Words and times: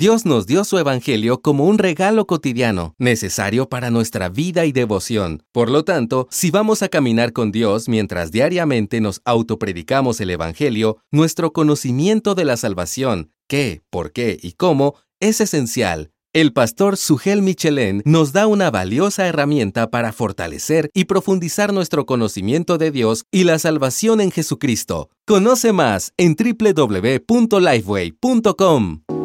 Dios 0.00 0.24
nos 0.24 0.46
dio 0.46 0.64
su 0.64 0.78
Evangelio 0.78 1.42
como 1.42 1.66
un 1.66 1.76
regalo 1.76 2.26
cotidiano, 2.26 2.94
necesario 2.96 3.68
para 3.68 3.90
nuestra 3.90 4.30
vida 4.30 4.64
y 4.64 4.72
devoción. 4.72 5.42
Por 5.52 5.68
lo 5.68 5.84
tanto, 5.84 6.26
si 6.30 6.50
vamos 6.50 6.82
a 6.82 6.88
caminar 6.88 7.34
con 7.34 7.52
Dios 7.52 7.86
mientras 7.86 8.32
diariamente 8.32 9.02
nos 9.02 9.20
autopredicamos 9.26 10.18
el 10.22 10.30
Evangelio, 10.30 10.96
nuestro 11.10 11.52
conocimiento 11.52 12.34
de 12.34 12.46
la 12.46 12.56
salvación, 12.56 13.30
qué, 13.46 13.82
por 13.90 14.12
qué 14.12 14.38
y 14.42 14.52
cómo, 14.52 14.94
es 15.20 15.42
esencial. 15.42 16.12
El 16.32 16.54
pastor 16.54 16.96
Sugel 16.96 17.42
Michelin 17.42 18.00
nos 18.06 18.32
da 18.32 18.46
una 18.46 18.70
valiosa 18.70 19.26
herramienta 19.26 19.90
para 19.90 20.14
fortalecer 20.14 20.88
y 20.94 21.04
profundizar 21.04 21.74
nuestro 21.74 22.06
conocimiento 22.06 22.78
de 22.78 22.90
Dios 22.90 23.26
y 23.30 23.44
la 23.44 23.58
salvación 23.58 24.22
en 24.22 24.30
Jesucristo. 24.30 25.10
Conoce 25.26 25.74
más 25.74 26.14
en 26.16 26.36
www.lifeway.com. 26.36 29.19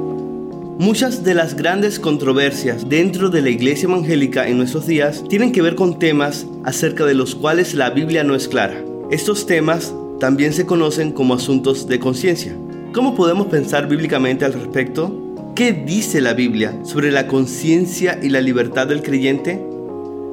Muchas 0.77 1.23
de 1.23 1.33
las 1.33 1.55
grandes 1.55 1.99
controversias 1.99 2.89
dentro 2.89 3.29
de 3.29 3.41
la 3.41 3.49
iglesia 3.49 3.87
evangélica 3.87 4.45
en 4.49 4.57
nuestros 4.57 4.85
días 4.85 5.23
tienen 5.29 5.53
que 5.53 5.61
ver 5.61 5.75
con 5.75 5.99
temas 5.99 6.45
acerca 6.65 7.05
de 7.05 7.13
los 7.13 7.33
cuales 7.33 7.73
la 7.73 7.91
Biblia 7.91 8.25
no 8.25 8.35
es 8.35 8.49
clara. 8.49 8.83
Estos 9.09 9.45
temas 9.45 9.93
también 10.19 10.51
se 10.51 10.65
conocen 10.65 11.13
como 11.13 11.33
asuntos 11.33 11.87
de 11.87 11.99
conciencia. 11.99 12.57
¿Cómo 12.93 13.15
podemos 13.15 13.47
pensar 13.47 13.87
bíblicamente 13.87 14.43
al 14.43 14.51
respecto? 14.51 15.53
¿Qué 15.55 15.71
dice 15.71 16.19
la 16.19 16.33
Biblia 16.33 16.77
sobre 16.83 17.09
la 17.09 17.25
conciencia 17.25 18.19
y 18.21 18.27
la 18.27 18.41
libertad 18.41 18.87
del 18.87 19.01
creyente? 19.01 19.65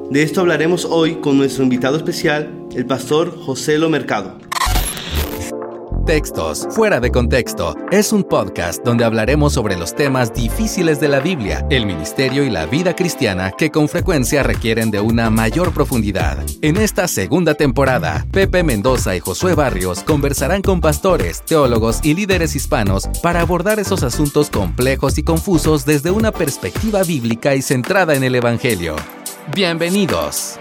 De 0.09 0.23
esto 0.23 0.41
hablaremos 0.41 0.83
hoy 0.83 1.15
con 1.15 1.37
nuestro 1.37 1.63
invitado 1.63 1.95
especial, 1.95 2.51
el 2.75 2.85
pastor 2.85 3.33
José 3.39 3.77
Lo 3.77 3.89
Mercado. 3.89 4.42
Textos 6.05 6.67
fuera 6.71 6.99
de 6.99 7.11
contexto 7.11 7.77
es 7.89 8.11
un 8.11 8.23
podcast 8.23 8.83
donde 8.83 9.05
hablaremos 9.05 9.53
sobre 9.53 9.77
los 9.77 9.95
temas 9.95 10.33
difíciles 10.33 10.99
de 10.99 11.07
la 11.07 11.21
Biblia, 11.21 11.65
el 11.69 11.85
ministerio 11.85 12.43
y 12.43 12.49
la 12.49 12.65
vida 12.65 12.93
cristiana 12.93 13.51
que 13.57 13.71
con 13.71 13.87
frecuencia 13.87 14.43
requieren 14.43 14.91
de 14.91 14.99
una 14.99 15.29
mayor 15.29 15.73
profundidad. 15.73 16.43
En 16.61 16.75
esta 16.75 17.07
segunda 17.07 17.53
temporada, 17.53 18.25
Pepe 18.31 18.63
Mendoza 18.63 19.15
y 19.15 19.21
Josué 19.21 19.55
Barrios 19.55 20.03
conversarán 20.03 20.61
con 20.61 20.81
pastores, 20.81 21.41
teólogos 21.45 22.01
y 22.03 22.15
líderes 22.15 22.53
hispanos 22.53 23.07
para 23.21 23.39
abordar 23.39 23.79
esos 23.79 24.03
asuntos 24.03 24.49
complejos 24.49 25.17
y 25.17 25.23
confusos 25.23 25.85
desde 25.85 26.11
una 26.11 26.33
perspectiva 26.33 27.03
bíblica 27.03 27.55
y 27.55 27.61
centrada 27.61 28.13
en 28.13 28.25
el 28.25 28.35
Evangelio. 28.35 28.97
Bienvenidos. 29.55 30.59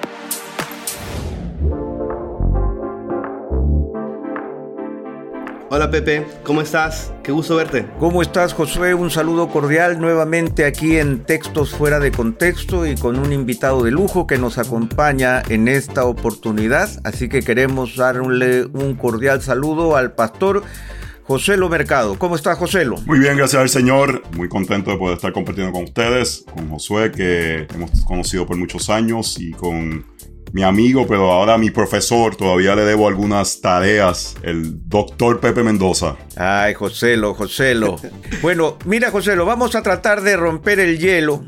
Hola 5.74 5.90
Pepe, 5.90 6.26
¿cómo 6.44 6.60
estás? 6.60 7.14
Qué 7.24 7.32
gusto 7.32 7.56
verte. 7.56 7.86
¿Cómo 7.98 8.20
estás 8.20 8.52
Josué? 8.52 8.92
Un 8.92 9.10
saludo 9.10 9.48
cordial 9.48 10.02
nuevamente 10.02 10.66
aquí 10.66 10.98
en 10.98 11.24
Textos 11.24 11.70
Fuera 11.70 11.98
de 11.98 12.12
Contexto 12.12 12.86
y 12.86 12.94
con 12.94 13.18
un 13.18 13.32
invitado 13.32 13.82
de 13.82 13.90
lujo 13.90 14.26
que 14.26 14.36
nos 14.36 14.58
acompaña 14.58 15.40
en 15.48 15.68
esta 15.68 16.04
oportunidad. 16.04 16.90
Así 17.04 17.30
que 17.30 17.40
queremos 17.40 17.96
darle 17.96 18.66
un 18.66 18.96
cordial 18.96 19.40
saludo 19.40 19.96
al 19.96 20.12
pastor. 20.12 20.62
José 21.22 21.56
Lo 21.56 21.70
Mercado. 21.70 22.18
¿Cómo 22.18 22.36
está 22.36 22.54
José 22.54 22.84
Lo? 22.84 22.98
Muy 23.06 23.18
bien, 23.18 23.38
gracias 23.38 23.62
al 23.62 23.70
Señor. 23.70 24.22
Muy 24.36 24.50
contento 24.50 24.90
de 24.90 24.98
poder 24.98 25.16
estar 25.16 25.32
compartiendo 25.32 25.72
con 25.72 25.84
ustedes, 25.84 26.44
con 26.52 26.68
Josué, 26.68 27.12
que 27.12 27.66
hemos 27.74 28.04
conocido 28.04 28.44
por 28.44 28.58
muchos 28.58 28.90
años, 28.90 29.38
y 29.38 29.52
con 29.52 30.04
mi 30.52 30.62
amigo, 30.62 31.06
pero 31.06 31.32
ahora 31.32 31.56
mi 31.56 31.70
profesor, 31.70 32.36
todavía 32.36 32.74
le 32.74 32.82
debo 32.82 33.08
algunas 33.08 33.60
tareas, 33.60 34.34
el 34.42 34.88
doctor 34.88 35.40
Pepe 35.40 35.62
Mendoza. 35.62 36.16
Ay, 36.36 36.74
Joselo, 36.74 37.34
Joselo. 37.34 37.96
bueno, 38.42 38.76
mira, 38.84 39.10
Joselo, 39.10 39.46
vamos 39.46 39.74
a 39.74 39.82
tratar 39.82 40.20
de 40.20 40.36
romper 40.36 40.78
el 40.78 40.98
hielo 40.98 41.42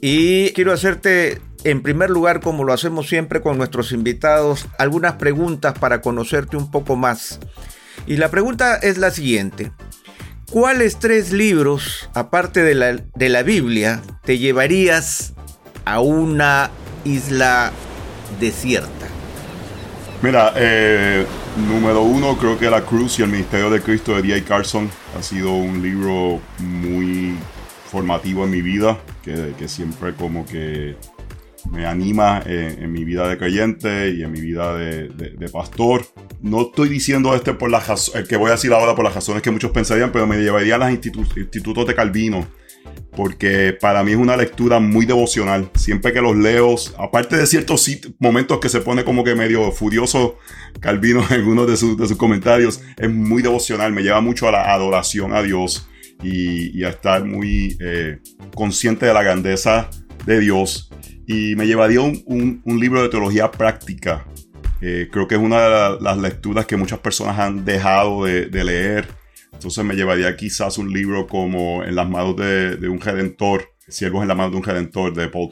y 0.00 0.50
quiero 0.50 0.72
hacerte, 0.72 1.40
en 1.62 1.82
primer 1.82 2.10
lugar, 2.10 2.40
como 2.40 2.64
lo 2.64 2.72
hacemos 2.72 3.08
siempre 3.08 3.40
con 3.40 3.58
nuestros 3.58 3.92
invitados, 3.92 4.66
algunas 4.78 5.14
preguntas 5.14 5.78
para 5.78 6.00
conocerte 6.00 6.56
un 6.56 6.70
poco 6.70 6.96
más. 6.96 7.38
Y 8.06 8.16
la 8.16 8.30
pregunta 8.30 8.76
es 8.76 8.98
la 8.98 9.12
siguiente. 9.12 9.70
¿Cuáles 10.50 10.98
tres 10.98 11.32
libros, 11.32 12.08
aparte 12.14 12.62
de 12.62 12.74
la, 12.74 12.92
de 12.92 13.28
la 13.28 13.42
Biblia, 13.42 14.02
te 14.24 14.38
llevarías 14.38 15.34
a 15.84 16.00
una 16.00 16.70
isla 17.04 17.72
desierta? 18.40 19.06
Mira, 20.20 20.52
eh, 20.56 21.24
número 21.68 22.02
uno, 22.02 22.36
creo 22.36 22.58
que 22.58 22.68
La 22.68 22.82
Cruz 22.82 23.20
y 23.20 23.22
el 23.22 23.28
Ministerio 23.28 23.70
de 23.70 23.80
Cristo 23.80 24.16
de 24.16 24.22
D.A. 24.22 24.44
Carson 24.44 24.90
ha 25.16 25.22
sido 25.22 25.52
un 25.52 25.80
libro 25.80 26.40
muy 26.58 27.36
formativo 27.88 28.44
en 28.44 28.50
mi 28.50 28.60
vida, 28.60 28.98
que, 29.22 29.68
siempre 29.68 30.14
como 30.14 30.44
que 30.44 30.96
me 31.70 31.86
anima 31.86 32.42
en, 32.44 32.90
mi 32.90 33.04
vida 33.04 33.28
de 33.28 33.38
creyente 33.38 34.10
y 34.10 34.24
en 34.24 34.32
mi 34.32 34.40
vida 34.40 34.76
de, 34.76 35.48
pastor. 35.52 36.04
No 36.40 36.62
estoy 36.62 36.88
diciendo 36.88 37.34
este 37.34 37.54
por 37.54 37.70
las 37.70 38.12
el 38.14 38.26
que 38.26 38.36
voy 38.36 38.48
a 38.48 38.52
decir 38.52 38.72
ahora 38.72 38.96
por 38.96 39.04
las 39.04 39.14
razones 39.14 39.42
que 39.42 39.52
muchos 39.52 39.70
pensarían, 39.70 40.10
pero 40.10 40.26
me 40.26 40.38
llevaría 40.38 40.74
a 40.74 40.78
los 40.78 40.90
institutos 40.90 41.86
de 41.86 41.94
Calvino 41.94 42.46
porque 43.18 43.72
para 43.72 44.04
mí 44.04 44.12
es 44.12 44.16
una 44.16 44.36
lectura 44.36 44.78
muy 44.78 45.04
devocional. 45.04 45.68
Siempre 45.74 46.12
que 46.12 46.20
los 46.20 46.36
leo, 46.36 46.76
aparte 46.98 47.36
de 47.36 47.48
ciertos 47.48 47.90
momentos 48.20 48.60
que 48.60 48.68
se 48.68 48.80
pone 48.80 49.02
como 49.02 49.24
que 49.24 49.34
medio 49.34 49.72
furioso 49.72 50.38
Calvino 50.78 51.24
en 51.28 51.34
algunos 51.34 51.66
de, 51.66 51.76
sus 51.76 52.16
comentarios, 52.16 52.80
es 52.96 53.10
muy 53.10 53.42
devocional, 53.42 53.92
me 53.92 54.04
lleva 54.04 54.20
mucho 54.20 54.46
a 54.46 54.52
la 54.52 54.72
adoración 54.72 55.34
a 55.34 55.42
Dios 55.42 55.88
y, 56.22 56.84
a 56.84 56.90
estar 56.90 57.24
muy 57.24 57.76
eh, 57.80 58.20
consciente 58.54 59.06
de 59.06 59.12
la 59.12 59.24
grandeza 59.24 59.90
de 60.24 60.38
Dios. 60.38 60.88
Y 61.26 61.56
me 61.56 61.66
llevaría 61.66 62.00
un, 62.00 62.62
libro 62.64 63.02
de 63.02 63.08
teología 63.08 63.50
práctica. 63.50 64.28
Eh, 64.80 65.08
creo 65.10 65.26
que 65.26 65.34
es 65.34 65.40
una 65.40 65.60
de 65.62 66.00
las 66.00 66.18
lecturas 66.18 66.66
que 66.66 66.76
muchas 66.76 67.00
personas 67.00 67.36
han 67.40 67.64
dejado 67.64 68.26
de, 68.26 68.46
de 68.46 68.62
leer 68.62 69.17
entonces 69.58 69.84
me 69.84 69.96
llevaría 69.96 70.36
quizás 70.36 70.78
un 70.78 70.92
libro 70.92 71.26
como 71.26 71.82
En 71.82 71.96
las 71.96 72.08
manos 72.08 72.36
de, 72.36 72.88
un 72.88 73.00
redentor, 73.00 73.74
Siervos 73.88 74.22
en 74.22 74.28
las 74.28 74.36
manos 74.36 74.52
de 74.52 74.58
un 74.58 74.62
redentor 74.62 75.14
de 75.14 75.28
Paul. 75.28 75.50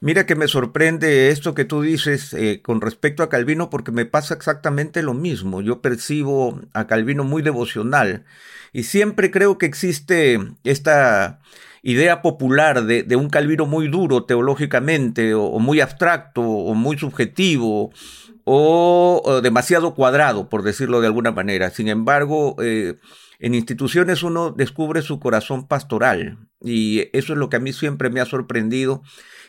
Mira 0.00 0.26
que 0.26 0.34
me 0.34 0.48
sorprende 0.48 1.28
esto 1.28 1.54
que 1.54 1.64
tú 1.64 1.82
dices 1.82 2.32
eh, 2.32 2.60
con 2.62 2.80
respecto 2.80 3.22
a 3.22 3.28
Calvino 3.28 3.70
porque 3.70 3.92
me 3.92 4.04
pasa 4.04 4.34
exactamente 4.34 5.02
lo 5.02 5.14
mismo. 5.14 5.60
Yo 5.60 5.80
percibo 5.80 6.60
a 6.72 6.86
Calvino 6.86 7.22
muy 7.22 7.42
devocional 7.42 8.24
y 8.72 8.82
siempre 8.82 9.30
creo 9.30 9.58
que 9.58 9.66
existe 9.66 10.40
esta 10.64 11.40
idea 11.82 12.22
popular 12.22 12.84
de, 12.84 13.14
un 13.14 13.28
Calvino 13.28 13.66
muy 13.66 13.88
duro 13.88 14.24
teológicamente 14.24 15.34
o, 15.34 15.58
muy 15.60 15.80
abstracto 15.80 16.42
o 16.42 16.74
muy 16.74 16.98
subjetivo 16.98 17.92
o, 18.42 19.40
demasiado 19.42 19.94
cuadrado, 19.94 20.48
por 20.48 20.62
decirlo 20.62 21.00
de 21.00 21.08
alguna 21.08 21.32
manera. 21.32 21.70
Sin 21.70 21.88
embargo, 21.88 22.56
eh, 22.62 22.94
en 23.38 23.54
instituciones 23.54 24.22
uno 24.22 24.50
descubre 24.50 25.02
su 25.02 25.20
corazón 25.20 25.66
pastoral 25.66 26.38
y 26.60 27.08
eso 27.12 27.32
es 27.32 27.38
lo 27.38 27.48
que 27.48 27.56
a 27.56 27.60
mí 27.60 27.72
siempre 27.72 28.10
me 28.10 28.20
ha 28.20 28.26
sorprendido 28.26 29.02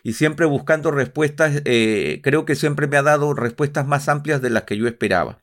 y 0.04 0.14
siempre 0.14 0.46
buscando 0.46 0.92
respuestas, 0.92 1.62
eh, 1.66 2.22
creo 2.24 2.46
que 2.46 2.56
siempre 2.56 2.88
me 2.88 2.98
ha 2.98 3.04
dado 3.04 3.34
respuestas 3.34 3.88
más 3.88 4.08
amplias 4.10 4.42
de 4.42 4.50
las 4.50 4.64
que 4.64 4.78
yo 4.78 4.88
esperaba. 4.88 5.40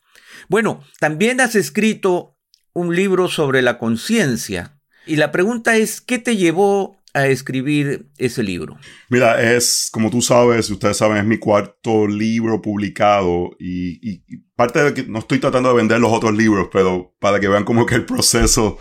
Bueno, 0.48 0.82
también 1.00 1.40
has 1.40 1.54
escrito 1.54 2.36
un 2.72 2.94
libro 2.94 3.28
sobre 3.28 3.62
la 3.62 3.78
conciencia 3.78 4.78
y 5.06 5.16
la 5.16 5.32
pregunta 5.32 5.76
es, 5.76 6.00
¿qué 6.00 6.18
te 6.18 6.36
llevó 6.36 6.98
a 7.14 7.28
escribir 7.28 8.08
ese 8.18 8.42
libro? 8.42 8.76
Mira, 9.08 9.40
es, 9.40 9.88
como 9.92 10.10
tú 10.10 10.20
sabes, 10.20 10.68
ustedes 10.68 10.96
saben, 10.96 11.16
es 11.16 11.24
mi 11.24 11.38
cuarto 11.38 12.06
libro 12.06 12.60
publicado 12.60 13.56
y, 13.58 14.22
parte 14.56 14.82
de 14.82 14.94
que 14.94 15.04
no 15.04 15.20
estoy 15.20 15.38
tratando 15.38 15.68
de 15.70 15.76
vender 15.76 16.00
los 16.00 16.12
otros 16.12 16.36
libros, 16.36 16.68
pero 16.72 17.14
para 17.20 17.40
que 17.40 17.48
vean 17.48 17.64
como 17.64 17.86
que 17.86 17.94
el 17.94 18.04
proceso 18.04 18.78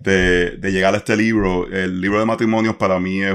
de, 0.00 0.58
llegar 0.62 0.94
a 0.94 0.98
este 0.98 1.16
libro, 1.16 1.68
el 1.68 2.00
libro 2.00 2.18
de 2.18 2.26
matrimonios 2.26 2.76
para 2.76 2.98
mí 2.98 3.22
es 3.22 3.34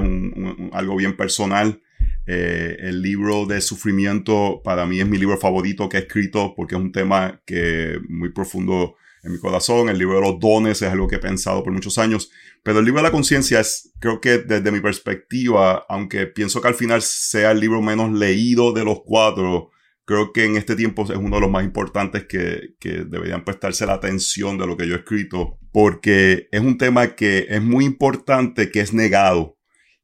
algo 0.74 0.96
bien 0.98 1.16
personal. 1.16 1.82
Eh, 2.28 2.78
el 2.80 3.02
libro 3.02 3.46
de 3.46 3.62
sufrimiento 3.62 4.62
para 4.64 4.86
mí 4.86 5.00
es 5.00 5.08
mi 5.08 5.18
libro 5.18 5.38
favorito 5.38 5.90
que 5.90 5.98
he 5.98 6.02
escrito 6.02 6.54
porque 6.56 6.76
es 6.76 6.82
un 6.82 6.92
tema 6.92 7.42
que 7.46 8.00
muy 8.08 8.32
profundo 8.32 8.96
en 9.24 9.34
mi 9.34 9.40
corazón. 9.40 9.90
El 9.90 9.98
libro 9.98 10.16
de 10.16 10.22
los 10.22 10.40
dones 10.40 10.82
es 10.82 10.90
algo 10.90 11.08
que 11.08 11.16
he 11.16 11.20
pensado 11.20 11.64
por 11.64 11.74
muchos 11.74 11.98
años. 11.98 12.32
Pero 12.64 12.80
el 12.80 12.86
libro 12.86 13.02
de 13.02 13.08
la 13.08 13.12
conciencia 13.12 13.60
es, 13.60 13.92
creo 14.00 14.22
que 14.22 14.40
desde 14.40 14.72
mi 14.72 14.80
perspectiva, 14.80 15.86
aunque 15.90 16.28
pienso 16.28 16.62
que 16.62 16.68
al 16.68 16.76
final 16.76 17.02
sea 17.02 17.52
el 17.52 17.60
libro 17.60 17.82
menos 17.82 18.12
leído 18.12 18.72
de 18.74 18.84
los 18.84 19.02
cuatro, 19.04 19.72
creo 20.06 20.34
que 20.34 20.46
en 20.46 20.58
este 20.58 20.76
tiempo 20.76 21.04
es 21.04 21.18
uno 21.18 21.36
de 21.38 21.42
los 21.42 21.52
más 21.52 21.64
importantes 21.64 22.26
que, 22.26 22.76
que 22.80 23.06
deberían 23.06 23.46
prestarse 23.46 23.86
la 23.86 23.94
atención 23.94 24.58
de 24.58 24.68
lo 24.68 24.78
que 24.78 24.88
yo 24.88 24.96
he 24.96 25.00
escrito, 25.00 25.58
porque 25.72 26.48
es 26.52 26.62
un 26.62 26.78
tema 26.78 27.16
que 27.16 27.48
es 27.50 27.62
muy 27.62 27.86
importante, 27.86 28.72
que 28.72 28.82
es 28.82 28.94
negado. 28.94 29.58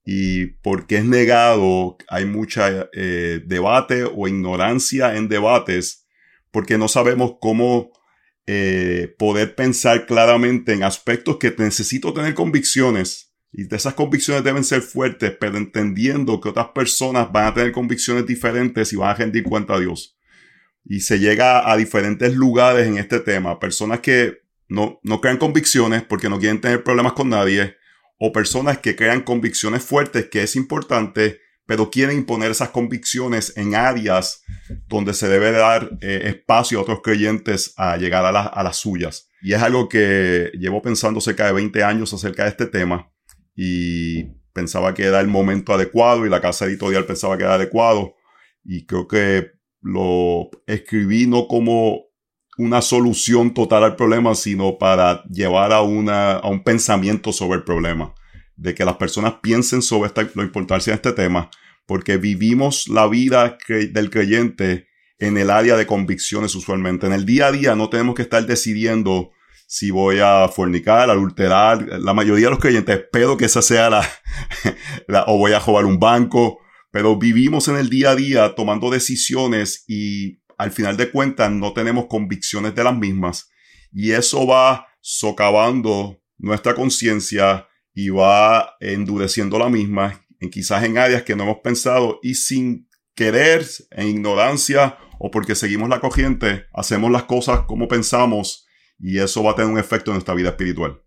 Y 0.10 0.46
porque 0.62 0.98
es 0.98 1.04
negado, 1.04 1.98
hay 2.08 2.25
mucha 2.25 2.88
eh, 2.94 3.42
debate 3.46 4.06
o 4.06 4.30
ignorancia 4.30 5.18
en 5.18 5.28
debates, 5.28 6.08
porque 6.50 6.78
no 6.78 6.88
sabemos 6.88 7.34
cómo 7.42 7.92
eh, 8.50 9.14
poder 9.20 9.56
pensar 9.56 10.06
claramente 10.06 10.72
en 10.72 10.84
aspectos 10.84 11.36
que 11.36 11.54
necesito 11.58 12.14
tener 12.14 12.34
convicciones, 12.34 13.34
Y 13.52 13.74
esas 13.74 13.94
convicciones 13.94 14.44
deben 14.44 14.64
ser 14.64 14.82
fuertes, 14.82 15.36
pero 15.38 15.58
entendiendo 15.58 16.40
que 16.40 16.50
otras 16.50 16.70
personas 16.70 17.30
van 17.32 17.48
a 17.48 17.54
tener 17.54 17.74
convicciones 17.74 18.26
diferentes 18.26 18.94
y 18.94 18.96
van 18.96 19.10
a 19.10 19.14
rendir 19.16 19.44
cuenta 19.44 19.76
a 19.76 19.80
Dios. 19.80 20.18
Y 20.86 21.02
se 21.02 21.20
llega 21.20 21.70
a 21.70 21.76
diferentes 21.76 22.36
lugares 22.36 22.88
en 22.88 22.98
este 22.98 23.20
tema. 23.20 23.60
Personas 23.60 24.00
que 24.00 24.38
no, 24.70 25.00
no 25.04 25.20
crean 25.20 25.38
convicciones 25.38 26.04
porque 26.04 26.30
no 26.30 26.40
quieren 26.40 26.62
tener 26.62 26.84
problemas 26.84 27.14
con 27.14 27.30
nadie. 27.30 27.76
O 28.18 28.32
personas 28.32 28.78
que 28.78 28.96
crean 28.96 29.22
convicciones 29.24 29.84
fuertes, 29.84 30.28
que 30.30 30.44
es 30.44 30.56
importante, 30.56 31.42
pero 31.68 31.92
quieren 31.92 32.18
imponer 32.18 32.50
esas 32.50 32.69
convicciones 32.69 33.56
en 33.56 33.75
áreas 33.75 34.44
donde 34.88 35.14
se 35.14 35.28
debe 35.28 35.52
dar 35.52 35.92
eh, 36.02 36.22
espacio 36.25 36.80
a 36.80 36.81
otros 36.81 37.02
creyentes 37.04 37.74
a 37.78 37.98
llegar 37.98 38.25
a, 38.25 38.30
a, 38.30 38.64
las 38.64 38.78
suyas. 38.78 39.30
Y 39.42 39.54
es 39.54 39.62
algo 39.62 39.88
que 39.88 40.50
llevo 40.58 40.81
pensando 40.81 41.22
cerca 41.22 41.46
de 41.46 41.54
20 41.54 41.84
años 41.84 42.14
acerca 42.14 42.44
de 42.44 42.50
este 42.50 42.66
tema 42.66 43.12
y 43.56 44.24
pensaba 44.54 44.94
que 44.94 45.04
era 45.04 45.19
el 45.19 45.28
momento 45.28 45.74
adecuado 45.74 46.25
y 46.25 46.30
la 46.30 46.42
casa 46.42 46.66
editorial 46.66 47.06
pensaba 47.06 47.38
que 47.38 47.44
era 47.44 47.56
adecuado 47.56 48.16
y 48.64 48.86
creo 48.86 49.08
que 49.08 49.52
lo 49.81 50.50
escribí 50.66 51.28
no 51.28 51.48
como 51.48 52.08
una 52.58 52.81
solución 52.81 53.54
total 53.54 53.84
al 53.84 53.96
problema, 53.96 54.34
sino 54.36 54.78
para 54.78 55.24
llevar 55.25 55.72
a, 55.72 55.81
una, 55.81 56.34
a 56.34 56.50
un 56.50 56.64
pensamiento 56.64 57.31
sobre 57.31 57.60
el 57.60 57.64
problema, 57.64 58.16
de 58.57 58.75
que 58.75 58.83
las 58.83 58.98
personas 58.98 59.36
piensen 59.42 59.81
sobre 59.81 60.07
esta, 60.07 60.27
la 60.36 60.44
importancia 60.44 60.92
de 60.92 60.95
este 60.95 61.13
tema, 61.13 61.50
porque 61.86 62.18
vivimos 62.18 62.88
la 62.89 63.07
vida 63.07 63.57
del 63.68 64.09
creyente 64.09 64.88
en 65.19 65.38
el 65.38 65.50
área 65.50 65.77
de 65.77 65.88
convicciones 65.88 66.54
usualmente. 66.56 67.07
En 67.07 67.13
el 67.13 67.25
día 67.25 67.48
a 67.48 67.51
día 67.51 67.75
no 67.75 67.89
tenemos 67.89 68.15
que 68.15 68.24
estar 68.24 68.45
decidiendo 68.45 69.31
si 69.68 69.92
voy 69.92 70.19
a 70.19 70.48
fornicar, 70.48 71.09
adulterar. 71.09 72.00
La 72.00 72.13
mayoría 72.13 72.45
de 72.45 72.51
los 72.51 72.59
creyentes 72.59 72.98
espero 72.98 73.38
que 73.38 73.45
esa 73.45 73.62
sea 73.62 73.89
la, 73.89 74.09
la, 75.07 75.25
o 75.27 75.38
voy 75.38 75.54
a 75.54 75.59
robar 75.59 75.86
un 75.86 76.00
banco, 76.00 76.59
pero 76.92 77.18
vivimos 77.18 77.68
en 77.68 77.77
el 77.77 77.89
día 77.89 78.12
a 78.12 78.15
día 78.15 78.56
tomando 78.56 78.89
decisiones 78.89 79.83
y 79.88 80.39
al 80.57 80.71
final 80.71 80.98
de 80.98 81.12
cuentas 81.12 81.51
no 81.51 81.74
tenemos 81.74 82.07
convicciones 82.07 82.74
de 82.74 82.83
las 82.83 82.98
mismas 82.98 83.50
y 83.94 84.12
eso 84.12 84.48
va 84.48 84.88
socavando 85.01 86.19
nuestra 86.38 86.74
conciencia 86.74 87.67
y 87.98 88.10
va 88.10 88.76
endureciendo 88.80 89.58
la 89.58 89.70
misma, 89.70 90.24
en 90.40 90.52
quizás 90.52 90.84
en 90.84 91.00
áreas 91.00 91.24
que 91.24 91.36
no 91.36 91.46
hemos 91.46 91.62
pensado 91.64 92.20
y 92.22 92.36
sin 92.36 92.88
querer, 93.16 93.66
en 93.90 94.10
ignorancia 94.10 95.00
o 95.18 95.32
porque 95.32 95.56
seguimos 95.56 95.90
la 95.90 96.00
corriente, 96.00 96.66
hacemos 96.76 97.10
las 97.10 97.24
cosas 97.24 97.62
como 97.62 97.88
pensamos 97.88 98.68
y 99.00 99.18
eso 99.18 99.42
va 99.42 99.54
a 99.54 99.56
tener 99.56 99.72
un 99.72 99.80
efecto 99.80 100.12
en 100.12 100.18
nuestra 100.18 100.36
vida 100.36 100.50
espiritual. 100.50 101.02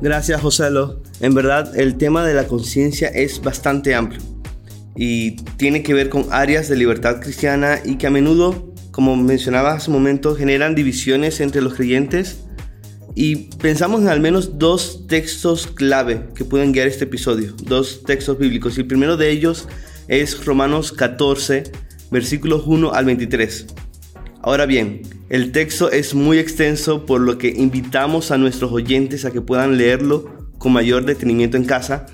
Gracias, 0.00 0.40
Joselo. 0.40 1.02
En 1.18 1.34
verdad, 1.34 1.76
el 1.76 1.96
tema 1.96 2.24
de 2.24 2.34
la 2.34 2.46
conciencia 2.46 3.08
es 3.08 3.42
bastante 3.42 3.96
amplio 3.96 4.22
y 4.94 5.32
tiene 5.56 5.82
que 5.82 5.92
ver 5.92 6.08
con 6.08 6.26
áreas 6.30 6.68
de 6.68 6.76
libertad 6.76 7.20
cristiana 7.20 7.80
y 7.84 7.96
que 7.96 8.06
a 8.06 8.10
menudo, 8.10 8.72
como 8.92 9.16
mencionaba 9.16 9.72
hace 9.72 9.90
un 9.90 9.96
momento, 9.96 10.36
generan 10.36 10.76
divisiones 10.76 11.40
entre 11.40 11.62
los 11.62 11.74
creyentes. 11.74 12.44
Y 13.14 13.50
pensamos 13.58 14.02
en 14.02 14.08
al 14.08 14.20
menos 14.20 14.58
dos 14.58 15.06
textos 15.06 15.66
clave 15.66 16.28
que 16.34 16.44
pueden 16.44 16.72
guiar 16.72 16.86
este 16.86 17.04
episodio, 17.04 17.54
dos 17.64 18.02
textos 18.04 18.38
bíblicos. 18.38 18.76
Y 18.76 18.82
el 18.82 18.86
primero 18.86 19.16
de 19.16 19.30
ellos 19.30 19.68
es 20.08 20.44
Romanos 20.44 20.92
14, 20.92 21.64
versículos 22.10 22.64
1 22.66 22.92
al 22.92 23.04
23. 23.04 23.66
Ahora 24.42 24.66
bien, 24.66 25.02
el 25.28 25.52
texto 25.52 25.90
es 25.90 26.14
muy 26.14 26.38
extenso 26.38 27.04
por 27.04 27.20
lo 27.20 27.36
que 27.36 27.48
invitamos 27.48 28.30
a 28.30 28.38
nuestros 28.38 28.72
oyentes 28.72 29.24
a 29.24 29.30
que 29.30 29.40
puedan 29.40 29.76
leerlo 29.76 30.50
con 30.58 30.72
mayor 30.72 31.04
detenimiento 31.04 31.56
en 31.56 31.64
casa 31.64 32.06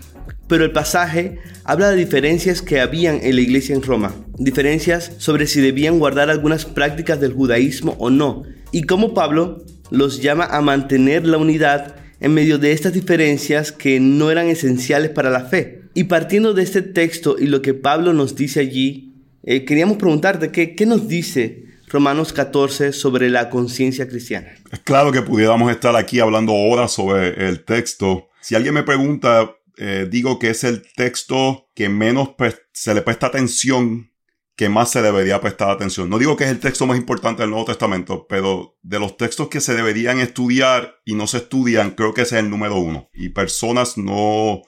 pero 0.49 0.65
el 0.65 0.73
pasaje 0.73 1.39
habla 1.65 1.91
de 1.91 1.97
diferencias 1.97 2.63
que 2.63 2.81
habían 2.81 3.21
en 3.23 3.35
la 3.35 3.41
iglesia 3.41 3.75
en 3.75 3.83
Roma, 3.83 4.15
diferencias 4.39 5.13
sobre 5.19 5.47
si 5.47 5.61
debían 5.61 5.99
guardar 5.99 6.31
algunas 6.31 6.65
prácticas 6.65 7.21
del 7.21 7.33
judaísmo 7.33 7.97
o 7.99 8.11
no, 8.11 8.45
y 8.71 8.85
cómo 8.85 9.15
Pablo 9.15 9.65
los 9.91 10.21
llama 10.23 10.45
a 10.45 10.61
mantener 10.61 11.27
la 11.27 11.39
unidad 11.39 11.97
en 12.21 12.35
medio 12.35 12.59
de 12.59 12.73
estas 12.73 12.93
diferencias 12.93 13.73
que 13.73 14.01
no 14.01 14.31
eran 14.31 14.47
esenciales 14.49 15.11
para 15.11 15.31
la 15.31 15.45
fe. 15.45 15.83
Y 15.95 16.05
partiendo 16.05 16.55
de 16.55 16.63
este 16.63 16.83
texto 16.83 17.37
y 17.39 17.47
lo 17.47 17.63
que 17.63 17.75
Pablo 17.75 18.13
nos 18.13 18.37
dice 18.37 18.61
allí, 18.61 19.15
eh, 19.43 19.65
queríamos 19.65 19.97
preguntarte 19.97 20.51
¿qué, 20.51 20.87
nos 20.87 21.09
dice 21.09 21.65
Romanos 21.89 22.33
14 22.33 22.93
sobre 22.93 23.31
la 23.31 23.49
conciencia 23.49 24.09
cristiana. 24.09 24.49
Es 24.73 24.81
claro 24.81 25.13
que 25.13 25.23
pudiéramos 25.23 25.71
estar 25.71 25.95
aquí 25.97 26.21
hablando 26.21 26.53
horas 26.53 26.93
sobre 26.93 27.49
el 27.49 27.65
texto. 27.65 28.29
Si 28.41 28.55
alguien 28.55 28.75
me 28.75 28.83
pregunta 28.83 29.57
eh, 29.77 30.09
digo 30.11 30.39
que 30.39 30.51
es 30.51 30.65
el 30.65 30.83
texto 30.95 31.69
que 31.75 31.89
menos 31.89 32.31
se 32.73 32.95
le 32.95 33.03
presta 33.03 33.27
atención, 33.27 34.11
que 34.57 34.71
más 34.71 34.91
se 34.91 35.03
debería 35.03 35.41
prestar 35.41 35.71
atención. 35.71 36.09
No 36.09 36.19
digo 36.19 36.37
que 36.37 36.45
es 36.45 36.51
el 36.51 36.61
texto 36.61 36.87
más 36.87 36.97
importante 36.97 37.43
del 37.43 37.51
Nuevo 37.51 37.67
Testamento, 37.67 38.27
pero 38.27 38.79
de 38.83 38.99
los 38.99 39.19
textos 39.19 39.49
que 39.49 39.61
se 39.61 39.75
deberían 39.75 40.19
estudiar 40.19 40.97
y 41.05 41.15
no 41.15 41.27
se 41.27 41.39
estudian, 41.39 41.91
creo 41.91 42.15
que 42.15 42.23
ese 42.23 42.37
es 42.37 42.45
el 42.45 42.51
número 42.51 42.79
uno. 42.79 43.11
Y 43.13 43.29
personas 43.29 43.99
no 43.99 44.63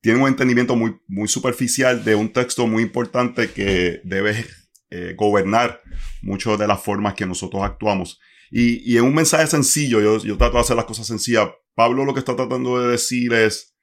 tienen 0.00 0.22
un 0.22 0.28
entendimiento 0.28 0.76
muy, 0.76 0.96
muy 1.08 1.26
superficial 1.26 2.04
de 2.04 2.14
un 2.14 2.32
texto 2.32 2.68
muy 2.68 2.84
importante 2.84 3.50
que 3.50 4.00
debe 4.04 4.46
eh, 4.90 5.14
gobernar 5.16 5.82
muchas 6.22 6.56
de 6.56 6.68
las 6.68 6.80
formas 6.80 7.14
que 7.14 7.26
nosotros 7.26 7.64
actuamos. 7.64 8.20
Y, 8.48 8.92
y 8.92 8.96
en 8.96 9.04
un 9.04 9.14
mensaje 9.14 9.48
sencillo, 9.48 10.00
yo, 10.00 10.18
yo 10.18 10.38
trato 10.38 10.54
de 10.54 10.60
hacer 10.60 10.76
las 10.76 10.84
cosas 10.84 11.08
sencillas. 11.08 11.48
Pablo 11.74 12.04
lo 12.04 12.14
que 12.14 12.20
está 12.20 12.36
tratando 12.36 12.80
de 12.80 12.92
decir 12.92 13.32
es, 13.32 13.74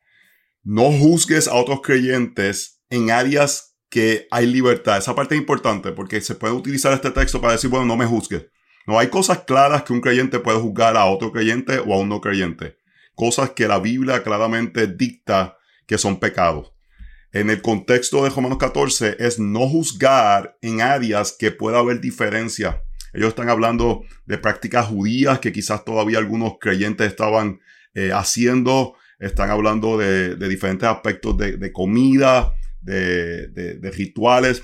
no 0.64 0.92
juzgues 0.92 1.50
a 1.50 1.56
otros 1.56 1.82
creyentes 1.82 2.82
en 2.90 3.12
áreas 3.12 3.69
que 3.90 4.28
hay 4.32 4.46
libertad. 4.46 4.98
Esa 4.98 5.16
parte 5.16 5.36
es 5.36 5.42
importante 5.42 5.92
porque 5.92 6.22
se 6.22 6.36
puede 6.36 6.54
utilizar 6.54 6.94
este 6.94 7.12
texto 7.12 7.42
para 7.42 7.54
decir, 7.54 7.70
bueno, 7.70 7.86
no 7.86 7.98
me 7.98 8.06
juzgues. 8.06 8.46
No 8.86 8.98
hay 8.98 9.08
cosas 9.08 9.40
claras 9.46 9.84
que 9.84 9.94
un 9.94 10.02
creyente 10.02 10.40
puede 10.40 10.60
juzgar 10.60 10.98
a 10.98 11.06
otro 11.06 11.32
creyente 11.32 11.80
o 11.80 11.94
a 11.94 12.00
un 12.00 12.10
no 12.10 12.22
creyente. 12.22 12.78
Cosas 13.16 13.52
que 13.52 13.68
la 13.68 13.80
Biblia 13.80 14.24
claramente 14.24 14.88
dicta 14.88 15.58
que 15.86 15.98
son 15.98 16.20
pecados. 16.20 16.74
En 17.32 17.50
el 17.50 17.62
contexto 17.62 18.24
de 18.24 18.30
Romanos 18.30 18.58
14 18.58 19.18
es 19.20 19.38
no 19.38 19.68
juzgar 19.68 20.58
en 20.62 20.82
áreas 20.82 21.36
que 21.38 21.52
pueda 21.52 21.80
haber 21.80 22.02
diferencia. 22.02 22.82
Ellos 23.14 23.30
están 23.30 23.50
hablando 23.50 24.04
de 24.26 24.38
prácticas 24.38 24.88
judías 24.88 25.40
que 25.40 25.52
quizás 25.52 25.86
todavía 25.86 26.18
algunos 26.18 26.54
creyentes 26.60 27.08
estaban 27.08 27.60
eh, 27.94 28.12
haciendo 28.14 28.96
están 29.20 29.50
hablando 29.50 29.98
de, 29.98 30.36
diferentes 30.48 30.88
aspectos 30.88 31.38
de, 31.38 31.72
comida, 31.74 32.54
de, 32.81 33.92
rituales. 33.95 34.64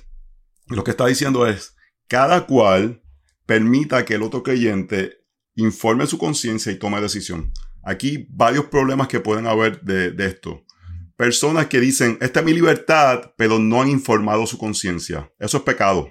Lo 0.67 0.84
que 0.84 0.91
está 0.91 1.05
diciendo 1.05 1.48
es, 1.48 1.75
cada 2.07 2.45
cual 2.45 3.01
permita 3.45 4.05
que 4.05 4.15
el 4.15 4.24
otro 4.24 4.43
creyente 4.43 5.17
informe 5.55 6.07
su 6.07 6.17
conciencia 6.17 6.72
y 6.72 6.79
tome 6.79 7.01
decisión. 7.01 7.51
Aquí 7.84 8.27
varios 8.31 8.65
problemas 8.65 9.07
que 9.07 9.19
pueden 9.19 9.48
haber 9.48 9.81
de, 9.81 10.12
de 10.12 10.25
esto. 10.25 10.65
Personas 11.15 11.67
que 11.67 11.79
dicen, 11.79 12.17
esta 12.19 12.41
es 12.41 12.45
mi 12.45 12.53
libertad, 12.53 13.34
pero 13.38 13.60
no 13.60 13.81
han 13.81 13.89
informado 13.89 14.45
su 14.45 14.57
conciencia. 14.57 15.31
Eso 15.39 15.57
es 15.57 15.63
pecado. 15.63 16.10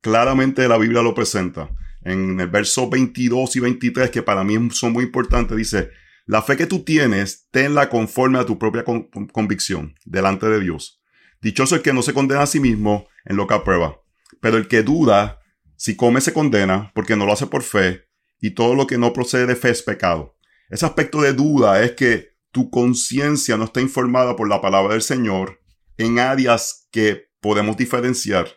Claramente 0.00 0.68
la 0.68 0.76
Biblia 0.76 1.02
lo 1.02 1.14
presenta. 1.14 1.70
En 2.02 2.38
el 2.38 2.48
verso 2.48 2.90
22 2.90 3.56
y 3.56 3.60
23, 3.60 4.10
que 4.10 4.22
para 4.22 4.44
mí 4.44 4.68
son 4.72 4.92
muy 4.92 5.04
importantes, 5.04 5.56
dice, 5.56 5.90
la 6.26 6.42
fe 6.42 6.56
que 6.56 6.66
tú 6.66 6.84
tienes, 6.84 7.48
tenla 7.50 7.88
conforme 7.88 8.38
a 8.38 8.46
tu 8.46 8.58
propia 8.58 8.84
convicción 9.32 9.94
delante 10.04 10.46
de 10.46 10.60
Dios. 10.60 11.02
Dichoso 11.44 11.74
el 11.74 11.82
que 11.82 11.92
no 11.92 12.00
se 12.00 12.14
condena 12.14 12.40
a 12.40 12.46
sí 12.46 12.58
mismo 12.58 13.06
en 13.26 13.36
lo 13.36 13.46
que 13.46 13.52
aprueba. 13.52 14.00
Pero 14.40 14.56
el 14.56 14.66
que 14.66 14.82
duda, 14.82 15.40
si 15.76 15.94
come 15.94 16.22
se 16.22 16.32
condena, 16.32 16.90
porque 16.94 17.16
no 17.16 17.26
lo 17.26 17.34
hace 17.34 17.46
por 17.46 17.62
fe, 17.62 18.08
y 18.40 18.52
todo 18.52 18.74
lo 18.74 18.86
que 18.86 18.96
no 18.96 19.12
procede 19.12 19.44
de 19.44 19.54
fe 19.54 19.68
es 19.68 19.82
pecado. 19.82 20.38
Ese 20.70 20.86
aspecto 20.86 21.20
de 21.20 21.34
duda 21.34 21.82
es 21.82 21.92
que 21.92 22.30
tu 22.50 22.70
conciencia 22.70 23.58
no 23.58 23.64
está 23.64 23.82
informada 23.82 24.36
por 24.36 24.48
la 24.48 24.62
palabra 24.62 24.94
del 24.94 25.02
Señor 25.02 25.60
en 25.98 26.18
áreas 26.18 26.88
que 26.90 27.28
podemos 27.40 27.76
diferenciar. 27.76 28.48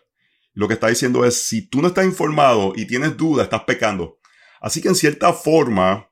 Lo 0.54 0.66
que 0.66 0.72
está 0.72 0.88
diciendo 0.88 1.26
es, 1.26 1.46
si 1.46 1.68
tú 1.68 1.82
no 1.82 1.88
estás 1.88 2.06
informado 2.06 2.72
y 2.74 2.86
tienes 2.86 3.18
duda, 3.18 3.42
estás 3.42 3.64
pecando. 3.64 4.18
Así 4.62 4.80
que 4.80 4.88
en 4.88 4.94
cierta 4.94 5.34
forma, 5.34 6.10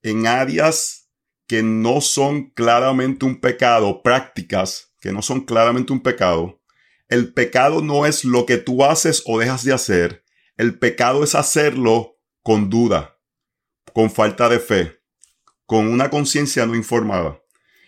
en 0.00 0.26
áreas 0.26 1.10
que 1.46 1.62
no 1.62 2.00
son 2.00 2.52
claramente 2.52 3.26
un 3.26 3.38
pecado, 3.38 4.02
prácticas 4.02 4.85
que 5.06 5.12
no 5.12 5.22
son 5.22 5.42
claramente 5.42 5.92
un 5.92 6.00
pecado, 6.00 6.60
el 7.08 7.32
pecado 7.32 7.80
no 7.80 8.06
es 8.06 8.24
lo 8.24 8.44
que 8.44 8.56
tú 8.56 8.84
haces 8.84 9.22
o 9.24 9.38
dejas 9.38 9.62
de 9.62 9.72
hacer, 9.72 10.24
el 10.56 10.80
pecado 10.80 11.22
es 11.22 11.36
hacerlo 11.36 12.18
con 12.42 12.70
duda, 12.70 13.16
con 13.92 14.10
falta 14.10 14.48
de 14.48 14.58
fe, 14.58 14.98
con 15.64 15.86
una 15.86 16.10
conciencia 16.10 16.66
no 16.66 16.74
informada. 16.74 17.40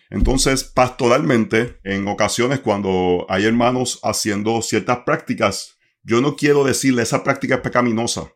Entonces, 0.09 0.63
pastoralmente, 0.63 1.81
en 1.83 2.07
ocasiones 2.07 2.61
cuando 2.61 3.25
hay 3.27 3.43
hermanos 3.43 3.99
haciendo 4.01 4.61
ciertas 4.61 4.99
prácticas, 4.99 5.77
yo 6.03 6.21
no 6.21 6.37
quiero 6.37 6.63
decirle 6.63 7.01
esa 7.01 7.21
práctica 7.25 7.55
es 7.55 7.61
pecaminosa, 7.61 8.31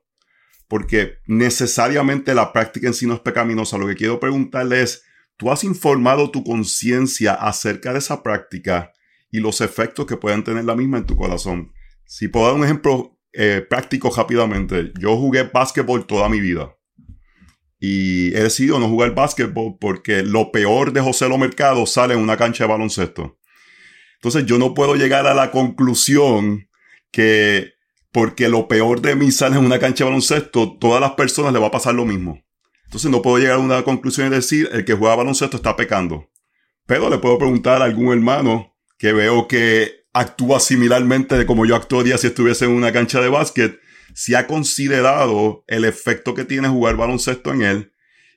porque 0.67 1.19
necesariamente 1.25 2.35
la 2.35 2.51
práctica 2.51 2.87
en 2.87 2.93
sí 2.93 3.07
no 3.07 3.13
es 3.13 3.21
pecaminosa. 3.21 3.77
Lo 3.77 3.87
que 3.87 3.95
quiero 3.95 4.19
preguntarle 4.19 4.81
es, 4.81 5.05
¿tú 5.37 5.51
has 5.51 5.63
informado 5.63 6.31
tu 6.31 6.43
conciencia 6.43 7.33
acerca 7.33 7.93
de 7.93 7.99
esa 7.99 8.23
práctica 8.23 8.91
y 9.31 9.39
los 9.39 9.61
efectos 9.61 10.05
que 10.05 10.17
pueden 10.17 10.43
tener 10.43 10.65
la 10.65 10.75
misma 10.75 10.97
en 10.97 11.05
tu 11.05 11.15
corazón? 11.15 11.71
Si 12.05 12.27
puedo 12.27 12.47
dar 12.47 12.55
un 12.55 12.63
ejemplo 12.63 13.19
eh, 13.33 13.65
práctico 13.67 14.13
rápidamente, 14.15 14.91
yo 14.99 15.17
jugué 15.17 15.43
básquetbol 15.43 16.05
toda 16.05 16.29
mi 16.29 16.39
vida. 16.39 16.75
Y 17.79 18.27
he 18.35 18.43
decidido 18.43 18.79
no 18.79 18.87
jugar 18.87 19.13
básquetbol 19.13 19.77
porque 19.79 20.23
lo 20.23 20.51
peor 20.51 20.93
de 20.93 21.01
José 21.01 21.27
Lo 21.27 21.37
Mercado 21.37 21.85
sale 21.85 22.13
en 22.13 22.21
una 22.21 22.37
cancha 22.37 22.63
de 22.63 22.69
baloncesto. 22.69 23.37
Entonces 24.15 24.45
yo 24.45 24.57
no 24.57 24.73
puedo 24.73 24.95
llegar 24.95 25.27
a 25.27 25.33
la 25.33 25.51
conclusión 25.51 26.69
que 27.11 27.73
porque 28.13 28.47
lo 28.47 28.67
peor 28.67 29.01
de 29.01 29.15
mí 29.15 29.31
sale 29.31 29.57
en 29.57 29.65
una 29.65 29.79
cancha 29.79 30.05
de 30.05 30.11
baloncesto, 30.11 30.77
todas 30.77 31.01
las 31.01 31.11
personas 31.13 31.51
le 31.51 31.59
va 31.59 31.67
a 31.67 31.71
pasar 31.71 31.95
lo 31.95 32.05
mismo. 32.05 32.41
Entonces 32.93 33.09
no 33.09 33.23
puedo 33.23 33.39
llegar 33.39 33.55
a 33.55 33.59
una 33.59 33.81
conclusión 33.81 34.27
y 34.27 34.35
decir, 34.35 34.69
el 34.71 34.85
que 34.85 34.93
juega 34.93 35.15
baloncesto 35.15 35.57
está 35.57 35.75
pecando. 35.75 36.29
Pero 36.85 37.09
le 37.09 37.17
puedo 37.17 37.39
preguntar 37.39 37.81
a 37.81 37.85
algún 37.85 38.13
hermano 38.13 38.77
que 39.00 39.13
veo 39.13 39.47
que 39.47 40.05
actúa 40.13 40.59
similarmente 40.59 41.35
de 41.35 41.47
como 41.47 41.65
yo 41.65 41.75
actuaría 41.75 42.19
si 42.19 42.27
estuviese 42.27 42.65
en 42.65 42.71
una 42.71 42.93
cancha 42.93 43.19
de 43.19 43.29
básquet, 43.29 43.79
si 44.13 44.35
ha 44.35 44.45
considerado 44.45 45.63
el 45.65 45.85
efecto 45.85 46.35
que 46.35 46.45
tiene 46.45 46.67
jugar 46.67 46.95
baloncesto 46.95 47.51
en 47.51 47.63
él 47.63 47.93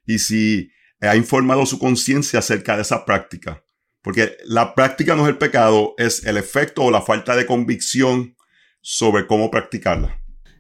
y 0.07 0.21
si 0.21 0.71
ha 1.03 1.17
informado 1.17 1.67
su 1.67 1.79
conciencia 1.79 2.39
acerca 2.39 2.77
de 2.77 2.83
esa 2.83 3.05
práctica. 3.05 3.63
Porque 4.01 4.39
la 4.47 4.75
práctica 4.75 5.15
no 5.17 5.25
es 5.25 5.29
el 5.29 5.37
pecado, 5.37 5.93
es 5.99 6.25
el 6.25 6.39
efecto 6.39 6.85
o 6.85 6.91
la 6.91 7.03
falta 7.03 7.37
de 7.37 7.45
convicción 7.45 8.39
sobre 8.81 9.27
cómo 9.27 9.51
practicarla. 9.51 10.19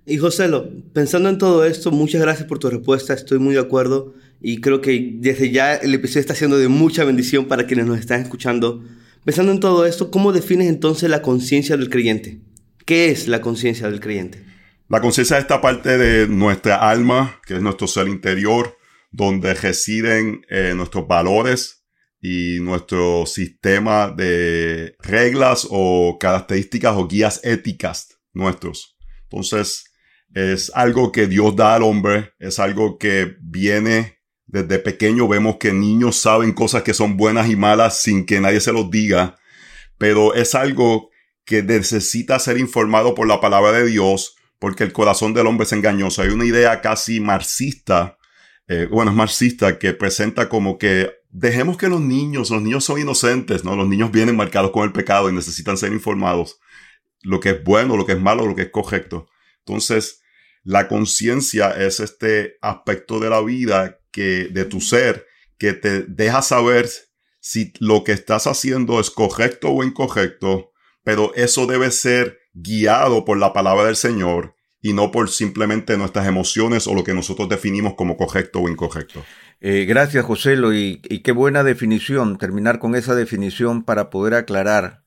Y 0.08 0.18
José, 0.18 0.48
pensando 0.92 1.28
en 1.28 1.36
todo 1.36 1.64
esto, 1.64 1.90
muchas 1.90 2.20
gracias 2.20 2.46
por 2.46 2.60
tu 2.60 2.70
respuesta, 2.70 3.12
estoy 3.12 3.40
muy 3.40 3.54
de 3.54 3.60
acuerdo 3.60 4.14
y 4.40 4.60
creo 4.60 4.80
que 4.80 5.14
desde 5.16 5.50
ya 5.50 5.74
el 5.74 5.92
episodio 5.94 6.20
está 6.20 6.36
siendo 6.36 6.58
de 6.58 6.68
mucha 6.68 7.02
bendición 7.02 7.46
para 7.46 7.66
quienes 7.66 7.86
nos 7.86 7.98
están 7.98 8.22
escuchando. 8.22 8.84
Pensando 9.24 9.50
en 9.50 9.58
todo 9.58 9.84
esto, 9.84 10.12
¿cómo 10.12 10.32
defines 10.32 10.68
entonces 10.68 11.10
la 11.10 11.22
conciencia 11.22 11.76
del 11.76 11.90
creyente? 11.90 12.40
¿Qué 12.84 13.10
es 13.10 13.26
la 13.26 13.40
conciencia 13.40 13.90
del 13.90 13.98
creyente? 13.98 14.44
La 14.88 15.00
conciencia 15.00 15.38
es 15.38 15.42
esta 15.42 15.60
parte 15.60 15.98
de 15.98 16.28
nuestra 16.28 16.88
alma, 16.88 17.40
que 17.44 17.54
es 17.54 17.60
nuestro 17.60 17.88
ser 17.88 18.06
interior, 18.06 18.76
donde 19.10 19.54
residen 19.54 20.42
eh, 20.48 20.74
nuestros 20.76 21.08
valores 21.08 21.84
y 22.20 22.60
nuestro 22.60 23.26
sistema 23.26 24.14
de 24.16 24.94
reglas 25.00 25.66
o 25.68 26.16
características 26.20 26.94
o 26.96 27.08
guías 27.08 27.40
éticas 27.42 28.20
nuestros. 28.32 28.96
Entonces, 29.24 29.85
es 30.36 30.70
algo 30.74 31.12
que 31.12 31.26
Dios 31.26 31.56
da 31.56 31.74
al 31.74 31.82
hombre, 31.82 32.34
es 32.38 32.58
algo 32.58 32.98
que 32.98 33.38
viene 33.40 34.18
desde 34.44 34.78
pequeño. 34.78 35.26
Vemos 35.26 35.56
que 35.56 35.72
niños 35.72 36.16
saben 36.16 36.52
cosas 36.52 36.82
que 36.82 36.92
son 36.92 37.16
buenas 37.16 37.48
y 37.48 37.56
malas 37.56 38.02
sin 38.02 38.26
que 38.26 38.38
nadie 38.38 38.60
se 38.60 38.74
los 38.74 38.90
diga, 38.90 39.36
pero 39.96 40.34
es 40.34 40.54
algo 40.54 41.08
que 41.46 41.62
necesita 41.62 42.38
ser 42.38 42.58
informado 42.58 43.14
por 43.14 43.26
la 43.26 43.40
palabra 43.40 43.72
de 43.72 43.86
Dios, 43.86 44.36
porque 44.58 44.84
el 44.84 44.92
corazón 44.92 45.32
del 45.32 45.46
hombre 45.46 45.64
es 45.64 45.72
engañoso. 45.72 46.20
Hay 46.20 46.28
una 46.28 46.44
idea 46.44 46.82
casi 46.82 47.18
marxista, 47.18 48.18
eh, 48.68 48.88
bueno, 48.90 49.12
es 49.12 49.16
marxista, 49.16 49.78
que 49.78 49.94
presenta 49.94 50.50
como 50.50 50.76
que 50.76 51.12
dejemos 51.30 51.78
que 51.78 51.88
los 51.88 52.02
niños, 52.02 52.50
los 52.50 52.60
niños 52.60 52.84
son 52.84 53.00
inocentes, 53.00 53.64
¿no? 53.64 53.74
Los 53.74 53.88
niños 53.88 54.12
vienen 54.12 54.36
marcados 54.36 54.70
con 54.70 54.84
el 54.84 54.92
pecado 54.92 55.30
y 55.30 55.32
necesitan 55.32 55.78
ser 55.78 55.94
informados 55.94 56.60
lo 57.22 57.40
que 57.40 57.50
es 57.50 57.64
bueno, 57.64 57.96
lo 57.96 58.04
que 58.04 58.12
es 58.12 58.20
malo, 58.20 58.46
lo 58.46 58.54
que 58.54 58.62
es 58.62 58.70
correcto. 58.70 59.28
Entonces, 59.60 60.20
la 60.66 60.88
conciencia 60.88 61.70
es 61.70 62.00
este 62.00 62.58
aspecto 62.60 63.20
de 63.20 63.30
la 63.30 63.40
vida 63.40 64.00
que, 64.10 64.48
de 64.50 64.64
tu 64.64 64.80
ser, 64.80 65.24
que 65.58 65.74
te 65.74 66.02
deja 66.02 66.42
saber 66.42 66.90
si 67.38 67.72
lo 67.78 68.02
que 68.02 68.10
estás 68.10 68.48
haciendo 68.48 68.98
es 68.98 69.10
correcto 69.10 69.70
o 69.70 69.84
incorrecto, 69.84 70.72
pero 71.04 71.32
eso 71.36 71.66
debe 71.66 71.92
ser 71.92 72.40
guiado 72.52 73.24
por 73.24 73.38
la 73.38 73.52
palabra 73.52 73.84
del 73.84 73.94
Señor 73.94 74.56
y 74.82 74.92
no 74.92 75.12
por 75.12 75.30
simplemente 75.30 75.96
nuestras 75.96 76.26
emociones 76.26 76.88
o 76.88 76.94
lo 76.94 77.04
que 77.04 77.14
nosotros 77.14 77.48
definimos 77.48 77.94
como 77.94 78.16
correcto 78.16 78.58
o 78.58 78.68
incorrecto. 78.68 79.24
Eh, 79.60 79.84
gracias, 79.84 80.24
José, 80.24 80.54
y, 80.74 81.00
y 81.04 81.20
qué 81.20 81.30
buena 81.30 81.62
definición, 81.62 82.38
terminar 82.38 82.80
con 82.80 82.96
esa 82.96 83.14
definición 83.14 83.84
para 83.84 84.10
poder 84.10 84.34
aclarar 84.34 85.04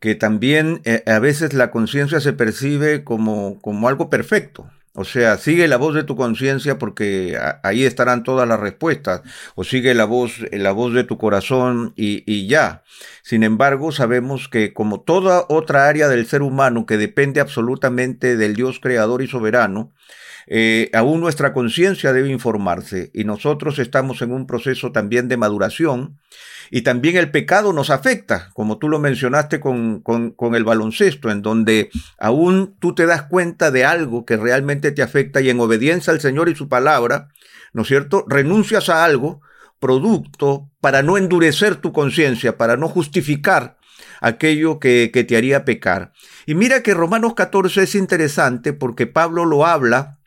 que 0.00 0.16
también 0.16 0.82
eh, 0.84 1.02
a 1.06 1.20
veces 1.20 1.54
la 1.54 1.70
conciencia 1.70 2.20
se 2.20 2.34
percibe 2.34 3.04
como, 3.04 3.58
como 3.62 3.88
algo 3.88 4.10
perfecto. 4.10 4.68
O 4.94 5.04
sea, 5.04 5.38
sigue 5.38 5.68
la 5.68 5.78
voz 5.78 5.94
de 5.94 6.04
tu 6.04 6.16
conciencia 6.16 6.78
porque 6.78 7.38
ahí 7.62 7.84
estarán 7.84 8.24
todas 8.24 8.46
las 8.46 8.60
respuestas. 8.60 9.22
O 9.54 9.64
sigue 9.64 9.94
la 9.94 10.04
voz, 10.04 10.40
la 10.52 10.72
voz 10.72 10.92
de 10.92 11.04
tu 11.04 11.16
corazón 11.16 11.94
y, 11.96 12.22
y, 12.30 12.46
ya. 12.46 12.82
Sin 13.22 13.42
embargo, 13.42 13.90
sabemos 13.92 14.48
que 14.48 14.74
como 14.74 15.00
toda 15.00 15.46
otra 15.48 15.88
área 15.88 16.08
del 16.08 16.26
ser 16.26 16.42
humano 16.42 16.84
que 16.84 16.98
depende 16.98 17.40
absolutamente 17.40 18.36
del 18.36 18.54
Dios 18.54 18.80
creador 18.80 19.22
y 19.22 19.28
soberano, 19.28 19.92
eh, 20.46 20.90
aún 20.92 21.20
nuestra 21.20 21.52
conciencia 21.52 22.12
debe 22.12 22.30
informarse 22.30 23.10
y 23.14 23.24
nosotros 23.24 23.78
estamos 23.78 24.22
en 24.22 24.32
un 24.32 24.46
proceso 24.46 24.92
también 24.92 25.28
de 25.28 25.36
maduración 25.36 26.18
y 26.70 26.82
también 26.82 27.16
el 27.16 27.30
pecado 27.30 27.72
nos 27.72 27.90
afecta, 27.90 28.50
como 28.54 28.78
tú 28.78 28.88
lo 28.88 28.98
mencionaste 28.98 29.60
con, 29.60 30.00
con, 30.00 30.54
el 30.54 30.64
baloncesto, 30.64 31.30
en 31.30 31.42
donde 31.42 31.90
aún 32.18 32.76
tú 32.78 32.94
te 32.94 33.04
das 33.04 33.24
cuenta 33.24 33.70
de 33.70 33.84
algo 33.84 34.24
que 34.24 34.38
realmente 34.38 34.90
te 34.90 35.02
afecta 35.02 35.42
y 35.42 35.50
en 35.50 35.60
obediencia 35.60 36.12
al 36.12 36.20
Señor 36.20 36.48
y 36.48 36.54
su 36.54 36.68
palabra, 36.68 37.28
¿no 37.74 37.82
es 37.82 37.88
cierto? 37.88 38.24
Renuncias 38.26 38.88
a 38.88 39.04
algo 39.04 39.42
producto 39.80 40.70
para 40.80 41.02
no 41.02 41.18
endurecer 41.18 41.76
tu 41.76 41.92
conciencia, 41.92 42.56
para 42.56 42.78
no 42.78 42.88
justificar 42.88 43.76
aquello 44.22 44.78
que, 44.78 45.10
que, 45.12 45.24
te 45.24 45.36
haría 45.36 45.66
pecar. 45.66 46.12
Y 46.46 46.54
mira 46.54 46.82
que 46.82 46.94
Romanos 46.94 47.34
14 47.34 47.82
es 47.82 47.94
interesante 47.94 48.72
porque 48.72 49.06
Pablo 49.06 49.44
lo 49.44 49.66
habla 49.66 50.20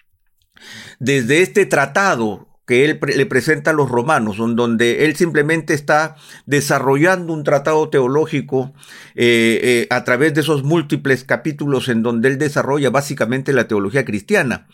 desde 1.00 1.42
este 1.42 1.66
tratado 1.66 2.48
que 2.66 2.84
él 2.84 3.00
le 3.16 3.26
presenta 3.28 3.72
a 3.72 3.74
los 3.74 3.90
romanos, 3.90 4.38
donde 4.38 5.06
él 5.06 5.16
simplemente 5.16 5.74
está 5.74 6.16
desarrollando 6.48 7.32
un 7.32 7.44
tratado 7.44 7.90
teológico 7.90 8.74
eh, 9.14 9.60
eh, 9.62 9.88
a 9.92 10.04
través 10.04 10.34
de 10.34 10.42
esos 10.42 10.64
múltiples 10.64 11.24
capítulos 11.24 11.90
en 11.90 12.02
donde 12.02 12.28
él 12.28 12.40
desarrolla 12.40 12.90
básicamente 12.90 13.54
la 13.54 13.68
teología 13.68 14.04
cristiana. 14.04 14.68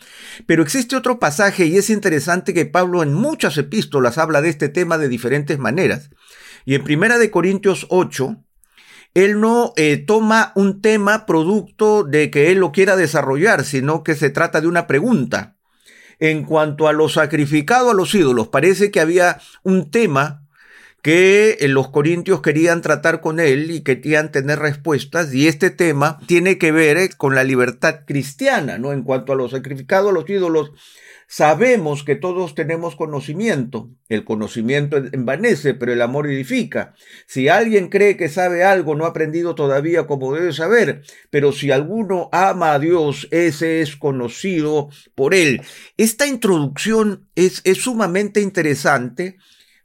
Pero 0.46 0.62
existe 0.62 0.96
otro 0.96 1.18
pasaje 1.18 1.66
y 1.66 1.76
es 1.76 1.90
interesante 1.90 2.54
que 2.54 2.64
Pablo 2.64 3.02
en 3.02 3.12
muchas 3.12 3.58
epístolas 3.58 4.16
habla 4.16 4.40
de 4.40 4.48
este 4.48 4.70
tema 4.70 4.96
de 4.96 5.08
diferentes 5.08 5.58
maneras. 5.58 6.10
Y 6.64 6.74
en 6.74 6.84
Primera 6.84 7.18
de 7.18 7.30
Corintios 7.30 7.86
8, 7.90 8.42
él 9.12 9.38
no 9.38 9.74
eh, 9.76 9.98
toma 9.98 10.52
un 10.54 10.80
tema 10.80 11.26
producto 11.26 12.04
de 12.04 12.30
que 12.30 12.50
él 12.50 12.58
lo 12.58 12.72
quiera 12.72 12.96
desarrollar, 12.96 13.64
sino 13.64 14.02
que 14.02 14.14
se 14.14 14.30
trata 14.30 14.62
de 14.62 14.68
una 14.68 14.86
pregunta 14.86 15.56
en 16.22 16.44
cuanto 16.44 16.86
a 16.86 16.92
lo 16.92 17.08
sacrificado 17.08 17.90
a 17.90 17.94
los 17.94 18.14
ídolos. 18.14 18.46
Parece 18.46 18.92
que 18.92 19.00
había 19.00 19.40
un 19.64 19.90
tema 19.90 20.46
que 21.02 21.56
eh, 21.58 21.66
los 21.66 21.90
corintios 21.90 22.40
querían 22.42 22.80
tratar 22.80 23.20
con 23.20 23.40
él 23.40 23.72
y 23.72 23.80
querían 23.80 24.30
tener 24.30 24.60
respuestas 24.60 25.34
y 25.34 25.48
este 25.48 25.70
tema 25.70 26.20
tiene 26.28 26.58
que 26.58 26.70
ver 26.70 26.96
eh, 26.96 27.10
con 27.16 27.34
la 27.34 27.42
libertad 27.42 28.02
cristiana, 28.06 28.78
¿no? 28.78 28.92
En 28.92 29.02
cuanto 29.02 29.32
a 29.32 29.34
lo 29.34 29.48
sacrificado 29.48 30.10
a 30.10 30.12
los 30.12 30.30
ídolos, 30.30 30.70
Sabemos 31.34 32.04
que 32.04 32.14
todos 32.14 32.54
tenemos 32.54 32.94
conocimiento. 32.94 33.88
El 34.10 34.22
conocimiento 34.22 34.98
envanece, 34.98 35.72
pero 35.72 35.90
el 35.90 36.02
amor 36.02 36.26
edifica. 36.26 36.92
Si 37.26 37.48
alguien 37.48 37.88
cree 37.88 38.18
que 38.18 38.28
sabe 38.28 38.64
algo, 38.64 38.94
no 38.94 39.06
ha 39.06 39.08
aprendido 39.08 39.54
todavía 39.54 40.06
como 40.06 40.34
debe 40.34 40.52
saber. 40.52 41.04
Pero 41.30 41.52
si 41.52 41.70
alguno 41.70 42.28
ama 42.32 42.74
a 42.74 42.78
Dios, 42.78 43.28
ese 43.30 43.80
es 43.80 43.96
conocido 43.96 44.90
por 45.14 45.32
él. 45.32 45.62
Esta 45.96 46.26
introducción 46.26 47.26
es, 47.34 47.62
es 47.64 47.78
sumamente 47.78 48.42
interesante 48.42 49.38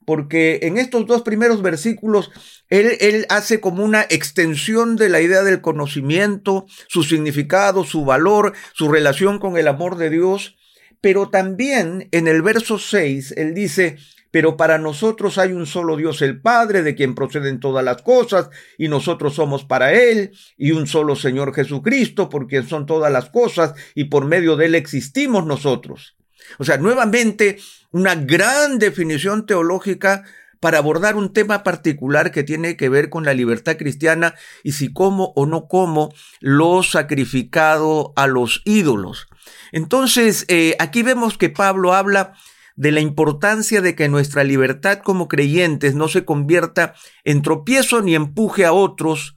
porque 0.05 0.59
en 0.63 0.77
estos 0.77 1.07
dos 1.07 1.21
primeros 1.21 1.61
versículos 1.61 2.29
él, 2.67 2.97
él, 2.99 3.25
hace 3.29 3.61
como 3.61 3.85
una 3.85 4.01
extensión 4.09 4.97
de 4.97 5.07
la 5.07 5.21
idea 5.21 5.43
del 5.43 5.61
conocimiento, 5.61 6.65
su 6.89 7.03
significado, 7.03 7.85
su 7.85 8.03
valor, 8.03 8.51
su 8.73 8.89
relación 8.89 9.39
con 9.39 9.55
el 9.55 9.69
amor 9.69 9.95
de 9.95 10.09
Dios, 10.09 10.56
pero 11.01 11.29
también 11.29 12.09
en 12.11 12.27
el 12.27 12.41
verso 12.41 12.79
6, 12.79 13.33
él 13.37 13.53
dice, 13.53 13.97
pero 14.31 14.57
para 14.57 14.77
nosotros 14.77 15.37
hay 15.37 15.51
un 15.51 15.65
solo 15.65 15.95
Dios 15.95 16.21
el 16.21 16.41
Padre, 16.41 16.83
de 16.83 16.95
quien 16.95 17.15
proceden 17.15 17.59
todas 17.59 17.83
las 17.83 18.01
cosas, 18.01 18.49
y 18.77 18.87
nosotros 18.87 19.35
somos 19.35 19.63
para 19.65 19.93
Él, 19.93 20.31
y 20.57 20.71
un 20.71 20.87
solo 20.87 21.15
Señor 21.15 21.53
Jesucristo, 21.53 22.29
por 22.29 22.47
quien 22.47 22.67
son 22.67 22.85
todas 22.85 23.11
las 23.11 23.29
cosas, 23.29 23.73
y 23.95 24.05
por 24.05 24.25
medio 24.25 24.55
de 24.55 24.65
Él 24.65 24.75
existimos 24.75 25.45
nosotros. 25.45 26.17
O 26.59 26.63
sea, 26.63 26.77
nuevamente, 26.77 27.57
una 27.91 28.15
gran 28.15 28.79
definición 28.79 29.45
teológica 29.45 30.23
para 30.59 30.79
abordar 30.79 31.15
un 31.15 31.33
tema 31.33 31.63
particular 31.63 32.31
que 32.31 32.43
tiene 32.43 32.77
que 32.77 32.89
ver 32.89 33.09
con 33.09 33.25
la 33.25 33.33
libertad 33.33 33.77
cristiana 33.77 34.35
y 34.63 34.73
si 34.73 34.91
como 34.91 35.33
o 35.35 35.45
no 35.45 35.67
como 35.67 36.13
lo 36.39 36.83
sacrificado 36.83 38.13
a 38.15 38.27
los 38.27 38.61
ídolos. 38.65 39.27
Entonces, 39.71 40.45
eh, 40.47 40.75
aquí 40.79 41.03
vemos 41.03 41.37
que 41.37 41.49
Pablo 41.49 41.93
habla 41.93 42.33
de 42.75 42.91
la 42.91 43.01
importancia 43.01 43.81
de 43.81 43.95
que 43.95 44.07
nuestra 44.07 44.43
libertad 44.43 44.99
como 44.99 45.27
creyentes 45.27 45.95
no 45.95 46.07
se 46.07 46.25
convierta 46.25 46.93
en 47.23 47.41
tropiezo 47.41 48.01
ni 48.01 48.15
empuje 48.15 48.65
a 48.65 48.71
otros 48.71 49.35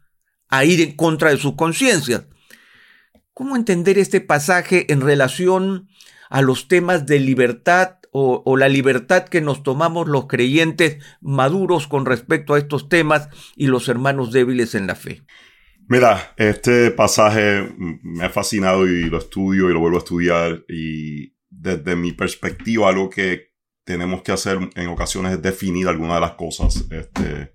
a 0.49 0.65
ir 0.65 0.81
en 0.81 0.95
contra 0.95 1.31
de 1.31 1.39
sus 1.39 1.55
conciencias. 1.55 2.25
¿Cómo 3.33 3.57
entender 3.57 3.99
este 3.99 4.21
pasaje 4.21 4.93
en 4.93 5.00
relación 5.00 5.89
a 6.29 6.43
los 6.43 6.69
temas 6.69 7.07
de 7.07 7.19
libertad 7.19 8.00
o, 8.12 8.57
la 8.57 8.69
libertad 8.69 9.25
que 9.25 9.40
nos 9.40 9.62
tomamos 9.62 10.09
los 10.09 10.26
creyentes 10.26 10.99
maduros 11.21 11.87
con 11.87 12.07
respecto 12.07 12.55
a 12.55 12.59
estos 12.59 12.88
temas 12.88 13.29
y 13.57 13.67
los 13.67 13.88
hermanos 13.88 14.33
débiles 14.33 14.75
en 14.75 14.87
la 14.87 14.97
fe? 14.97 15.23
Mira, 15.88 16.35
este 16.37 16.90
pasaje 16.90 17.69
me 17.76 18.25
ha 18.25 18.31
fascinado 18.31 18.87
y 18.87 19.11
lo 19.11 19.19
estudio 19.19 19.71
y 19.71 19.73
lo 19.73 19.81
vuelvo 19.81 19.97
a 19.97 20.00
estudiar 20.00 20.64
y 20.69 21.35
desde 21.49 21.97
mi 21.97 22.12
perspectiva 22.12 22.88
algo 22.88 23.11
que 23.11 23.50
tenemos 23.85 24.23
que 24.23 24.33
hacer 24.33 24.59
en 24.76 24.88
ocasiones 24.88 25.33
es 25.33 25.43
definir 25.43 25.88
algunas 25.88 26.17
de 26.17 26.21
las 26.21 26.35
cosas. 26.35 26.87
Este, 26.90 27.55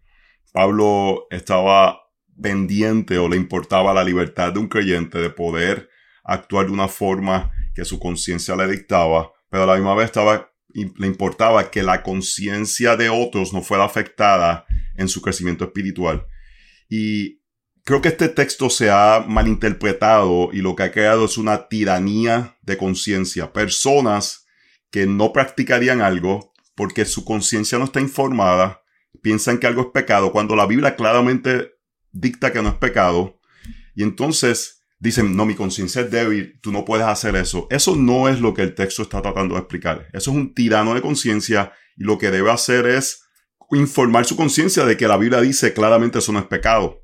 Pablo 0.52 1.28
estaba 1.32 2.02
pendiente 2.42 3.18
o 3.18 3.30
le 3.30 3.38
importaba 3.38 3.94
la 3.94 4.04
libertad 4.04 4.54
de 4.54 4.60
un 4.60 4.68
creyente 4.68 5.18
de 5.18 5.30
poder 5.30 5.90
actuar 6.24 6.66
de 6.66 6.74
una 6.74 6.88
forma 6.88 7.52
que 7.74 7.86
su 7.86 8.00
conciencia 8.00 8.56
le 8.56 8.68
dictaba, 8.68 9.32
pero 9.56 9.64
a 9.64 9.68
la 9.68 9.76
misma 9.76 9.96
vez 9.96 10.08
estaba, 10.08 10.52
le 10.74 11.08
importaba 11.08 11.72
que 11.72 11.82
la 11.82 12.04
conciencia 12.04 12.98
de 12.98 13.08
otros 13.08 13.54
no 13.54 13.62
fuera 13.62 13.86
afectada 13.86 14.66
en 14.98 15.08
su 15.08 15.22
crecimiento 15.22 15.64
espiritual. 15.64 16.28
Y 16.90 17.40
creo 17.86 18.02
que 18.02 18.10
este 18.10 18.28
texto 18.28 18.70
se 18.70 18.90
ha 18.92 19.24
malinterpretado 19.26 20.50
y 20.52 20.58
lo 20.58 20.76
que 20.76 20.84
ha 20.84 20.92
creado 20.92 21.24
es 21.24 21.38
una 21.38 21.70
tiranía 21.70 22.58
de 22.64 22.76
conciencia. 22.76 23.54
Personas 23.54 24.46
que 24.92 25.06
no 25.06 25.32
practicarían 25.32 26.02
algo 26.02 26.52
porque 26.76 27.06
su 27.06 27.24
conciencia 27.24 27.78
no 27.78 27.86
está 27.86 28.02
informada, 28.02 28.82
piensan 29.22 29.58
que 29.58 29.68
algo 29.68 29.84
es 29.84 29.88
pecado, 29.94 30.34
cuando 30.34 30.58
la 30.58 30.66
Biblia 30.66 30.98
claramente 30.98 31.76
dicta 32.12 32.52
que 32.52 32.62
no 32.62 32.68
es 32.68 32.76
pecado. 32.76 33.40
Y 33.96 34.04
entonces 34.04 34.75
dicen, 35.00 35.36
no, 35.36 35.46
mi 35.46 35.56
conciencia 35.56 36.02
es 36.02 36.12
débil, 36.12 36.60
tú 36.62 36.72
no 36.72 36.86
puedes 36.86 37.06
hacer 37.06 37.36
eso. 37.36 37.68
Eso 37.70 37.96
no 37.96 38.30
es 38.30 38.40
lo 38.40 38.54
que 38.54 38.62
el 38.62 38.75
texto 38.75 39.02
está 39.02 39.22
tratando 39.22 39.56
de 39.56 39.62
explicar. 39.62 40.08
Eso 40.14 40.32
es 40.32 40.38
un 40.38 40.54
tirano 40.54 40.94
de 40.94 41.02
conciencia 41.02 41.74
y 41.96 42.04
lo 42.04 42.18
que 42.18 42.32
debe 42.32 42.52
hacer 42.52 42.86
es 42.86 43.24
informar 43.72 44.25
su 44.25 44.36
conciencia 44.36 44.86
de 44.86 44.98
que 44.98 45.08
la 45.08 45.18
Biblia 45.18 45.42
dice 45.42 45.74
claramente 45.74 46.20
eso 46.20 46.32
no 46.32 46.40
es 46.40 46.46
pecado. 46.46 47.02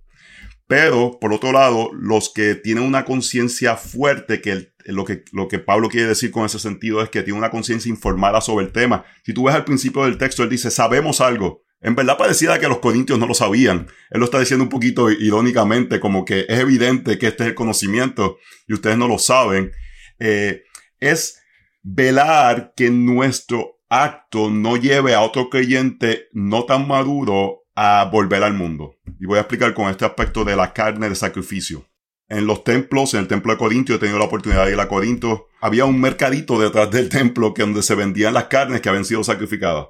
Pero, 0.68 1.18
por 1.20 1.34
otro 1.34 1.52
lado, 1.52 1.90
los 1.94 2.32
que 2.34 2.56
tienen 2.56 2.86
una 2.86 3.04
conciencia 3.04 3.76
fuerte, 3.76 4.42
que 4.42 4.74
lo, 4.86 5.04
que 5.04 5.26
lo 5.34 5.50
que 5.50 5.60
Pablo 5.60 5.90
quiere 5.90 6.08
decir 6.08 6.32
con 6.32 6.46
ese 6.46 6.60
sentido 6.60 7.04
es 7.04 7.10
que 7.10 7.24
tiene 7.24 7.38
una 7.38 7.50
conciencia 7.50 7.90
informada 7.90 8.40
sobre 8.40 8.68
el 8.68 8.72
tema. 8.72 9.04
Si 9.26 9.34
tú 9.34 9.44
ves 9.44 9.56
al 9.56 9.66
principio 9.66 10.06
del 10.06 10.18
texto, 10.18 10.44
él 10.44 10.50
dice, 10.50 10.72
sabemos 10.72 11.20
algo. 11.20 11.64
En 11.82 11.96
verdad 11.96 12.18
parecía 12.18 12.60
que 12.60 12.68
los 12.68 12.78
corintios 12.78 13.18
no 13.18 13.26
lo 13.26 13.34
sabían. 13.34 13.88
Él 14.12 14.20
lo 14.20 14.26
está 14.26 14.40
diciendo 14.40 14.64
un 14.64 14.70
poquito 14.70 15.10
irónicamente, 15.10 16.00
como 16.00 16.26
que 16.26 16.46
es 16.48 16.60
evidente 16.60 17.18
que 17.18 17.28
este 17.28 17.44
es 17.44 17.50
el 17.50 17.56
conocimiento 17.56 18.38
y 18.68 18.74
ustedes 18.74 18.98
no 18.98 19.08
lo 19.08 19.18
saben. 19.18 19.72
Eh, 20.20 20.64
es 21.00 21.42
velar 21.82 22.74
que 22.76 22.92
nuestro 22.92 23.80
acto 23.90 24.52
no 24.52 24.78
lleve 24.78 25.16
a 25.16 25.22
otro 25.22 25.50
creyente 25.50 26.28
no 26.32 26.66
tan 26.66 26.88
maduro 26.88 27.64
a 27.76 28.08
volver 28.12 28.44
al 28.44 28.54
mundo. 28.54 28.98
Y 29.20 29.26
voy 29.26 29.38
a 29.38 29.42
explicar 29.42 29.74
con 29.74 29.90
este 29.90 30.06
aspecto 30.06 30.44
de 30.44 30.56
la 30.56 30.74
carne 30.74 31.10
de 31.10 31.16
sacrificio. 31.16 31.88
En 32.30 32.46
los 32.46 32.64
templos, 32.64 33.14
en 33.14 33.22
el 33.22 33.28
templo 33.28 33.52
de 33.52 33.58
Corintio, 33.58 33.96
he 33.96 34.00
tenido 34.00 34.20
la 34.20 34.26
oportunidad 34.26 34.66
de 34.66 34.74
ir 34.74 34.80
a 34.80 34.88
Corinto, 34.88 35.48
había 35.60 35.86
un 35.86 36.00
mercadito 36.00 36.60
detrás 36.60 36.90
del 36.92 37.10
templo 37.10 37.54
que 37.54 37.64
donde 37.64 37.84
se 37.84 37.96
vendían 37.96 38.34
las 38.34 38.46
carnes 38.46 38.82
que 38.82 38.88
habían 38.88 39.04
sido 39.04 39.24
sacrificadas. 39.24 39.88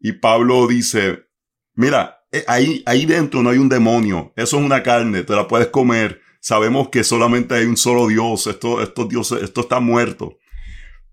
Y 0.00 0.12
Pablo 0.12 0.66
dice, 0.66 1.26
Mira, 1.74 2.24
eh, 2.32 2.44
ahí, 2.46 2.82
ahí 2.86 3.06
dentro 3.06 3.42
no 3.42 3.50
hay 3.50 3.58
un 3.58 3.68
demonio. 3.68 4.32
Eso 4.36 4.58
es 4.58 4.64
una 4.64 4.82
carne, 4.82 5.22
te 5.22 5.34
la 5.34 5.48
puedes 5.48 5.68
comer. 5.68 6.20
Sabemos 6.40 6.88
que 6.88 7.04
solamente 7.04 7.54
hay 7.54 7.64
un 7.64 7.76
solo 7.76 8.08
Dios. 8.08 8.46
Esto, 8.46 8.82
esto, 8.82 9.06
Dios, 9.06 9.32
esto 9.32 9.60
está 9.62 9.80
muerto. 9.80 10.36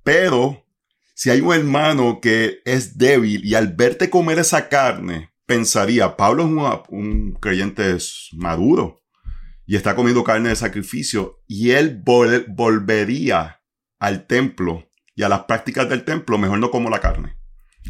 Pero 0.04 0.66
si 1.14 1.30
hay 1.30 1.42
un 1.42 1.54
hermano 1.54 2.20
que 2.22 2.62
es 2.66 2.98
débil 2.98 3.46
y 3.46 3.56
al 3.56 3.74
verte 3.74 4.10
comer 4.10 4.40
esa 4.40 4.68
carne, 4.70 5.32
pensaría, 5.46 6.18
Pablo 6.18 6.44
es 6.44 6.90
un 6.90 7.34
creyente 7.40 7.98
maduro 8.34 9.04
y 9.66 9.76
está 9.76 9.96
comiendo 9.96 10.24
carne 10.24 10.50
de 10.50 10.56
sacrificio 10.56 11.44
y 11.48 11.72
él 11.72 12.02
volvería 12.04 13.62
al 14.00 14.26
templo 14.28 14.90
y 15.16 15.24
a 15.24 15.30
las 15.30 15.44
prácticas 15.44 15.88
del 15.88 16.04
templo, 16.04 16.38
mejor 16.38 16.60
no 16.60 16.72
como 16.72 16.90
la 16.90 17.00
carne. 17.00 17.38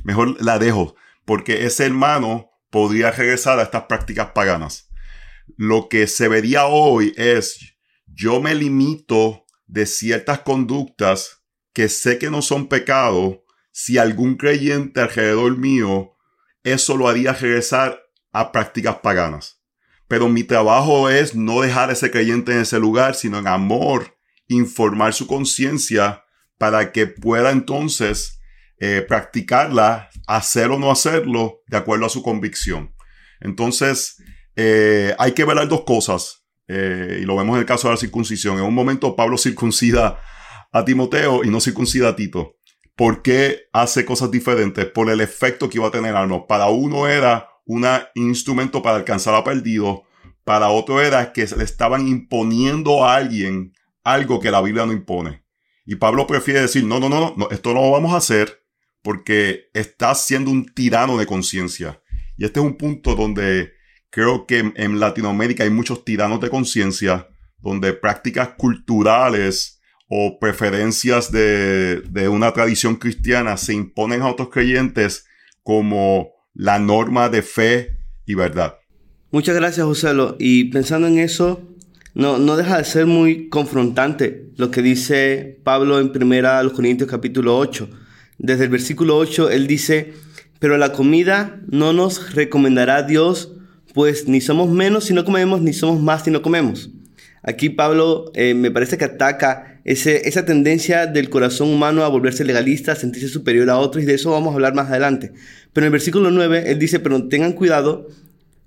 Mejor 0.03 0.43
la 0.43 0.59
dejo, 0.59 0.95
porque 1.25 1.65
ese 1.65 1.85
hermano 1.85 2.50
podría 2.71 3.11
regresar 3.11 3.59
a 3.59 3.63
estas 3.63 3.83
prácticas 3.83 4.31
paganas. 4.31 4.89
Lo 5.57 5.89
que 5.89 6.07
se 6.07 6.27
vería 6.27 6.65
hoy 6.65 7.13
es, 7.17 7.75
yo 8.07 8.41
me 8.41 8.55
limito 8.55 9.45
de 9.67 9.85
ciertas 9.85 10.39
conductas 10.39 11.43
que 11.73 11.89
sé 11.89 12.17
que 12.17 12.29
no 12.29 12.41
son 12.41 12.67
pecado, 12.67 13.43
si 13.71 13.97
algún 13.97 14.35
creyente 14.35 14.99
alrededor 14.99 15.57
mío, 15.57 16.17
eso 16.63 16.97
lo 16.97 17.07
haría 17.07 17.33
regresar 17.33 18.01
a 18.31 18.51
prácticas 18.51 18.97
paganas. 18.97 19.61
Pero 20.07 20.27
mi 20.27 20.43
trabajo 20.43 21.09
es 21.09 21.35
no 21.35 21.61
dejar 21.61 21.89
a 21.89 21.93
ese 21.93 22.11
creyente 22.11 22.51
en 22.51 22.59
ese 22.59 22.79
lugar, 22.79 23.15
sino 23.15 23.39
en 23.39 23.47
amor, 23.47 24.17
informar 24.47 25.13
su 25.13 25.27
conciencia 25.27 26.25
para 26.57 26.91
que 26.91 27.07
pueda 27.07 27.51
entonces 27.51 28.40
eh, 28.83 29.05
practicarla, 29.07 30.09
hacer 30.25 30.71
o 30.71 30.79
no 30.79 30.89
hacerlo 30.89 31.61
de 31.67 31.77
acuerdo 31.77 32.07
a 32.07 32.09
su 32.09 32.23
convicción. 32.23 32.95
Entonces, 33.39 34.17
eh, 34.55 35.13
hay 35.19 35.33
que 35.33 35.45
ver 35.45 35.67
dos 35.67 35.83
cosas, 35.83 36.47
eh, 36.67 37.19
y 37.21 37.25
lo 37.25 37.35
vemos 37.35 37.53
en 37.53 37.59
el 37.59 37.67
caso 37.67 37.87
de 37.87 37.93
la 37.93 37.99
circuncisión. 37.99 38.57
En 38.57 38.63
un 38.63 38.73
momento 38.73 39.15
Pablo 39.15 39.37
circuncida 39.37 40.19
a 40.71 40.83
Timoteo 40.83 41.43
y 41.43 41.51
no 41.51 41.61
circuncida 41.61 42.09
a 42.09 42.15
Tito. 42.15 42.55
¿Por 42.95 43.21
qué 43.21 43.65
hace 43.71 44.03
cosas 44.03 44.31
diferentes? 44.31 44.87
Por 44.87 45.11
el 45.11 45.21
efecto 45.21 45.69
que 45.69 45.77
iba 45.77 45.87
a 45.87 45.91
tener. 45.91 46.15
Para 46.47 46.69
uno 46.69 47.07
era 47.07 47.49
un 47.67 47.85
instrumento 48.15 48.81
para 48.81 48.97
alcanzar 48.97 49.35
a 49.35 49.43
perdido, 49.43 50.05
para 50.43 50.69
otro 50.69 50.99
era 51.01 51.33
que 51.33 51.45
le 51.55 51.63
estaban 51.63 52.07
imponiendo 52.07 53.05
a 53.05 53.15
alguien 53.15 53.73
algo 54.03 54.39
que 54.39 54.49
la 54.49 54.59
Biblia 54.59 54.87
no 54.87 54.91
impone. 54.91 55.45
Y 55.85 55.97
Pablo 55.97 56.25
prefiere 56.25 56.61
decir, 56.61 56.83
no, 56.83 56.99
no, 56.99 57.09
no, 57.09 57.35
no, 57.37 57.47
esto 57.51 57.75
no 57.75 57.81
lo 57.81 57.91
vamos 57.91 58.13
a 58.13 58.17
hacer 58.17 58.60
porque 59.01 59.69
estás 59.73 60.25
siendo 60.25 60.51
un 60.51 60.65
tirano 60.65 61.17
de 61.17 61.25
conciencia. 61.25 62.01
Y 62.37 62.45
este 62.45 62.59
es 62.59 62.65
un 62.65 62.77
punto 62.77 63.15
donde 63.15 63.73
creo 64.09 64.45
que 64.45 64.71
en 64.75 64.99
Latinoamérica 64.99 65.63
hay 65.63 65.69
muchos 65.69 66.05
tiranos 66.05 66.41
de 66.41 66.49
conciencia, 66.49 67.27
donde 67.59 67.93
prácticas 67.93 68.49
culturales 68.57 69.81
o 70.07 70.39
preferencias 70.39 71.31
de, 71.31 72.03
una 72.29 72.51
tradición 72.51 72.95
cristiana 72.95 73.57
se 73.57 73.73
imponen 73.73 74.21
a 74.21 74.27
otros 74.27 74.49
creyentes 74.49 75.25
como 75.63 76.31
la 76.53 76.79
norma 76.79 77.29
de 77.29 77.41
fe 77.41 77.97
y 78.25 78.35
verdad. 78.35 78.75
Muchas 79.31 79.55
gracias, 79.55 79.85
Joselo. 79.85 80.35
Y 80.37 80.65
pensando 80.65 81.07
en 81.07 81.19
eso, 81.19 81.61
no, 82.13 82.57
deja 82.57 82.77
de 82.77 82.83
ser 82.83 83.05
muy 83.05 83.47
confrontante 83.47 84.49
lo 84.57 84.69
que 84.69 84.81
dice 84.81 85.61
Pablo 85.63 85.99
en 85.99 86.11
primera 86.11 86.61
Corintios 86.75 87.09
capítulo 87.09 87.57
8 87.57 88.00
desde 88.41 88.63
el 88.63 88.69
versículo 88.71 89.17
8, 89.17 89.51
él 89.51 89.67
dice, 89.67 90.13
pero 90.59 90.79
la 90.79 90.93
comida 90.93 91.61
no 91.67 91.93
nos 91.93 92.33
recomendará 92.33 93.03
Dios, 93.03 93.53
pues 93.93 94.27
ni 94.27 94.41
somos 94.41 94.67
menos 94.67 95.05
si 95.05 95.13
no 95.13 95.23
comemos, 95.23 95.61
ni 95.61 95.73
somos 95.73 96.01
más 96.01 96.23
si 96.23 96.31
no 96.31 96.41
comemos. 96.41 96.89
Aquí 97.43 97.69
Pablo 97.69 98.31
eh, 98.33 98.55
me 98.55 98.71
parece 98.71 98.97
que 98.97 99.05
ataca 99.05 99.79
ese, 99.85 100.27
esa 100.27 100.43
tendencia 100.43 101.05
del 101.05 101.29
corazón 101.29 101.69
humano 101.69 102.03
a 102.03 102.07
volverse 102.07 102.43
legalista, 102.43 102.93
a 102.93 102.95
sentirse 102.95 103.27
superior 103.27 103.69
a 103.69 103.77
otros, 103.77 104.03
y 104.03 104.07
de 104.07 104.15
eso 104.15 104.31
vamos 104.31 104.51
a 104.51 104.55
hablar 104.55 104.73
más 104.73 104.89
adelante. 104.89 105.33
Pero 105.71 105.85
en 105.85 105.89
el 105.89 105.91
versículo 105.91 106.31
9, 106.31 106.63
él 106.71 106.79
dice, 106.79 106.99
pero 106.99 107.27
tengan 107.27 107.53
cuidado, 107.53 108.07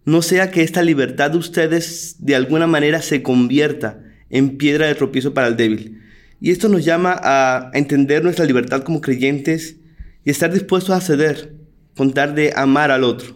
no 0.04 0.22
sea 0.22 0.52
que 0.52 0.62
esta 0.62 0.82
libertad 0.82 1.32
de 1.32 1.38
ustedes 1.38 2.16
de 2.20 2.36
alguna 2.36 2.68
manera 2.68 3.02
se 3.02 3.24
convierta 3.24 3.98
en 4.30 4.56
piedra 4.56 4.86
de 4.86 4.94
tropiezo 4.94 5.34
para 5.34 5.48
el 5.48 5.56
débil. 5.56 6.03
Y 6.44 6.50
esto 6.50 6.68
nos 6.68 6.84
llama 6.84 7.18
a 7.22 7.70
entender 7.72 8.22
nuestra 8.22 8.44
libertad 8.44 8.82
como 8.82 9.00
creyentes 9.00 9.78
y 10.24 10.30
estar 10.30 10.52
dispuestos 10.52 10.94
a 10.94 11.00
ceder, 11.00 11.56
contar 11.96 12.34
de 12.34 12.52
amar 12.54 12.90
al 12.90 13.02
otro. 13.02 13.34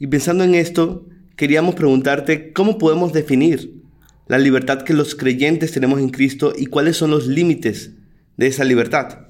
Y 0.00 0.08
pensando 0.08 0.42
en 0.42 0.56
esto, 0.56 1.06
queríamos 1.36 1.76
preguntarte 1.76 2.52
cómo 2.52 2.76
podemos 2.76 3.12
definir 3.12 3.80
la 4.26 4.36
libertad 4.36 4.82
que 4.82 4.94
los 4.94 5.14
creyentes 5.14 5.70
tenemos 5.70 6.00
en 6.00 6.08
Cristo 6.08 6.52
y 6.56 6.66
cuáles 6.66 6.96
son 6.96 7.12
los 7.12 7.28
límites 7.28 7.92
de 8.36 8.48
esa 8.48 8.64
libertad. 8.64 9.28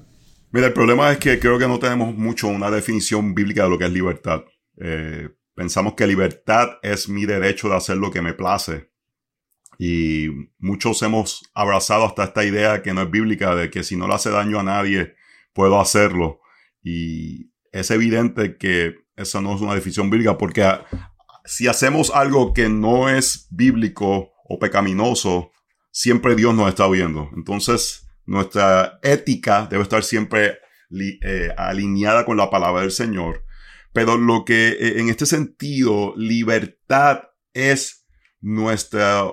Mira, 0.49 0.65
el 0.65 0.73
problema 0.73 1.11
es 1.11 1.19
que 1.19 1.37
creo 1.37 1.59
que 1.59 1.67
no 1.67 1.77
tenemos 1.77 2.15
mucho 2.17 2.47
una 2.47 2.71
definición 2.71 3.35
bíblica 3.35 3.65
de 3.65 3.69
lo 3.69 3.77
que 3.77 3.85
es 3.85 3.93
libertad. 3.93 4.45
Eh, 4.77 5.29
pensamos 5.53 5.93
que 5.93 6.07
libertad 6.07 6.69
es 6.81 7.07
mi 7.07 7.27
derecho 7.27 7.69
de 7.69 7.75
hacer 7.75 7.97
lo 7.97 8.09
que 8.09 8.23
me 8.23 8.33
place. 8.33 8.90
Y 9.83 10.27
muchos 10.59 11.01
hemos 11.01 11.49
abrazado 11.55 12.05
hasta 12.05 12.25
esta 12.25 12.45
idea 12.45 12.83
que 12.83 12.93
no 12.93 13.01
es 13.01 13.09
bíblica 13.09 13.55
de 13.55 13.71
que 13.71 13.83
si 13.83 13.95
no 13.95 14.07
le 14.07 14.13
hace 14.13 14.29
daño 14.29 14.59
a 14.59 14.63
nadie, 14.63 15.15
puedo 15.53 15.81
hacerlo. 15.81 16.39
Y 16.83 17.49
es 17.71 17.89
evidente 17.89 18.57
que 18.57 18.93
esa 19.15 19.41
no 19.41 19.55
es 19.55 19.61
una 19.61 19.73
definición 19.73 20.11
bíblica 20.11 20.37
porque 20.37 20.63
si 21.45 21.67
hacemos 21.67 22.11
algo 22.11 22.53
que 22.53 22.69
no 22.69 23.09
es 23.09 23.47
bíblico 23.49 24.33
o 24.47 24.59
pecaminoso, 24.59 25.51
siempre 25.89 26.35
Dios 26.35 26.53
nos 26.53 26.69
está 26.69 26.87
viendo. 26.87 27.31
Entonces, 27.35 28.07
nuestra 28.27 28.99
ética 29.01 29.65
debe 29.67 29.81
estar 29.81 30.03
siempre 30.03 30.59
eh, 30.91 31.49
alineada 31.57 32.23
con 32.23 32.37
la 32.37 32.51
palabra 32.51 32.81
del 32.81 32.91
Señor. 32.91 33.45
Pero 33.93 34.15
lo 34.15 34.45
que 34.45 34.73
eh, 34.73 34.99
en 34.99 35.09
este 35.09 35.25
sentido, 35.25 36.13
libertad 36.15 37.23
es 37.55 38.05
nuestra, 38.41 39.23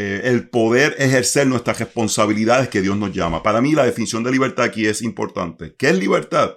eh, 0.00 0.28
el 0.28 0.48
poder 0.48 0.94
ejercer 1.00 1.48
nuestras 1.48 1.80
responsabilidades 1.80 2.68
que 2.68 2.80
Dios 2.80 2.96
nos 2.96 3.12
llama. 3.12 3.42
Para 3.42 3.60
mí 3.60 3.72
la 3.72 3.84
definición 3.84 4.22
de 4.22 4.30
libertad 4.30 4.66
aquí 4.66 4.86
es 4.86 5.02
importante. 5.02 5.74
¿Qué 5.76 5.88
es 5.88 5.98
libertad? 5.98 6.54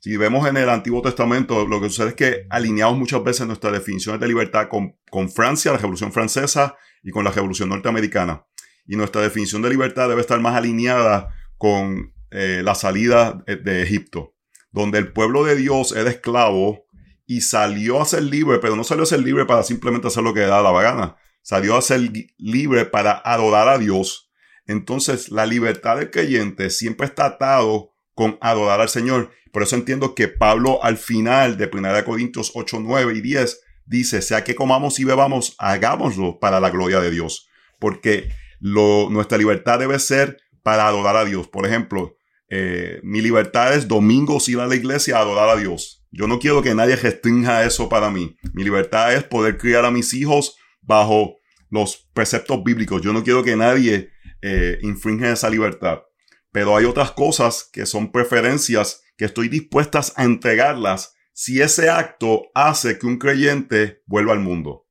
Si 0.00 0.14
vemos 0.18 0.46
en 0.46 0.58
el 0.58 0.68
Antiguo 0.68 1.00
Testamento, 1.00 1.66
lo 1.66 1.80
que 1.80 1.88
sucede 1.88 2.08
es 2.08 2.14
que 2.14 2.46
alineamos 2.50 2.98
muchas 2.98 3.24
veces 3.24 3.46
nuestras 3.46 3.72
definiciones 3.72 4.20
de 4.20 4.28
libertad 4.28 4.68
con, 4.68 4.94
con 5.08 5.30
Francia, 5.30 5.72
la 5.72 5.78
Revolución 5.78 6.12
Francesa 6.12 6.76
y 7.02 7.12
con 7.12 7.24
la 7.24 7.30
Revolución 7.30 7.70
Norteamericana. 7.70 8.44
Y 8.86 8.96
nuestra 8.96 9.22
definición 9.22 9.62
de 9.62 9.70
libertad 9.70 10.10
debe 10.10 10.20
estar 10.20 10.40
más 10.40 10.54
alineada 10.54 11.30
con 11.56 12.12
eh, 12.30 12.60
la 12.62 12.74
salida 12.74 13.42
de 13.46 13.82
Egipto, 13.82 14.34
donde 14.70 14.98
el 14.98 15.14
pueblo 15.14 15.44
de 15.44 15.56
Dios 15.56 15.92
era 15.92 16.10
esclavo 16.10 16.84
y 17.24 17.40
salió 17.40 18.02
a 18.02 18.04
ser 18.04 18.24
libre, 18.24 18.58
pero 18.58 18.76
no 18.76 18.84
salió 18.84 19.04
a 19.04 19.06
ser 19.06 19.20
libre 19.20 19.46
para 19.46 19.62
simplemente 19.62 20.08
hacer 20.08 20.22
lo 20.22 20.34
que 20.34 20.40
da 20.40 20.60
la 20.60 20.72
gana. 20.82 21.16
Salió 21.42 21.76
a 21.76 21.82
ser 21.82 22.10
libre 22.38 22.86
para 22.86 23.20
adorar 23.24 23.68
a 23.68 23.78
Dios. 23.78 24.30
Entonces, 24.66 25.30
la 25.30 25.44
libertad 25.44 25.96
del 25.96 26.10
creyente 26.10 26.70
siempre 26.70 27.06
está 27.06 27.26
atado 27.26 27.92
con 28.14 28.38
adorar 28.40 28.80
al 28.80 28.88
Señor. 28.88 29.30
Por 29.52 29.62
eso 29.62 29.76
entiendo 29.76 30.14
que 30.14 30.28
Pablo 30.28 30.82
al 30.82 30.96
final 30.96 31.56
de 31.56 31.68
1 31.72 32.04
Corintios 32.04 32.52
8, 32.54 32.78
9 32.80 33.14
y 33.16 33.20
10 33.20 33.60
dice, 33.84 34.22
sea 34.22 34.44
que 34.44 34.54
comamos 34.54 34.98
y 35.00 35.04
bebamos, 35.04 35.54
hagámoslo 35.58 36.38
para 36.38 36.60
la 36.60 36.70
gloria 36.70 37.00
de 37.00 37.10
Dios. 37.10 37.48
Porque 37.78 38.30
lo, 38.60 39.10
nuestra 39.10 39.36
libertad 39.36 39.78
debe 39.78 39.98
ser 39.98 40.38
para 40.62 40.86
adorar 40.86 41.16
a 41.16 41.24
Dios. 41.24 41.48
Por 41.48 41.66
ejemplo, 41.66 42.16
eh, 42.48 43.00
mi 43.02 43.20
libertad 43.20 43.74
es 43.74 43.88
domingos 43.88 44.48
ir 44.48 44.60
a 44.60 44.66
la 44.66 44.76
iglesia 44.76 45.16
a 45.16 45.20
adorar 45.20 45.48
a 45.48 45.56
Dios. 45.56 46.04
Yo 46.10 46.26
no 46.26 46.38
quiero 46.38 46.62
que 46.62 46.74
nadie 46.74 46.96
restrinja 46.96 47.64
eso 47.64 47.88
para 47.88 48.10
mí. 48.10 48.36
Mi 48.52 48.62
libertad 48.62 49.14
es 49.14 49.24
poder 49.24 49.56
criar 49.56 49.84
a 49.84 49.90
mis 49.90 50.12
hijos 50.14 50.56
bajo 50.82 51.38
los 51.70 52.08
preceptos 52.12 52.62
bíblicos. 52.62 53.00
Yo 53.02 53.12
no 53.12 53.24
quiero 53.24 53.42
que 53.42 53.56
nadie 53.56 54.10
eh, 54.42 54.78
infringe 54.82 55.32
esa 55.32 55.48
libertad. 55.48 56.02
Pero 56.50 56.76
hay 56.76 56.84
otras 56.84 57.12
cosas 57.12 57.68
que 57.72 57.86
son 57.86 58.12
preferencias 58.12 59.02
que 59.16 59.24
estoy 59.24 59.48
dispuestas 59.48 60.12
a 60.16 60.24
entregarlas 60.24 61.14
si 61.32 61.62
ese 61.62 61.88
acto 61.88 62.42
hace 62.54 62.98
que 62.98 63.06
un 63.06 63.18
creyente 63.18 64.02
vuelva 64.06 64.32
al 64.32 64.40
mundo. 64.40 64.86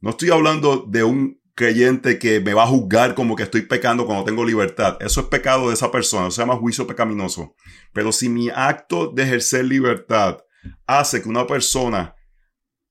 No 0.00 0.10
estoy 0.10 0.30
hablando 0.30 0.86
de 0.88 1.04
un 1.04 1.42
creyente 1.54 2.18
que 2.18 2.40
me 2.40 2.54
va 2.54 2.62
a 2.64 2.68
juzgar 2.68 3.14
como 3.14 3.36
que 3.36 3.42
estoy 3.42 3.62
pecando 3.62 4.06
cuando 4.06 4.24
tengo 4.24 4.44
libertad. 4.44 4.96
Eso 5.00 5.20
es 5.20 5.26
pecado 5.26 5.68
de 5.68 5.74
esa 5.74 5.90
persona, 5.90 6.30
se 6.30 6.40
llama 6.40 6.56
juicio 6.56 6.86
pecaminoso. 6.86 7.54
Pero 7.92 8.10
si 8.10 8.28
mi 8.28 8.48
acto 8.48 9.08
de 9.08 9.24
ejercer 9.24 9.66
libertad 9.66 10.38
hace 10.86 11.22
que 11.22 11.28
una 11.28 11.46
persona 11.46 12.14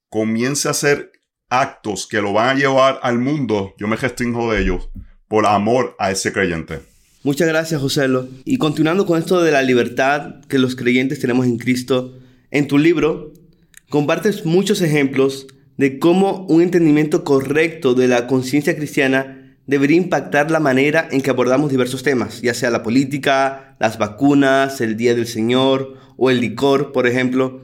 comience 0.09 0.67
a 0.67 0.71
hacer 0.71 1.11
actos 1.51 2.07
que 2.07 2.21
lo 2.21 2.33
van 2.33 2.49
a 2.49 2.59
llevar 2.59 2.99
al 3.03 3.19
mundo, 3.19 3.75
yo 3.77 3.87
me 3.87 3.97
restringo 3.97 4.51
de 4.51 4.61
ellos 4.61 4.89
por 5.27 5.45
amor 5.45 5.95
a 5.99 6.09
ese 6.09 6.33
creyente. 6.33 6.79
Muchas 7.23 7.47
gracias, 7.47 7.79
Joselo. 7.79 8.27
Y 8.45 8.57
continuando 8.57 9.05
con 9.05 9.19
esto 9.19 9.43
de 9.43 9.51
la 9.51 9.61
libertad 9.61 10.41
que 10.47 10.57
los 10.57 10.75
creyentes 10.75 11.19
tenemos 11.19 11.45
en 11.45 11.59
Cristo, 11.59 12.17
en 12.49 12.67
tu 12.67 12.79
libro 12.79 13.31
compartes 13.89 14.45
muchos 14.45 14.81
ejemplos 14.81 15.45
de 15.77 15.99
cómo 15.99 16.45
un 16.47 16.61
entendimiento 16.61 17.23
correcto 17.23 17.93
de 17.93 18.07
la 18.07 18.25
conciencia 18.25 18.75
cristiana 18.75 19.57
debería 19.67 19.97
impactar 19.97 20.49
la 20.51 20.59
manera 20.59 21.07
en 21.11 21.21
que 21.21 21.29
abordamos 21.29 21.69
diversos 21.69 22.01
temas, 22.01 22.41
ya 22.41 22.53
sea 22.53 22.71
la 22.71 22.83
política, 22.83 23.75
las 23.79 23.97
vacunas, 23.97 24.81
el 24.81 24.97
Día 24.97 25.13
del 25.13 25.27
Señor 25.27 25.97
o 26.17 26.29
el 26.29 26.41
licor, 26.41 26.91
por 26.91 27.07
ejemplo. 27.07 27.61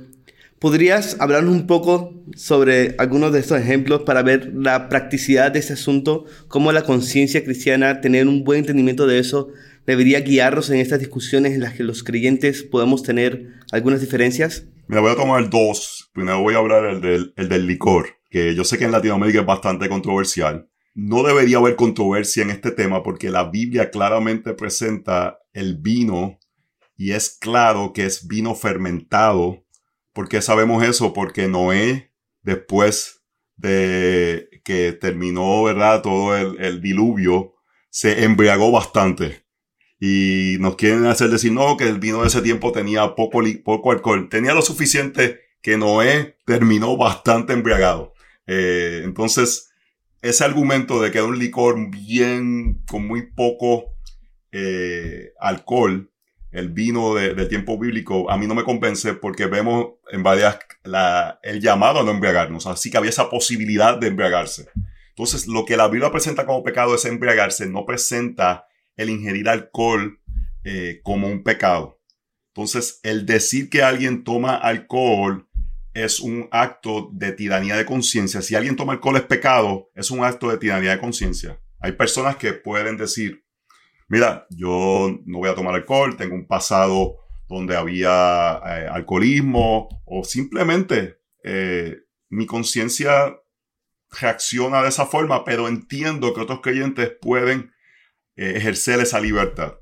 ¿Podrías 0.59 1.17
hablarnos 1.19 1.53
un 1.53 1.67
poco 1.67 2.15
sobre 2.35 2.95
algunos 2.97 3.31
de 3.31 3.39
estos 3.39 3.59
ejemplos 3.59 4.01
para 4.01 4.23
ver 4.23 4.53
la 4.55 4.89
practicidad 4.89 5.51
de 5.51 5.59
este 5.59 5.73
asunto, 5.73 6.25
cómo 6.47 6.71
la 6.71 6.81
conciencia 6.81 7.43
cristiana, 7.43 8.01
tener 8.01 8.27
un 8.27 8.43
buen 8.43 8.61
entendimiento 8.61 9.05
de 9.05 9.19
eso, 9.19 9.49
debería 9.85 10.21
guiarnos 10.21 10.71
en 10.71 10.79
estas 10.79 10.99
discusiones 10.99 11.53
en 11.53 11.61
las 11.61 11.75
que 11.75 11.83
los 11.83 12.03
creyentes 12.03 12.63
podemos 12.63 13.03
tener 13.03 13.53
algunas 13.71 14.01
diferencias? 14.01 14.65
Me 14.87 14.99
voy 14.99 15.11
a 15.11 15.15
tomar 15.15 15.47
dos. 15.47 16.09
Primero 16.11 16.41
voy 16.41 16.55
a 16.55 16.57
hablar 16.57 16.85
el 16.85 17.49
del 17.49 17.67
licor, 17.67 18.17
que 18.31 18.55
yo 18.55 18.63
sé 18.63 18.79
que 18.79 18.85
en 18.85 18.91
Latinoamérica 18.91 19.41
es 19.41 19.45
bastante 19.45 19.87
controversial. 19.87 20.67
No 20.95 21.21
debería 21.21 21.57
haber 21.57 21.75
controversia 21.75 22.41
en 22.41 22.49
este 22.49 22.71
tema 22.71 23.03
porque 23.03 23.29
la 23.29 23.43
Biblia 23.43 23.91
claramente 23.91 24.55
presenta 24.55 25.37
el 25.53 25.77
vino 25.77 26.39
y 26.97 27.11
es 27.11 27.37
claro 27.39 27.93
que 27.93 28.07
es 28.07 28.27
vino 28.27 28.55
fermentado 28.55 29.66
¿Por 30.17 30.29
qué 30.29 30.41
sabemos 30.41 30.83
eso? 30.83 31.13
Porque 31.13 31.47
Noé, 31.47 32.11
después 32.41 33.21
de 33.55 34.49
que 34.63 34.91
terminó, 34.93 35.61
¿verdad? 35.61 36.01
Todo 36.01 36.35
el, 36.35 36.81
diluvio, 36.81 37.53
se 37.91 38.23
embriagó 38.23 38.71
bastante. 38.71 39.45
Y 39.99 40.57
nos 40.59 40.75
quieren 40.75 41.05
hacer 41.05 41.29
decir, 41.29 41.51
no, 41.51 41.77
que 41.77 41.83
el 41.83 41.99
vino 41.99 42.21
de 42.21 42.29
ese 42.29 42.41
tiempo 42.41 42.71
tenía 42.71 43.13
poco, 43.13 43.41
alcohol. 43.91 44.27
Tenía 44.27 44.55
lo 44.55 44.63
suficiente 44.63 45.39
que 45.61 45.77
Noé 45.77 46.35
terminó 46.47 46.97
bastante 46.97 47.53
embriagado. 47.53 48.15
Eh, 48.47 49.01
entonces, 49.03 49.69
ese 50.23 50.43
argumento 50.43 50.99
de 50.99 51.11
que 51.11 51.19
era 51.19 51.27
un 51.27 51.37
licor 51.37 51.91
bien, 51.91 52.83
con 52.89 53.05
muy 53.05 53.31
poco 53.33 53.93
eh, 54.51 55.33
alcohol, 55.39 56.11
el 56.57 56.69
vino 56.69 57.13
del 57.13 57.47
tiempo 57.47 57.77
bíblico, 57.77 58.31
a 58.31 58.37
mí 58.37 58.47
no 58.47 58.55
me 58.55 58.63
convence 58.63 59.13
porque 59.13 59.45
vemos 59.45 59.89
en 60.11 60.23
varias 60.23 60.57
el 61.43 61.61
llamado 61.61 61.99
a 61.99 62.03
no 62.03 62.09
embriagarnos. 62.09 62.65
Así 62.65 62.89
que 62.89 62.97
había 62.97 63.11
esa 63.11 63.29
posibilidad 63.29 63.95
de 63.95 64.07
embriagarse. 64.07 64.67
Entonces, 65.09 65.47
lo 65.47 65.65
que 65.65 65.77
la 65.77 65.87
Biblia 65.87 66.11
presenta 66.11 66.47
como 66.47 66.63
pecado 66.63 66.95
es 66.95 67.05
embriagarse, 67.05 67.67
no 67.67 67.85
presenta 67.85 68.65
el 68.95 69.11
ingerir 69.11 69.47
alcohol 69.49 70.19
eh, 70.63 70.99
como 71.03 71.27
un 71.27 71.43
pecado. 71.43 72.01
Entonces, 72.55 72.99
el 73.03 73.27
decir 73.27 73.69
que 73.69 73.83
alguien 73.83 74.23
toma 74.23 74.55
alcohol 74.55 75.47
es 75.93 76.19
un 76.19 76.47
acto 76.51 77.11
de 77.13 77.33
tiranía 77.33 77.77
de 77.77 77.85
conciencia. 77.85 78.41
Si 78.41 78.55
alguien 78.55 78.75
toma 78.75 78.93
alcohol 78.93 79.17
es 79.17 79.23
pecado, 79.23 79.91
es 79.93 80.09
un 80.09 80.23
acto 80.23 80.49
de 80.49 80.57
tiranía 80.57 80.89
de 80.91 80.99
conciencia. 80.99 81.59
Hay 81.79 81.91
personas 81.91 82.37
que 82.37 82.53
pueden 82.53 82.97
decir, 82.97 83.45
mira, 84.07 84.47
yo 84.49 85.19
no 85.25 85.39
voy 85.39 85.49
a 85.49 85.55
tomar 85.55 85.75
alcohol, 85.75 86.17
tengo 86.17 86.35
un 86.35 86.47
pasado 86.47 87.17
donde 87.47 87.75
había 87.75 88.59
eh, 88.65 88.87
alcoholismo 88.91 89.89
o 90.05 90.23
simplemente 90.23 91.19
eh, 91.43 91.97
mi 92.29 92.45
conciencia 92.45 93.35
reacciona 94.19 94.81
de 94.81 94.89
esa 94.89 95.05
forma, 95.05 95.43
pero 95.43 95.67
entiendo 95.67 96.33
que 96.33 96.41
otros 96.41 96.61
creyentes 96.61 97.11
pueden 97.21 97.71
eh, 98.35 98.53
ejercer 98.55 98.99
esa 98.99 99.19
libertad. 99.19 99.75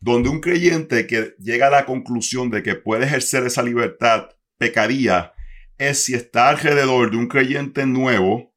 Donde 0.00 0.30
un 0.30 0.40
creyente 0.40 1.06
que 1.06 1.34
llega 1.38 1.66
a 1.66 1.70
la 1.70 1.86
conclusión 1.86 2.50
de 2.50 2.62
que 2.62 2.74
puede 2.74 3.04
ejercer 3.04 3.44
esa 3.44 3.62
libertad 3.62 4.30
pecaría 4.56 5.34
es 5.76 6.04
si 6.04 6.14
está 6.14 6.48
alrededor 6.48 7.10
de 7.10 7.16
un 7.18 7.26
creyente 7.26 7.86
nuevo 7.86 8.54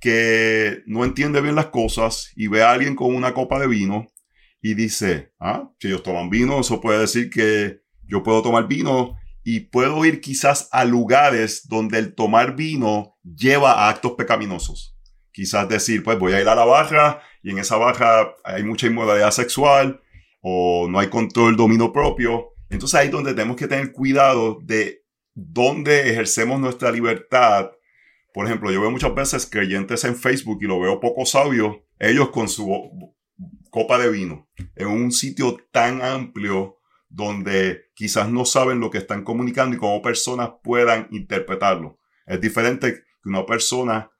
que 0.00 0.82
no 0.86 1.04
entiende 1.04 1.40
bien 1.40 1.56
las 1.56 1.66
cosas 1.66 2.32
y 2.36 2.46
ve 2.48 2.62
a 2.62 2.72
alguien 2.72 2.94
con 2.94 3.14
una 3.14 3.34
copa 3.34 3.58
de 3.58 3.66
vino 3.66 4.06
y 4.66 4.74
dice, 4.74 5.32
ah, 5.38 5.70
si 5.78 5.86
ellos 5.86 6.02
toman 6.02 6.28
vino, 6.28 6.58
eso 6.58 6.80
puede 6.80 6.98
decir 6.98 7.30
que 7.30 7.82
yo 8.02 8.24
puedo 8.24 8.42
tomar 8.42 8.66
vino 8.66 9.16
y 9.44 9.60
puedo 9.60 10.04
ir 10.04 10.20
quizás 10.20 10.68
a 10.72 10.84
lugares 10.84 11.68
donde 11.68 12.00
el 12.00 12.16
tomar 12.16 12.56
vino 12.56 13.16
lleva 13.22 13.74
a 13.74 13.88
actos 13.88 14.14
pecaminosos. 14.18 14.98
Quizás 15.30 15.68
decir, 15.68 16.02
pues 16.02 16.18
voy 16.18 16.32
a 16.32 16.40
ir 16.40 16.48
a 16.48 16.56
la 16.56 16.64
barra 16.64 17.22
y 17.44 17.50
en 17.50 17.58
esa 17.58 17.76
barra 17.76 18.34
hay 18.42 18.64
mucha 18.64 18.88
inmoralidad 18.88 19.30
sexual 19.30 20.00
o 20.40 20.88
no 20.90 20.98
hay 20.98 21.10
control 21.10 21.56
dominio 21.56 21.92
propio. 21.92 22.54
Entonces 22.68 22.98
ahí 22.98 23.06
es 23.06 23.12
donde 23.12 23.34
tenemos 23.34 23.56
que 23.56 23.68
tener 23.68 23.92
cuidado 23.92 24.58
de 24.64 25.04
dónde 25.32 26.10
ejercemos 26.10 26.58
nuestra 26.58 26.90
libertad. 26.90 27.70
Por 28.34 28.46
ejemplo, 28.46 28.72
yo 28.72 28.80
veo 28.80 28.90
muchas 28.90 29.14
veces 29.14 29.46
creyentes 29.46 30.02
en 30.02 30.16
Facebook 30.16 30.58
y 30.60 30.66
lo 30.66 30.80
veo 30.80 30.98
poco 30.98 31.24
sabio, 31.24 31.84
ellos 32.00 32.30
con 32.30 32.48
su 32.48 33.14
copa 33.76 33.98
de 33.98 34.10
vino 34.10 34.48
en 34.74 34.86
un 34.86 35.12
sitio 35.12 35.58
tan 35.70 36.00
amplio 36.00 36.78
donde 37.10 37.90
quizás 37.94 38.30
no 38.30 38.46
saben 38.46 38.80
lo 38.80 38.88
que 38.88 38.96
están 38.96 39.22
comunicando 39.22 39.76
y 39.76 39.78
cómo 39.78 40.00
personas 40.00 40.48
puedan 40.62 41.08
interpretarlo. 41.10 41.98
Es 42.24 42.40
diferente 42.40 42.94
que 43.22 43.28
una 43.28 43.44
persona 43.44 44.10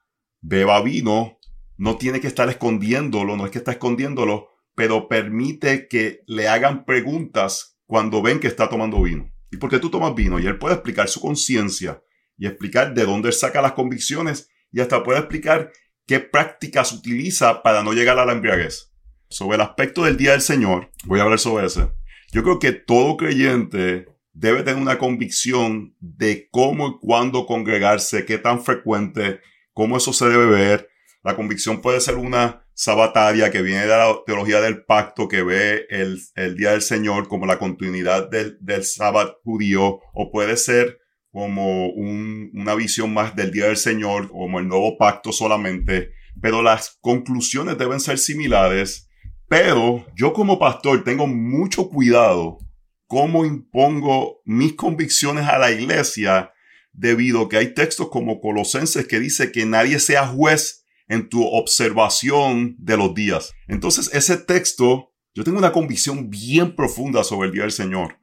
beba 0.42 0.82
vino, 0.82 1.38
no 1.78 1.96
tiene 1.96 2.20
que 2.20 2.26
estar 2.26 2.50
escondiéndolo, 2.50 3.34
no 3.34 3.46
es 3.46 3.50
que 3.50 3.56
está 3.56 3.70
escondiéndolo, 3.70 4.50
pero 4.74 5.08
permite 5.08 5.88
que 5.88 6.20
le 6.26 6.48
hagan 6.48 6.84
preguntas 6.84 7.78
cuando 7.86 8.20
ven 8.20 8.40
que 8.40 8.48
está 8.48 8.68
tomando 8.68 9.00
vino. 9.00 9.32
¿Y 9.50 9.56
por 9.56 9.70
qué 9.70 9.78
tú 9.78 9.88
tomas 9.88 10.14
vino? 10.14 10.38
Y 10.38 10.46
él 10.46 10.58
puede 10.58 10.74
explicar 10.74 11.08
su 11.08 11.22
conciencia 11.22 12.02
y 12.36 12.46
explicar 12.46 12.92
de 12.92 13.06
dónde 13.06 13.32
saca 13.32 13.62
las 13.62 13.72
convicciones 13.72 14.50
y 14.70 14.80
hasta 14.80 15.02
puede 15.02 15.20
explicar 15.20 15.72
qué 16.06 16.20
prácticas 16.20 16.92
utiliza 16.92 17.62
para 17.62 17.82
no 17.82 17.94
llegar 17.94 18.18
a 18.18 18.26
la 18.26 18.34
embriaguez. 18.34 18.92
Sobre 19.28 19.56
el 19.56 19.62
aspecto 19.62 20.04
del 20.04 20.16
Día 20.16 20.32
del 20.32 20.40
Señor, 20.40 20.90
voy 21.04 21.20
a 21.20 21.24
hablar 21.24 21.38
sobre 21.38 21.66
ese. 21.66 21.88
Yo 22.32 22.42
creo 22.42 22.58
que 22.58 22.72
todo 22.72 23.16
creyente 23.16 24.06
debe 24.32 24.62
tener 24.62 24.80
una 24.80 24.98
convicción 24.98 25.96
de 26.00 26.48
cómo 26.50 26.88
y 26.88 26.98
cuándo 27.00 27.46
congregarse, 27.46 28.24
qué 28.24 28.38
tan 28.38 28.62
frecuente, 28.62 29.40
cómo 29.72 29.96
eso 29.96 30.12
se 30.12 30.28
debe 30.28 30.46
ver. 30.46 30.90
La 31.24 31.34
convicción 31.34 31.80
puede 31.80 32.00
ser 32.00 32.16
una 32.16 32.66
sabataria 32.74 33.50
que 33.50 33.62
viene 33.62 33.82
de 33.82 33.88
la 33.88 34.14
teología 34.26 34.60
del 34.60 34.84
pacto, 34.84 35.28
que 35.28 35.42
ve 35.42 35.86
el, 35.88 36.20
Día 36.56 36.72
del 36.72 36.82
Señor 36.82 37.26
como 37.26 37.46
la 37.46 37.58
continuidad 37.58 38.28
del, 38.28 38.58
del 38.60 38.84
sábado 38.84 39.40
judío, 39.42 40.00
o 40.12 40.30
puede 40.30 40.56
ser 40.56 41.00
como 41.32 41.88
una 41.88 42.74
visión 42.74 43.12
más 43.12 43.34
del 43.34 43.50
Día 43.50 43.66
del 43.66 43.76
Señor, 43.76 44.28
como 44.28 44.60
el 44.60 44.68
nuevo 44.68 44.96
pacto 44.98 45.32
solamente, 45.32 46.12
pero 46.40 46.62
las 46.62 46.98
conclusiones 47.00 47.78
deben 47.78 48.00
ser 48.00 48.18
similares. 48.18 49.05
Pero 49.48 50.04
yo 50.16 50.32
como 50.32 50.58
pastor 50.58 51.04
tengo 51.04 51.26
mucho 51.26 51.88
cuidado 51.88 52.58
cómo 53.06 53.44
impongo 53.44 54.40
mis 54.44 54.74
convicciones 54.74 55.46
a 55.46 55.58
la 55.58 55.70
iglesia 55.70 56.52
debido 56.92 57.42
a 57.42 57.48
que 57.48 57.58
hay 57.58 57.74
textos 57.74 58.08
como 58.08 58.40
Colosenses 58.40 59.06
que 59.06 59.20
dice 59.20 59.52
que 59.52 59.66
nadie 59.66 60.00
sea 60.00 60.26
juez 60.26 60.84
en 61.08 61.28
tu 61.28 61.44
observación 61.44 62.74
de 62.78 62.96
los 62.96 63.14
días. 63.14 63.52
Entonces 63.68 64.10
ese 64.12 64.36
texto, 64.36 65.12
yo 65.34 65.44
tengo 65.44 65.58
una 65.58 65.72
convicción 65.72 66.30
bien 66.30 66.74
profunda 66.74 67.22
sobre 67.22 67.48
el 67.48 67.54
Día 67.54 67.62
del 67.62 67.72
Señor. 67.72 68.18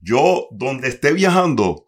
Yo 0.00 0.46
donde 0.52 0.88
esté 0.88 1.12
viajando, 1.12 1.86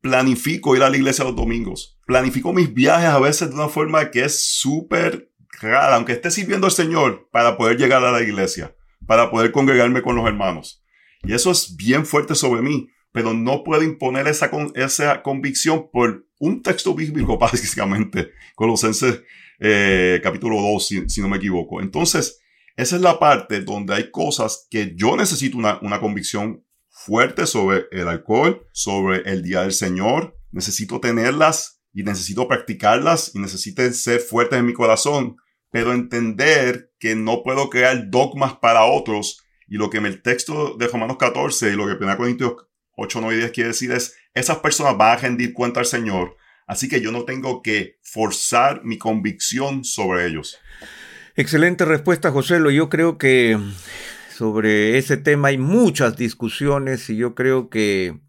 planifico 0.00 0.76
ir 0.76 0.82
a 0.82 0.90
la 0.90 0.96
iglesia 0.96 1.24
los 1.24 1.34
domingos. 1.34 1.98
Planifico 2.06 2.52
mis 2.52 2.72
viajes 2.72 3.08
a 3.08 3.18
veces 3.18 3.48
de 3.48 3.54
una 3.56 3.68
forma 3.68 4.10
que 4.12 4.24
es 4.24 4.40
súper 4.40 5.29
rara, 5.68 5.96
aunque 5.96 6.12
esté 6.12 6.30
sirviendo 6.30 6.66
al 6.66 6.72
Señor, 6.72 7.28
para 7.30 7.56
poder 7.56 7.76
llegar 7.76 8.04
a 8.04 8.12
la 8.12 8.22
iglesia, 8.22 8.74
para 9.06 9.30
poder 9.30 9.52
congregarme 9.52 10.02
con 10.02 10.16
los 10.16 10.26
hermanos. 10.26 10.82
Y 11.22 11.34
eso 11.34 11.50
es 11.50 11.76
bien 11.76 12.06
fuerte 12.06 12.34
sobre 12.34 12.62
mí, 12.62 12.88
pero 13.12 13.34
no 13.34 13.64
puedo 13.64 13.82
imponer 13.82 14.28
esa, 14.28 14.50
esa 14.74 15.22
convicción 15.22 15.90
por 15.92 16.26
un 16.38 16.62
texto 16.62 16.94
bíblico, 16.94 17.38
básicamente, 17.38 18.30
Colosenses 18.54 19.22
eh, 19.58 20.20
capítulo 20.22 20.56
2, 20.60 20.86
si, 20.86 21.08
si, 21.08 21.20
no 21.20 21.28
me 21.28 21.36
equivoco. 21.36 21.80
Entonces, 21.82 22.40
esa 22.76 22.96
es 22.96 23.02
la 23.02 23.18
parte 23.18 23.60
donde 23.60 23.94
hay 23.94 24.10
cosas 24.10 24.66
que 24.70 24.94
yo 24.96 25.16
necesito 25.16 25.58
una, 25.58 25.78
una 25.82 26.00
convicción 26.00 26.64
fuerte 26.88 27.46
sobre 27.46 27.84
el 27.92 28.08
alcohol, 28.08 28.66
sobre 28.72 29.18
el 29.30 29.42
día 29.42 29.62
del 29.62 29.72
Señor. 29.72 30.36
Necesito 30.50 31.00
tenerlas 31.00 31.82
y 31.92 32.02
necesito 32.02 32.48
practicarlas 32.48 33.34
y 33.34 33.38
necesito 33.38 33.82
ser 33.92 34.20
fuertes 34.20 34.58
en 34.58 34.66
mi 34.66 34.72
corazón, 34.72 35.36
pero 35.70 35.92
entender 35.92 36.92
que 36.98 37.14
no 37.14 37.42
puedo 37.42 37.70
crear 37.70 38.10
dogmas 38.10 38.54
para 38.54 38.84
otros. 38.84 39.44
Y 39.68 39.76
lo 39.76 39.88
que 39.88 39.98
el 39.98 40.22
texto 40.22 40.76
de 40.76 40.88
Romanos 40.88 41.16
14 41.18 41.70
y 41.70 41.76
lo 41.76 41.86
que 41.86 42.02
1 42.02 42.16
Corintios 42.16 42.54
8, 42.96 43.20
9 43.20 43.36
y 43.36 43.38
10 43.38 43.52
quiere 43.52 43.68
decir 43.68 43.92
es, 43.92 44.16
esas 44.34 44.58
personas 44.58 44.96
van 44.96 45.12
a 45.12 45.20
rendir 45.20 45.52
cuenta 45.54 45.80
al 45.80 45.86
Señor. 45.86 46.36
Así 46.66 46.88
que 46.88 47.00
yo 47.00 47.12
no 47.12 47.24
tengo 47.24 47.62
que 47.62 47.98
forzar 48.02 48.84
mi 48.84 48.98
convicción 48.98 49.84
sobre 49.84 50.26
ellos. 50.26 50.58
Excelente 51.34 51.84
respuesta, 51.84 52.30
José. 52.30 52.60
Yo 52.72 52.88
creo 52.88 53.18
que 53.18 53.58
sobre 54.30 54.98
ese 54.98 55.16
tema 55.16 55.48
hay 55.48 55.58
muchas 55.58 56.16
discusiones 56.16 57.08
y 57.10 57.16
yo 57.16 57.34
creo 57.34 57.70
que 57.70 58.20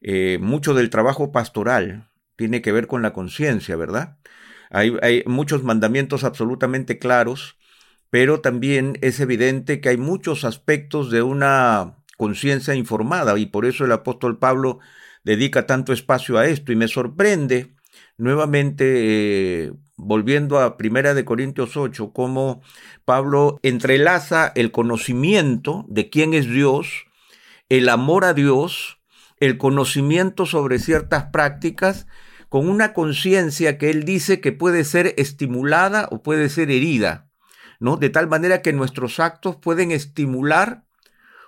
eh, 0.00 0.38
mucho 0.40 0.74
del 0.74 0.90
trabajo 0.90 1.32
pastoral 1.32 2.10
tiene 2.36 2.62
que 2.62 2.72
ver 2.72 2.86
con 2.86 3.02
la 3.02 3.12
conciencia, 3.12 3.76
¿verdad? 3.76 4.18
Hay, 4.74 5.22
muchos 5.26 5.62
mandamientos 5.62 6.24
absolutamente 6.24 6.98
claros, 6.98 7.56
pero 8.10 8.40
también 8.40 8.98
es 9.02 9.20
evidente 9.20 9.80
que 9.80 9.90
hay 9.90 9.96
muchos 9.96 10.44
aspectos 10.44 11.12
de 11.12 11.22
una 11.22 11.94
conciencia 12.16 12.74
informada 12.74 13.38
y 13.38 13.46
por 13.46 13.66
eso 13.66 13.84
el 13.84 13.92
apóstol 13.92 14.38
Pablo 14.38 14.80
dedica 15.22 15.66
tanto 15.66 15.92
espacio 15.92 16.38
a 16.38 16.46
esto. 16.46 16.72
Y 16.72 16.76
me 16.76 16.88
sorprende 16.88 17.74
nuevamente 18.18 19.66
eh, 19.66 19.72
volviendo 19.96 20.58
a 20.58 20.76
Primera 20.76 21.14
de 21.14 21.24
Corintios 21.24 21.76
8, 21.76 22.12
cómo 22.12 22.60
Pablo 23.04 23.60
entrelaza 23.62 24.52
el 24.56 24.72
conocimiento 24.72 25.84
de 25.88 26.10
quién 26.10 26.34
es 26.34 26.48
Dios, 26.48 27.06
el 27.68 27.88
amor 27.88 28.24
a 28.24 28.34
Dios, 28.34 28.98
el 29.38 29.56
conocimiento 29.56 30.46
sobre 30.46 30.80
ciertas 30.80 31.26
prácticas, 31.26 32.08
con 32.54 32.68
una 32.68 32.92
conciencia 32.92 33.78
que 33.78 33.90
él 33.90 34.04
dice 34.04 34.40
que 34.40 34.52
puede 34.52 34.84
ser 34.84 35.12
estimulada 35.16 36.06
o 36.12 36.22
puede 36.22 36.48
ser 36.48 36.70
herida, 36.70 37.28
¿no? 37.80 37.96
De 37.96 38.10
tal 38.10 38.28
manera 38.28 38.62
que 38.62 38.72
nuestros 38.72 39.18
actos 39.18 39.56
pueden 39.56 39.90
estimular 39.90 40.84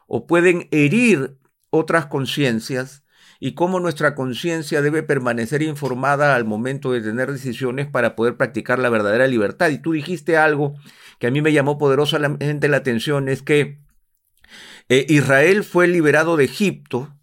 o 0.09 0.27
pueden 0.27 0.67
herir 0.73 1.39
otras 1.71 2.07
conciencias 2.07 3.05
y 3.39 3.55
cómo 3.55 3.79
nuestra 3.79 4.17
conciencia 4.17 4.83
debe 4.83 5.05
permanecer 5.05 5.63
informada 5.63 6.35
al 6.35 6.45
momento 6.45 6.91
de 6.91 7.03
tener 7.03 7.31
decisiones 7.31 7.87
para 7.87 8.17
poder 8.17 8.37
practicar 8.37 8.81
la 8.81 8.91
verdadera 8.91 9.29
libertad. 9.29 9.69
Y 9.69 9.79
tú 9.79 9.93
dijiste 9.93 10.37
algo 10.37 10.75
que 11.21 11.29
a 11.29 11.31
mí 11.31 11.41
me 11.41 11.53
llamó 11.53 11.79
poderosamente 11.79 12.67
la 12.67 12.79
atención, 12.79 13.29
es 13.29 13.43
que 13.43 13.79
eh, 14.89 15.07
Israel 15.09 15.63
fue 15.63 15.87
liberado 15.87 16.37
de 16.37 16.47
Egipto, 16.47 17.17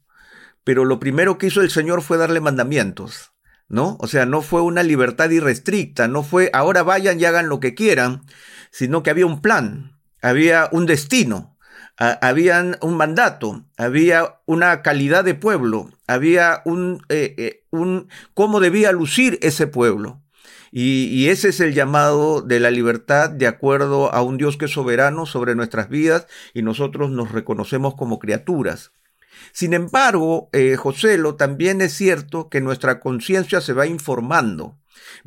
pero 0.63 0.86
lo 0.86 1.02
primero 1.02 1.38
que 1.38 1.48
hizo 1.48 1.60
el 1.60 1.69
Señor 1.69 2.02
fue 2.02 2.15
darle 2.17 2.39
mandamientos. 2.39 3.33
¿No? 3.73 3.97
O 3.99 4.07
sea, 4.07 4.27
no 4.27 4.43
fue 4.43 4.62
una 4.62 4.83
libertad 4.83 5.31
irrestricta, 5.31 6.07
no 6.07 6.21
fue 6.21 6.51
ahora 6.53 6.83
vayan 6.83 7.19
y 7.19 7.25
hagan 7.25 7.49
lo 7.49 7.59
que 7.59 7.73
quieran, 7.73 8.21
sino 8.69 9.01
que 9.01 9.09
había 9.09 9.25
un 9.25 9.41
plan, 9.41 9.97
había 10.21 10.69
un 10.71 10.86
destino, 10.86 11.57
había 11.97 12.77
un 12.81 12.97
mandato, 12.97 13.65
había 13.75 14.36
una 14.45 14.83
calidad 14.83 15.23
de 15.23 15.33
pueblo, 15.33 15.89
había 16.05 16.62
un, 16.65 17.01
eh, 17.09 17.33
eh, 17.39 17.63
un 17.71 18.09
cómo 18.36 18.59
debía 18.59 18.91
lucir 18.91 19.39
ese 19.41 19.65
pueblo. 19.65 20.21
Y, 20.71 21.05
y, 21.05 21.29
ese 21.29 21.49
es 21.49 21.59
el 21.59 21.73
llamado 21.73 22.41
de 22.41 22.59
la 22.59 22.69
libertad 22.69 23.31
de 23.31 23.47
acuerdo 23.47 24.13
a 24.13 24.21
un 24.21 24.38
Dios 24.38 24.55
que 24.55 24.65
es 24.65 24.71
soberano 24.71 25.25
sobre 25.25 25.55
nuestras 25.55 25.89
vidas 25.89 26.27
y 26.53 26.62
nosotros 26.62 27.09
nos 27.09 27.31
reconocemos 27.31 27.95
como 27.95 28.19
criaturas. 28.19 28.91
Sin 29.53 29.73
embargo, 29.73 30.49
eh, 30.51 30.75
Joselo, 30.75 31.35
también 31.35 31.79
es 31.81 31.93
cierto 31.93 32.49
que 32.49 32.59
nuestra 32.59 32.99
conciencia 32.99 33.61
se 33.61 33.73
va 33.73 33.85
informando, 33.85 34.79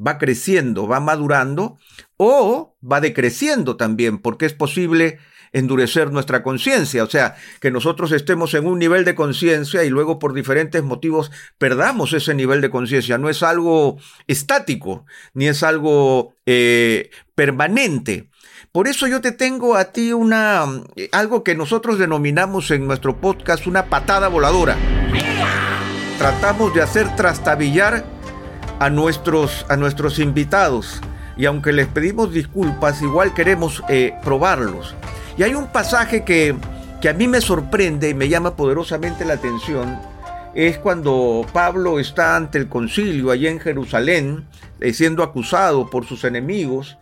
va 0.04 0.18
creciendo, 0.18 0.88
va 0.88 0.98
madurando 0.98 1.78
o 2.16 2.76
va 2.82 3.00
decreciendo 3.00 3.76
también, 3.76 4.18
porque 4.18 4.46
es 4.46 4.52
posible 4.52 5.20
endurecer 5.52 6.10
nuestra 6.10 6.42
conciencia, 6.42 7.04
o 7.04 7.08
sea, 7.08 7.36
que 7.60 7.70
nosotros 7.70 8.10
estemos 8.10 8.52
en 8.54 8.66
un 8.66 8.80
nivel 8.80 9.04
de 9.04 9.14
conciencia 9.14 9.84
y 9.84 9.90
luego 9.90 10.18
por 10.18 10.34
diferentes 10.34 10.82
motivos 10.82 11.30
perdamos 11.56 12.12
ese 12.12 12.34
nivel 12.34 12.60
de 12.60 12.68
conciencia. 12.68 13.16
No 13.18 13.30
es 13.30 13.44
algo 13.44 13.96
estático, 14.26 15.06
ni 15.34 15.46
es 15.46 15.62
algo 15.62 16.34
eh, 16.46 17.10
permanente. 17.36 18.28
Por 18.76 18.88
eso 18.88 19.06
yo 19.06 19.22
te 19.22 19.32
tengo 19.32 19.74
a 19.74 19.86
ti 19.86 20.12
una 20.12 20.66
algo 21.10 21.42
que 21.42 21.54
nosotros 21.54 21.98
denominamos 21.98 22.70
en 22.70 22.86
nuestro 22.86 23.16
podcast 23.16 23.66
una 23.66 23.86
patada 23.86 24.28
voladora. 24.28 24.76
Tratamos 26.18 26.74
de 26.74 26.82
hacer 26.82 27.16
trastabillar 27.16 28.04
a 28.78 28.90
nuestros, 28.90 29.64
a 29.70 29.78
nuestros 29.78 30.18
invitados 30.18 31.00
y 31.38 31.46
aunque 31.46 31.72
les 31.72 31.86
pedimos 31.86 32.34
disculpas, 32.34 33.00
igual 33.00 33.32
queremos 33.32 33.82
eh, 33.88 34.12
probarlos. 34.22 34.94
Y 35.38 35.42
hay 35.42 35.54
un 35.54 35.68
pasaje 35.68 36.22
que, 36.22 36.54
a 37.08 37.12
mí 37.14 37.28
me 37.28 37.40
sorprende 37.40 38.10
y 38.10 38.14
me 38.14 38.28
llama 38.28 38.56
poderosamente 38.56 39.24
la 39.24 39.32
atención. 39.32 39.98
Es 40.54 40.76
cuando 40.76 41.46
Pablo 41.50 41.98
está 41.98 42.36
ante 42.36 42.58
el 42.58 42.68
concilio 42.68 43.30
allá 43.30 43.48
en 43.48 43.58
Jerusalén, 43.58 44.44
eh, 44.80 44.92
siendo 44.92 45.22
acusado 45.22 45.88
por 45.88 46.04
sus 46.04 46.24
enemigos. 46.24 46.98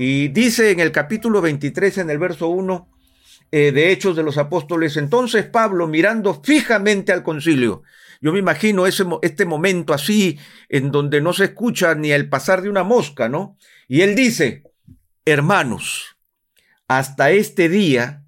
Y 0.00 0.28
dice 0.28 0.70
en 0.70 0.78
el 0.78 0.92
capítulo 0.92 1.40
23, 1.40 1.98
en 1.98 2.10
el 2.10 2.18
verso 2.18 2.46
1 2.46 2.88
eh, 3.50 3.72
de 3.72 3.90
Hechos 3.90 4.14
de 4.14 4.22
los 4.22 4.38
Apóstoles, 4.38 4.96
entonces 4.96 5.44
Pablo 5.44 5.88
mirando 5.88 6.40
fijamente 6.40 7.10
al 7.10 7.24
concilio, 7.24 7.82
yo 8.20 8.32
me 8.32 8.38
imagino 8.38 8.86
ese, 8.86 9.04
este 9.22 9.44
momento 9.44 9.92
así, 9.92 10.38
en 10.68 10.92
donde 10.92 11.20
no 11.20 11.32
se 11.32 11.46
escucha 11.46 11.96
ni 11.96 12.12
el 12.12 12.28
pasar 12.28 12.62
de 12.62 12.70
una 12.70 12.84
mosca, 12.84 13.28
¿no? 13.28 13.58
Y 13.88 14.02
él 14.02 14.14
dice, 14.14 14.62
hermanos, 15.24 16.16
hasta 16.86 17.32
este 17.32 17.68
día 17.68 18.22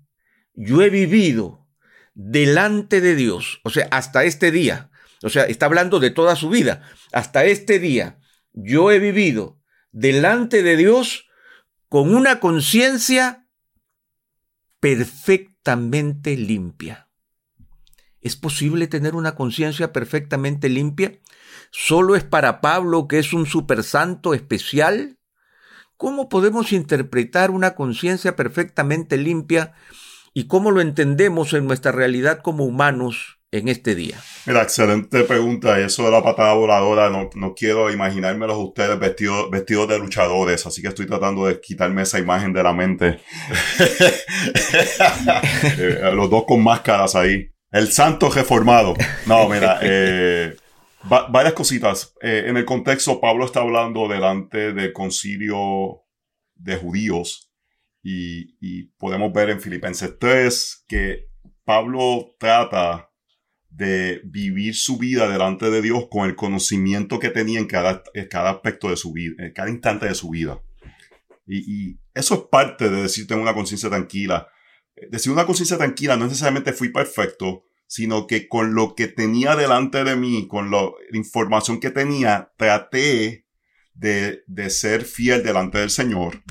yo 0.54 0.82
he 0.82 0.90
vivido 0.90 1.68
delante 2.14 3.00
de 3.00 3.14
Dios, 3.14 3.60
o 3.62 3.70
sea, 3.70 3.86
hasta 3.92 4.24
este 4.24 4.50
día, 4.50 4.90
o 5.22 5.28
sea, 5.28 5.44
está 5.44 5.66
hablando 5.66 6.00
de 6.00 6.10
toda 6.10 6.34
su 6.34 6.50
vida, 6.50 6.82
hasta 7.12 7.44
este 7.44 7.78
día 7.78 8.18
yo 8.54 8.90
he 8.90 8.98
vivido 8.98 9.60
delante 9.92 10.64
de 10.64 10.76
Dios 10.76 11.29
con 11.90 12.14
una 12.14 12.38
conciencia 12.38 13.48
perfectamente 14.78 16.36
limpia. 16.36 17.10
¿Es 18.20 18.36
posible 18.36 18.86
tener 18.86 19.16
una 19.16 19.34
conciencia 19.34 19.92
perfectamente 19.92 20.68
limpia? 20.68 21.18
¿Solo 21.72 22.14
es 22.14 22.22
para 22.22 22.60
Pablo 22.60 23.08
que 23.08 23.18
es 23.18 23.32
un 23.32 23.44
supersanto 23.44 24.34
especial? 24.34 25.18
¿Cómo 25.96 26.28
podemos 26.28 26.72
interpretar 26.72 27.50
una 27.50 27.74
conciencia 27.74 28.36
perfectamente 28.36 29.16
limpia 29.16 29.74
y 30.32 30.46
cómo 30.46 30.70
lo 30.70 30.80
entendemos 30.80 31.54
en 31.54 31.66
nuestra 31.66 31.90
realidad 31.90 32.40
como 32.40 32.66
humanos 32.66 33.39
en 33.52 33.68
este 33.68 33.94
día? 33.94 34.22
Mira, 34.46 34.62
excelente 34.62 35.24
pregunta. 35.24 35.78
Eso 35.78 36.04
de 36.04 36.10
la 36.10 36.22
patada 36.22 36.54
voladora, 36.54 37.10
no, 37.10 37.30
no 37.34 37.54
quiero 37.54 37.90
imaginármelos 37.90 38.56
ustedes 38.58 38.98
vestidos, 38.98 39.50
vestidos 39.50 39.88
de 39.88 39.98
luchadores, 39.98 40.66
así 40.66 40.82
que 40.82 40.88
estoy 40.88 41.06
tratando 41.06 41.46
de 41.46 41.60
quitarme 41.60 42.02
esa 42.02 42.18
imagen 42.18 42.52
de 42.52 42.62
la 42.62 42.72
mente. 42.72 43.20
Eh, 45.78 46.10
los 46.14 46.30
dos 46.30 46.44
con 46.46 46.62
máscaras 46.62 47.14
ahí. 47.14 47.50
El 47.70 47.92
santo 47.92 48.30
reformado. 48.30 48.94
No, 49.26 49.48
mira, 49.48 49.78
eh, 49.82 50.56
varias 51.04 51.52
cositas. 51.52 52.14
Eh, 52.22 52.44
en 52.46 52.56
el 52.56 52.64
contexto, 52.64 53.20
Pablo 53.20 53.44
está 53.44 53.60
hablando 53.60 54.08
delante 54.08 54.72
del 54.72 54.92
concilio 54.92 56.02
de 56.54 56.76
judíos 56.76 57.52
y, 58.02 58.56
y 58.60 58.84
podemos 58.98 59.32
ver 59.32 59.50
en 59.50 59.60
Filipenses 59.60 60.18
3 60.18 60.84
que 60.88 61.26
Pablo 61.64 62.34
trata 62.38 63.09
de 63.70 64.20
vivir 64.24 64.74
su 64.74 64.98
vida 64.98 65.28
delante 65.28 65.70
de 65.70 65.80
Dios 65.80 66.06
con 66.10 66.28
el 66.28 66.36
conocimiento 66.36 67.18
que 67.18 67.30
tenía 67.30 67.60
en 67.60 67.66
cada, 67.66 68.02
cada 68.28 68.50
aspecto 68.50 68.90
de 68.90 68.96
su 68.96 69.12
vida, 69.12 69.34
en 69.38 69.52
cada 69.52 69.70
instante 69.70 70.06
de 70.06 70.14
su 70.14 70.30
vida. 70.30 70.60
Y, 71.46 71.98
eso 72.12 72.34
es 72.34 72.40
parte 72.50 72.90
de 72.90 73.02
decir 73.02 73.26
tengo 73.26 73.40
una 73.40 73.54
conciencia 73.54 73.88
tranquila. 73.88 74.48
Decir 75.10 75.32
una 75.32 75.46
conciencia 75.46 75.78
tranquila 75.78 76.16
no 76.16 76.26
necesariamente 76.26 76.72
fui 76.72 76.88
perfecto, 76.90 77.64
sino 77.86 78.26
que 78.26 78.48
con 78.48 78.74
lo 78.74 78.94
que 78.94 79.06
tenía 79.06 79.56
delante 79.56 80.04
de 80.04 80.16
mí, 80.16 80.46
con 80.48 80.70
la 80.70 80.90
información 81.12 81.80
que 81.80 81.90
tenía, 81.90 82.52
traté 82.56 83.46
de, 83.94 84.42
de 84.46 84.70
ser 84.70 85.04
fiel 85.04 85.42
delante 85.42 85.78
del 85.78 85.90
Señor. 85.90 86.42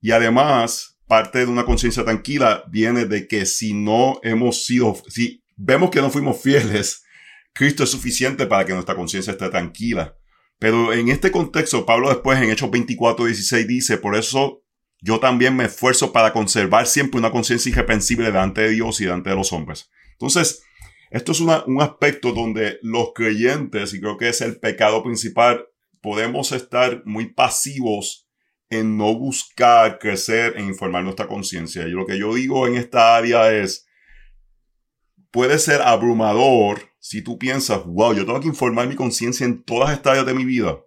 Y 0.00 0.10
además, 0.10 0.98
parte 1.06 1.38
de 1.38 1.46
una 1.46 1.64
conciencia 1.64 2.04
tranquila 2.04 2.64
viene 2.68 3.06
de 3.06 3.28
que 3.28 3.46
si 3.46 3.72
no 3.72 4.20
hemos 4.22 4.66
sido, 4.66 4.96
si 5.08 5.42
vemos 5.58 5.90
que 5.90 6.00
no 6.00 6.10
fuimos 6.10 6.40
fieles, 6.40 7.04
Cristo 7.52 7.84
es 7.84 7.90
suficiente 7.90 8.46
para 8.46 8.64
que 8.64 8.72
nuestra 8.72 8.94
conciencia 8.94 9.32
esté 9.32 9.48
tranquila. 9.50 10.16
Pero 10.58 10.92
en 10.92 11.08
este 11.08 11.30
contexto, 11.30 11.84
Pablo 11.84 12.08
después 12.08 12.40
en 12.40 12.50
Hechos 12.50 12.70
24, 12.70 13.26
16 13.26 13.66
dice, 13.66 13.98
por 13.98 14.16
eso 14.16 14.62
yo 15.00 15.20
también 15.20 15.56
me 15.56 15.64
esfuerzo 15.64 16.12
para 16.12 16.32
conservar 16.32 16.86
siempre 16.86 17.18
una 17.18 17.30
conciencia 17.30 17.70
irreprensible 17.70 18.26
delante 18.26 18.62
de 18.62 18.70
Dios 18.70 19.00
y 19.00 19.04
delante 19.04 19.30
de 19.30 19.36
los 19.36 19.52
hombres. 19.52 19.90
Entonces, 20.12 20.62
esto 21.10 21.32
es 21.32 21.40
un 21.40 21.80
aspecto 21.80 22.32
donde 22.32 22.78
los 22.82 23.12
creyentes, 23.14 23.94
y 23.94 24.00
creo 24.00 24.16
que 24.16 24.28
es 24.28 24.40
el 24.40 24.58
pecado 24.58 25.02
principal, 25.02 25.66
podemos 26.00 26.52
estar 26.52 27.02
muy 27.04 27.32
pasivos 27.32 28.28
en 28.70 28.96
no 28.98 29.14
buscar 29.14 29.98
crecer 29.98 30.54
en 30.56 30.66
informar 30.66 31.04
nuestra 31.04 31.26
conciencia. 31.26 31.86
Y 31.86 31.90
lo 31.90 32.04
que 32.04 32.18
yo 32.18 32.34
digo 32.34 32.66
en 32.66 32.76
esta 32.76 33.16
área 33.16 33.52
es, 33.52 33.87
puede 35.30 35.58
ser 35.58 35.82
abrumador 35.82 36.80
si 36.98 37.22
tú 37.22 37.38
piensas, 37.38 37.84
wow, 37.86 38.12
yo 38.12 38.26
tengo 38.26 38.40
que 38.40 38.48
informar 38.48 38.88
mi 38.88 38.96
conciencia 38.96 39.46
en 39.46 39.62
todas 39.62 39.92
estas 39.92 40.12
áreas 40.12 40.26
de 40.26 40.34
mi 40.34 40.44
vida. 40.44 40.78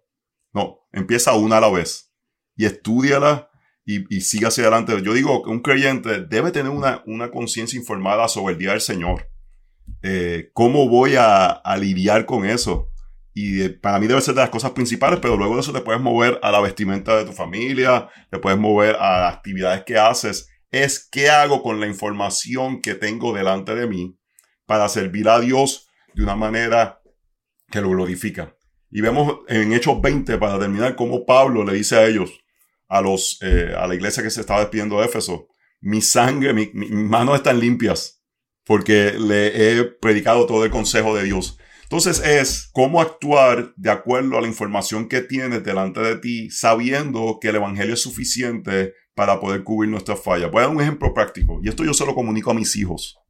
No, 0.54 0.80
empieza 0.91 1.34
una 1.34 1.58
a 1.58 1.62
la 1.62 1.69
vez 1.69 2.13
y 2.56 2.65
estudiala 2.65 3.49
y, 3.86 4.01
y 4.15 4.45
hacia 4.45 4.63
adelante. 4.63 5.01
Yo 5.01 5.13
digo 5.13 5.41
que 5.43 5.49
un 5.49 5.62
creyente 5.62 6.21
debe 6.25 6.51
tener 6.51 6.71
una, 6.71 7.01
una 7.06 7.32
conciencia 7.32 7.80
informada 7.80 8.27
sobre 8.27 8.54
el 8.54 8.60
día 8.60 8.71
del 8.71 8.82
Señor. 8.82 9.30
Eh, 10.04 10.51
¿Cómo 10.54 10.88
voy 10.89 11.15
a, 11.15 11.47
a, 11.47 11.77
lidiar 11.77 12.25
con 12.25 12.45
eso? 12.45 12.89
Y 13.34 13.62
eh, 13.62 13.69
para 13.69 13.99
mí 13.99 14.08
debe 14.08 14.21
ser 14.21 14.36
de 14.36 14.41
las 14.41 14.49
cosas 14.49 14.71
principales, 14.71 15.19
pero 15.21 15.38
luego 15.38 15.56
de 15.56 15.62
eso 15.62 15.73
te 15.73 15.82
puedes 15.82 16.01
mover 16.01 16.39
a 16.43 16.51
la 16.51 16.60
vestimenta 16.60 17.17
de 17.17 17.25
tu 17.25 17.32
familia, 17.32 18.10
te 18.30 18.39
puedes 18.39 18.60
mover 18.60 18.95
a 18.95 19.21
las 19.21 19.36
actividades 19.36 19.84
que 19.86 19.97
haces. 19.97 20.49
Es 20.69 21.08
qué 21.10 21.30
hago 21.30 21.63
con 21.63 21.80
la 21.80 21.88
información 21.88 22.82
que 22.82 22.95
tengo 22.95 23.34
delante 23.34 23.75
de 23.75 23.88
mí 23.88 24.20
para 24.65 24.88
servir 24.89 25.30
a 25.30 25.39
Dios 25.39 25.88
de 26.13 26.24
una 26.24 26.36
manera 26.36 27.02
que 27.69 27.82
lo 27.82 27.89
glorifica. 27.89 28.56
Y 28.89 29.02
vemos 29.02 29.39
en 29.47 29.74
Hechos 29.74 30.02
20, 30.02 30.38
para 30.38 30.60
terminar, 30.60 30.95
cómo 30.95 31.26
Pablo 31.26 31.63
le 31.63 31.74
dice 31.74 31.95
a 31.95 32.06
ellos, 32.06 32.32
a, 32.89 33.02
los, 33.02 33.39
eh, 33.41 33.74
a 33.78 33.88
la 33.88 33.95
iglesia 33.95 34.21
que 34.21 34.30
se 34.30 34.41
estaba 34.41 34.60
despidiendo 34.60 35.00
de 35.00 35.06
Éfeso, 35.06 35.47
mi 35.80 36.02
sangre, 36.02 36.54
mis 36.54 36.74
manos 36.74 37.38
están 37.38 37.60
limpias, 37.60 38.21
porque 38.65 39.13
le 39.17 39.80
he 39.80 39.84
predicado 39.86 40.45
todo 40.45 40.65
el 40.65 40.71
consejo 40.71 41.15
de 41.15 41.24
Dios. 41.24 41.58
Entonces 41.84 42.19
es 42.19 42.69
cómo 42.74 43.02
actuar 43.02 43.74
de 43.76 43.89
acuerdo 43.89 44.38
a 44.38 44.41
la 44.41 44.47
información 44.47 45.08
que 45.08 45.21
tienes 45.21 45.63
delante 45.63 46.02
de 46.02 46.17
ti, 46.17 46.52
sabiendo 46.52 47.39
que 47.41 47.50
el 47.50 47.56
Evangelio 47.56 47.93
es 47.93 48.02
suficiente 48.02 48.93
para 49.15 49.39
poder 49.39 49.63
cubrir 49.63 49.89
nuestras 49.89 50.21
fallas. 50.21 50.52
Voy 50.52 50.60
a 50.60 50.67
dar 50.67 50.76
un 50.76 50.82
ejemplo 50.82 51.13
práctico, 51.13 51.60
y 51.63 51.69
esto 51.69 51.84
yo 51.84 51.93
se 51.93 52.06
lo 52.06 52.13
comunico 52.13 52.52
a 52.52 52.54
mis 52.54 52.76
hijos 52.76 53.20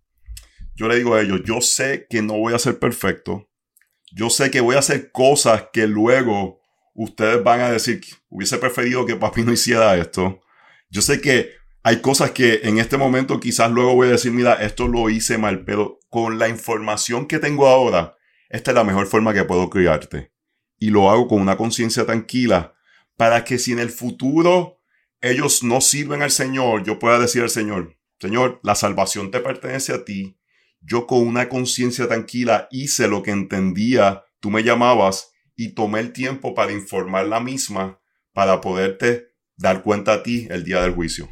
yo 0.82 0.88
le 0.88 0.96
digo 0.96 1.14
a 1.14 1.22
ellos, 1.22 1.42
yo 1.46 1.62
sé 1.62 2.08
que 2.10 2.24
no 2.24 2.40
voy 2.40 2.56
a 2.56 2.60
ser 2.60 2.80
perfecto. 2.80 3.48
Yo 4.12 4.32
sé 4.32 4.50
que 4.50 4.62
voy 4.62 4.76
a 4.76 4.80
hacer 4.80 5.12
cosas 5.12 5.66
que 5.72 5.86
luego 5.86 6.60
ustedes 6.96 7.44
van 7.44 7.60
a 7.60 7.72
decir, 7.72 8.02
hubiese 8.30 8.58
preferido 8.58 9.06
que 9.06 9.16
papi 9.16 9.44
no 9.44 9.54
hiciera 9.54 9.96
esto. 9.96 10.42
Yo 10.90 11.04
sé 11.04 11.22
que 11.22 11.52
hay 11.84 12.02
cosas 12.02 12.32
que 12.32 12.62
en 12.64 12.80
este 12.80 12.98
momento 12.98 13.40
quizás 13.40 13.70
luego 13.70 13.94
voy 13.94 14.08
a 14.08 14.14
decir, 14.14 14.32
mira, 14.32 14.56
esto 14.56 14.88
lo 14.88 15.08
hice 15.12 15.38
mal, 15.38 15.64
pero 15.66 16.00
con 16.10 16.40
la 16.40 16.50
información 16.50 17.28
que 17.28 17.38
tengo 17.38 17.68
ahora, 17.68 18.18
esta 18.50 18.72
es 18.72 18.76
la 18.76 18.84
mejor 18.84 19.06
forma 19.06 19.36
que 19.36 19.44
puedo 19.44 19.70
criarte. 19.70 20.34
Y 20.80 20.90
lo 20.90 21.12
hago 21.12 21.28
con 21.28 21.42
una 21.42 21.58
conciencia 21.58 22.08
tranquila 22.08 22.74
para 23.18 23.44
que 23.44 23.60
si 23.60 23.72
en 23.72 23.78
el 23.78 23.92
futuro 23.92 24.82
ellos 25.22 25.62
no 25.62 25.80
sirven 25.80 26.24
al 26.24 26.32
Señor, 26.32 26.84
yo 26.84 26.98
pueda 26.98 27.20
decir 27.20 27.44
al 27.44 27.52
Señor, 27.52 28.00
Señor, 28.20 28.60
la 28.64 28.74
salvación 28.74 29.30
te 29.30 29.42
pertenece 29.42 29.94
a 29.94 30.04
ti, 30.04 30.41
yo 30.82 31.08
con 31.08 31.26
una 31.26 31.48
conciencia 31.48 32.08
tranquila 32.08 32.68
hice 32.72 33.08
lo 33.08 33.24
que 33.24 33.32
entendía, 33.32 34.24
tú 34.40 34.50
me 34.50 34.64
llamabas 34.64 35.32
y 35.56 35.70
tomé 35.70 36.00
el 36.00 36.12
tiempo 36.12 36.56
para 36.56 36.72
informar 36.72 37.28
la 37.28 37.40
misma 37.40 38.00
para 38.34 38.62
poderte 38.62 39.28
dar 39.58 39.84
cuenta 39.84 40.14
a 40.14 40.24
ti 40.24 40.48
el 40.50 40.64
día 40.64 40.82
del 40.82 40.94
juicio. 40.94 41.30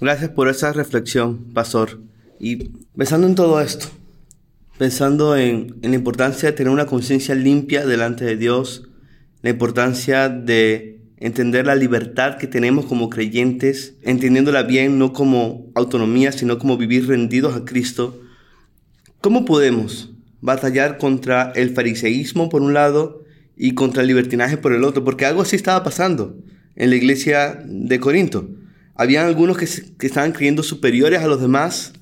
Gracias 0.00 0.30
por 0.30 0.48
esa 0.48 0.72
reflexión, 0.72 1.52
pastor. 1.52 2.00
Y 2.40 2.70
pensando 2.96 3.26
en 3.26 3.34
todo 3.34 3.60
esto, 3.60 3.88
pensando 4.78 5.36
en, 5.36 5.76
la 5.82 5.94
importancia 5.94 6.50
de 6.50 6.56
tener 6.56 6.72
una 6.72 6.86
conciencia 6.86 7.34
limpia 7.34 7.84
delante 7.84 8.24
de 8.24 8.36
Dios, 8.36 8.88
la 9.42 9.50
importancia 9.50 10.28
de 10.28 11.00
entender 11.18 11.66
la 11.66 11.74
libertad 11.74 12.38
que 12.38 12.46
tenemos 12.46 12.86
como 12.86 13.10
creyentes, 13.10 13.96
entendiéndola 14.02 14.62
bien 14.62 14.98
no 14.98 15.12
como 15.12 15.70
autonomía, 15.74 16.30
sino 16.30 16.58
como 16.58 16.76
vivir 16.76 17.08
rendidos 17.08 17.56
a 17.56 17.64
Cristo, 17.64 18.20
¿Cómo 19.20 19.44
podemos 19.44 20.12
batallar 20.40 20.96
contra 20.96 21.50
el 21.56 21.74
fariseísmo 21.74 22.48
por 22.48 22.62
un 22.62 22.72
lado 22.72 23.24
y 23.56 23.74
contra 23.74 24.02
el 24.02 24.08
libertinaje 24.08 24.56
por 24.58 24.72
el 24.72 24.84
otro? 24.84 25.02
Porque 25.02 25.26
algo 25.26 25.42
así 25.42 25.56
estaba 25.56 25.82
pasando 25.82 26.36
en 26.76 26.90
la 26.90 26.96
iglesia 26.96 27.60
de 27.66 27.98
Corinto. 27.98 28.48
Habían 28.94 29.26
algunos 29.26 29.58
que, 29.58 29.64
estaban 30.06 30.30
creyendo 30.30 30.62
superiores 30.62 31.20
a 31.20 31.26
los 31.26 31.40
demás 31.40 31.94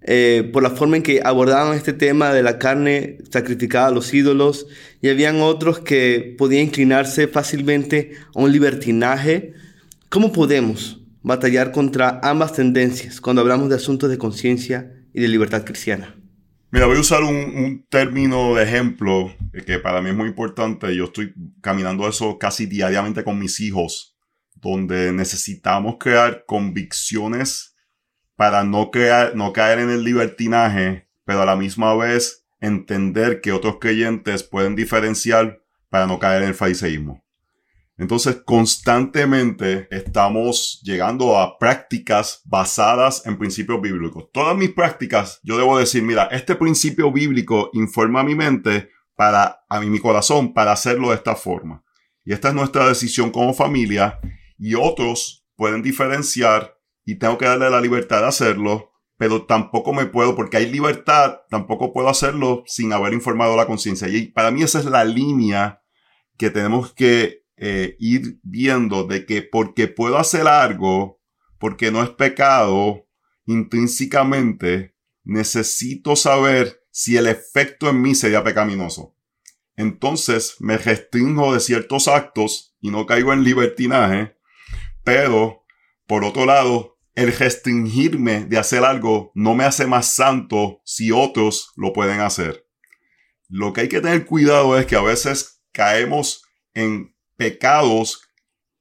eh, 0.00 0.48
por 0.54 0.62
la 0.62 0.70
forma 0.70 0.96
en 0.96 1.02
que 1.02 1.20
abordaban 1.22 1.76
este 1.76 1.92
tema 1.92 2.32
de 2.32 2.42
la 2.42 2.58
carne 2.58 3.18
sacrificada 3.30 3.88
a 3.88 3.90
los 3.90 4.14
ídolos 4.14 4.66
y 5.02 5.10
habían 5.10 5.42
otros 5.42 5.80
que 5.80 6.34
podían 6.38 6.64
inclinarse 6.64 7.28
fácilmente 7.28 8.12
a 8.34 8.40
un 8.40 8.52
libertinaje. 8.52 9.52
¿Cómo 10.08 10.32
podemos 10.32 11.02
batallar 11.22 11.72
contra 11.72 12.20
ambas 12.22 12.54
tendencias 12.54 13.20
cuando 13.20 13.42
hablamos 13.42 13.68
de 13.68 13.76
asuntos 13.76 14.08
de 14.08 14.16
conciencia 14.16 14.94
y 15.12 15.20
de 15.20 15.28
libertad 15.28 15.64
cristiana? 15.64 16.14
Mira, 16.74 16.86
voy 16.86 16.96
a 16.96 17.00
usar 17.02 17.22
un, 17.22 17.86
término 17.88 18.56
de 18.56 18.64
ejemplo 18.64 19.32
que 19.64 19.78
para 19.78 20.02
mí 20.02 20.10
es 20.10 20.16
muy 20.16 20.26
importante. 20.26 20.96
Yo 20.96 21.04
estoy 21.04 21.32
caminando 21.60 22.08
eso 22.08 22.36
casi 22.36 22.66
diariamente 22.66 23.22
con 23.22 23.38
mis 23.38 23.60
hijos, 23.60 24.18
donde 24.56 25.12
necesitamos 25.12 25.98
crear 26.00 26.44
convicciones 26.46 27.76
para 28.34 28.64
no, 28.64 28.90
crear, 28.90 29.36
no 29.36 29.52
caer 29.52 29.78
en 29.78 29.90
el 29.90 30.02
libertinaje, 30.02 31.08
pero 31.24 31.42
a 31.42 31.46
la 31.46 31.54
misma 31.54 31.94
vez 31.94 32.44
entender 32.60 33.40
que 33.40 33.52
otros 33.52 33.76
creyentes 33.80 34.42
pueden 34.42 34.74
diferenciar 34.74 35.62
para 35.90 36.08
no 36.08 36.18
caer 36.18 36.42
en 36.42 36.48
el 36.48 36.54
fariseísmo. 36.56 37.23
Entonces, 37.96 38.42
constantemente 38.44 39.86
estamos 39.90 40.80
llegando 40.82 41.38
a 41.38 41.58
prácticas 41.58 42.42
basadas 42.44 43.24
en 43.24 43.38
principios 43.38 43.80
bíblicos. 43.80 44.30
Todas 44.32 44.56
mis 44.56 44.70
prácticas, 44.70 45.40
yo 45.44 45.56
debo 45.56 45.78
decir, 45.78 46.02
mira, 46.02 46.24
este 46.32 46.56
principio 46.56 47.12
bíblico 47.12 47.70
informa 47.72 48.20
a 48.20 48.24
mi 48.24 48.34
mente 48.34 48.90
para, 49.14 49.64
a 49.68 49.80
mi 49.80 49.98
corazón, 50.00 50.52
para 50.54 50.72
hacerlo 50.72 51.10
de 51.10 51.16
esta 51.16 51.36
forma. 51.36 51.84
y 52.24 52.32
esta 52.32 52.48
es 52.48 52.54
nuestra 52.54 52.88
decisión 52.88 53.30
como 53.30 53.52
familia 53.52 54.18
y 54.58 54.74
otros 54.74 55.46
pueden 55.56 55.82
diferenciar 55.82 56.78
y 57.04 57.18
tengo 57.18 57.38
que 57.38 57.44
darle 57.44 57.68
la 57.70 57.80
libertad 57.80 58.22
de 58.22 58.28
hacerlo, 58.28 58.92
pero 59.18 59.44
tampoco 59.44 59.92
me 59.92 60.06
puedo, 60.06 60.34
porque 60.34 60.56
hay 60.56 60.70
libertad, 60.70 61.40
tampoco 61.50 61.92
puedo 61.92 62.08
hacerlo 62.08 62.64
sin 62.66 62.92
haber 62.92 63.12
informado 63.12 63.56
la 63.56 63.66
conciencia. 63.66 64.08
Y 64.08 64.28
para 64.28 64.50
mí 64.50 64.62
esa 64.62 64.78
es 64.78 64.86
la 64.86 65.04
línea 65.04 65.82
que 66.38 66.50
tenemos 66.50 66.92
que 66.92 67.43
eh, 67.56 67.96
ir 67.98 68.40
viendo 68.42 69.04
de 69.04 69.26
que 69.26 69.42
porque 69.42 69.88
puedo 69.88 70.18
hacer 70.18 70.46
algo, 70.46 71.20
porque 71.58 71.90
no 71.90 72.02
es 72.02 72.10
pecado, 72.10 73.06
intrínsecamente 73.46 74.96
necesito 75.22 76.16
saber 76.16 76.82
si 76.90 77.16
el 77.16 77.26
efecto 77.26 77.88
en 77.88 78.02
mí 78.02 78.14
sería 78.14 78.44
pecaminoso. 78.44 79.16
Entonces 79.76 80.56
me 80.60 80.78
restringo 80.78 81.54
de 81.54 81.60
ciertos 81.60 82.08
actos 82.08 82.76
y 82.80 82.90
no 82.90 83.06
caigo 83.06 83.32
en 83.32 83.42
libertinaje, 83.42 84.36
pero 85.02 85.64
por 86.06 86.24
otro 86.24 86.44
lado, 86.46 86.98
el 87.14 87.32
restringirme 87.32 88.44
de 88.44 88.58
hacer 88.58 88.84
algo 88.84 89.32
no 89.34 89.54
me 89.54 89.64
hace 89.64 89.86
más 89.86 90.14
santo 90.14 90.80
si 90.84 91.12
otros 91.12 91.72
lo 91.76 91.92
pueden 91.92 92.20
hacer. 92.20 92.66
Lo 93.48 93.72
que 93.72 93.82
hay 93.82 93.88
que 93.88 94.00
tener 94.00 94.26
cuidado 94.26 94.78
es 94.78 94.86
que 94.86 94.96
a 94.96 95.02
veces 95.02 95.62
caemos 95.72 96.44
en 96.74 97.13
pecados 97.36 98.22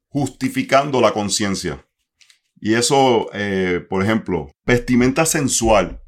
justificando 0.08 1.02
la 1.02 1.12
conciencia. 1.12 1.86
Y 2.60 2.76
eso, 2.76 3.30
eh, 3.34 3.86
por 3.90 4.04
ejemplo, 4.04 4.52
vestimenta 4.66 5.26
sensual. 5.26 6.02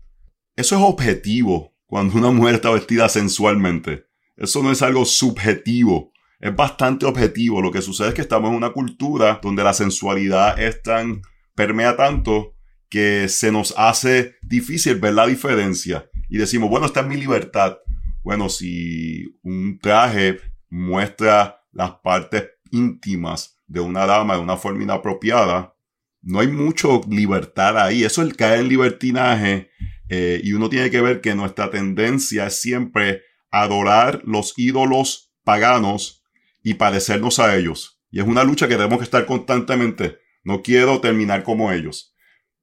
Eso 0.55 0.75
es 0.75 0.81
objetivo 0.81 1.75
cuando 1.85 2.17
una 2.17 2.31
mujer 2.31 2.55
está 2.55 2.71
vestida 2.71 3.09
sensualmente. 3.09 4.05
Eso 4.37 4.63
no 4.63 4.71
es 4.71 4.81
algo 4.81 5.05
subjetivo. 5.05 6.13
Es 6.39 6.55
bastante 6.55 7.05
objetivo. 7.05 7.61
Lo 7.61 7.71
que 7.71 7.81
sucede 7.81 8.09
es 8.09 8.13
que 8.13 8.21
estamos 8.21 8.51
en 8.51 8.57
una 8.57 8.71
cultura 8.71 9.39
donde 9.41 9.63
la 9.63 9.73
sensualidad 9.73 10.59
es 10.59 10.81
tan, 10.81 11.21
permea 11.55 11.97
tanto 11.97 12.55
que 12.89 13.27
se 13.27 13.51
nos 13.51 13.73
hace 13.77 14.35
difícil 14.41 14.95
ver 14.95 15.13
la 15.13 15.27
diferencia. 15.27 16.09
Y 16.29 16.37
decimos, 16.37 16.69
bueno, 16.69 16.85
esta 16.85 17.01
es 17.01 17.07
mi 17.07 17.17
libertad. 17.17 17.77
Bueno, 18.23 18.49
si 18.49 19.37
un 19.43 19.79
traje 19.79 20.39
muestra 20.69 21.64
las 21.75 21.91
partes 21.99 22.49
íntimas 22.71 23.59
de 23.67 23.81
una 23.81 24.05
dama 24.05 24.35
de 24.35 24.41
una 24.41 24.57
forma 24.57 24.83
inapropiada, 24.83 25.75
no 26.21 26.39
hay 26.39 26.47
mucho 26.47 27.01
libertad 27.07 27.77
ahí. 27.77 28.03
Eso 28.03 28.21
es 28.21 28.29
el 28.29 28.35
caer 28.35 28.61
en 28.61 28.69
libertinaje. 28.69 29.69
Eh, 30.09 30.41
y 30.43 30.53
uno 30.53 30.69
tiene 30.69 30.89
que 30.89 31.01
ver 31.01 31.21
que 31.21 31.35
nuestra 31.35 31.69
tendencia 31.69 32.47
es 32.47 32.59
siempre 32.59 33.21
adorar 33.51 34.21
los 34.25 34.53
ídolos 34.57 35.33
paganos 35.43 36.23
y 36.63 36.75
parecernos 36.75 37.39
a 37.39 37.55
ellos. 37.55 38.01
Y 38.09 38.19
es 38.19 38.25
una 38.25 38.43
lucha 38.43 38.67
que 38.67 38.75
tenemos 38.75 38.97
que 38.97 39.03
estar 39.03 39.25
constantemente. 39.25 40.17
No 40.43 40.63
quiero 40.63 41.01
terminar 41.01 41.43
como 41.43 41.71
ellos. 41.71 42.15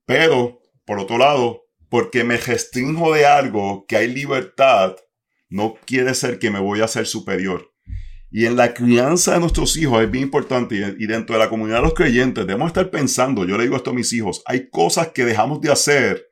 Pero, 0.07 0.61
por 0.85 0.99
otro 0.99 1.19
lado, 1.19 1.63
porque 1.89 2.25
me 2.25 2.39
restringo 2.39 3.13
de 3.13 3.27
algo 3.27 3.85
que 3.87 3.97
hay 3.97 4.09
libertad, 4.09 4.97
no 5.49 5.75
quiere 5.85 6.15
ser 6.15 6.39
que 6.39 6.51
me 6.51 6.59
voy 6.59 6.81
a 6.81 6.89
ser 6.89 7.07
superior. 7.07 7.72
Y 8.35 8.47
en 8.47 8.57
la 8.57 8.72
crianza 8.72 9.35
de 9.35 9.41
nuestros 9.41 9.76
hijos 9.76 10.03
es 10.03 10.11
bien 10.11 10.24
importante 10.24 10.97
y 10.99 11.07
dentro 11.07 11.35
de 11.35 11.39
la 11.39 11.51
comunidad 11.51 11.76
de 11.76 11.83
los 11.83 11.95
creyentes 11.95 12.47
debemos 12.47 12.68
estar 12.68 12.91
pensando, 12.91 13.45
yo 13.45 13.59
le 13.59 13.64
digo 13.64 13.76
esto 13.76 13.91
a 13.91 13.95
mis 13.95 14.11
hijos, 14.14 14.43
hay 14.47 14.70
cosas 14.70 15.09
que 15.09 15.26
dejamos 15.26 15.61
de 15.61 15.70
hacer, 15.70 16.30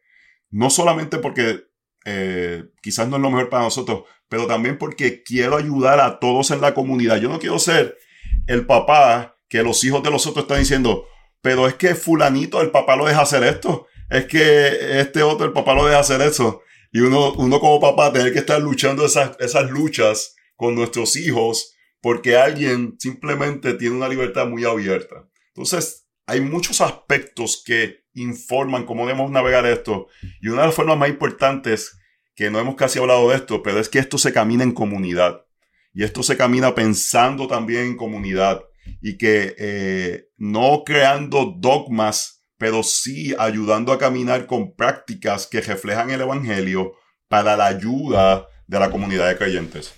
no 0.48 0.70
solamente 0.70 1.18
porque 1.18 1.64
eh, 2.06 2.64
quizás 2.80 3.06
no 3.06 3.16
es 3.16 3.22
lo 3.22 3.30
mejor 3.30 3.50
para 3.50 3.64
nosotros, 3.64 4.04
pero 4.30 4.46
también 4.46 4.78
porque 4.78 5.22
quiero 5.22 5.58
ayudar 5.58 6.00
a 6.00 6.18
todos 6.18 6.50
en 6.52 6.62
la 6.62 6.72
comunidad. 6.72 7.18
Yo 7.18 7.28
no 7.28 7.38
quiero 7.38 7.58
ser 7.58 7.98
el 8.46 8.64
papá 8.64 9.36
que 9.50 9.62
los 9.62 9.84
hijos 9.84 10.02
de 10.02 10.10
los 10.10 10.26
otros 10.26 10.44
están 10.44 10.60
diciendo, 10.60 11.06
pero 11.42 11.68
es 11.68 11.74
que 11.74 11.94
fulanito, 11.94 12.62
el 12.62 12.70
papá 12.70 12.96
lo 12.96 13.06
deja 13.06 13.20
hacer 13.20 13.42
esto, 13.44 13.88
es 14.08 14.24
que 14.24 15.00
este 15.00 15.22
otro, 15.22 15.44
el 15.44 15.52
papá 15.52 15.74
lo 15.74 15.84
deja 15.84 15.98
hacer 15.98 16.22
eso. 16.22 16.62
Y 16.92 17.00
uno, 17.00 17.34
uno 17.34 17.60
como 17.60 17.78
papá 17.78 18.10
tener 18.10 18.32
que 18.32 18.38
estar 18.38 18.58
luchando 18.58 19.04
esas, 19.04 19.36
esas 19.38 19.70
luchas 19.70 20.34
con 20.56 20.74
nuestros 20.74 21.14
hijos 21.16 21.74
porque 22.00 22.36
alguien 22.36 22.96
simplemente 22.98 23.74
tiene 23.74 23.96
una 23.96 24.08
libertad 24.08 24.46
muy 24.46 24.64
abierta. 24.64 25.28
Entonces, 25.48 26.08
hay 26.26 26.40
muchos 26.40 26.80
aspectos 26.80 27.62
que 27.64 28.04
informan 28.14 28.86
cómo 28.86 29.06
debemos 29.06 29.30
navegar 29.30 29.66
esto. 29.66 30.08
Y 30.40 30.48
una 30.48 30.62
de 30.62 30.68
las 30.68 30.74
formas 30.74 30.98
más 30.98 31.08
importantes, 31.08 31.98
que 32.34 32.50
no 32.50 32.58
hemos 32.58 32.76
casi 32.76 32.98
hablado 32.98 33.28
de 33.30 33.36
esto, 33.36 33.62
pero 33.62 33.78
es 33.78 33.88
que 33.88 33.98
esto 33.98 34.16
se 34.16 34.32
camina 34.32 34.64
en 34.64 34.72
comunidad. 34.72 35.44
Y 35.92 36.04
esto 36.04 36.22
se 36.22 36.36
camina 36.36 36.74
pensando 36.74 37.46
también 37.48 37.82
en 37.82 37.96
comunidad. 37.96 38.62
Y 39.02 39.18
que 39.18 39.54
eh, 39.58 40.28
no 40.36 40.82
creando 40.84 41.54
dogmas, 41.58 42.44
pero 42.56 42.82
sí 42.82 43.34
ayudando 43.38 43.92
a 43.92 43.98
caminar 43.98 44.46
con 44.46 44.74
prácticas 44.74 45.46
que 45.46 45.60
reflejan 45.60 46.10
el 46.10 46.22
Evangelio 46.22 46.94
para 47.28 47.56
la 47.56 47.66
ayuda 47.66 48.46
de 48.66 48.78
la 48.78 48.90
comunidad 48.90 49.28
de 49.28 49.36
creyentes. 49.36 49.92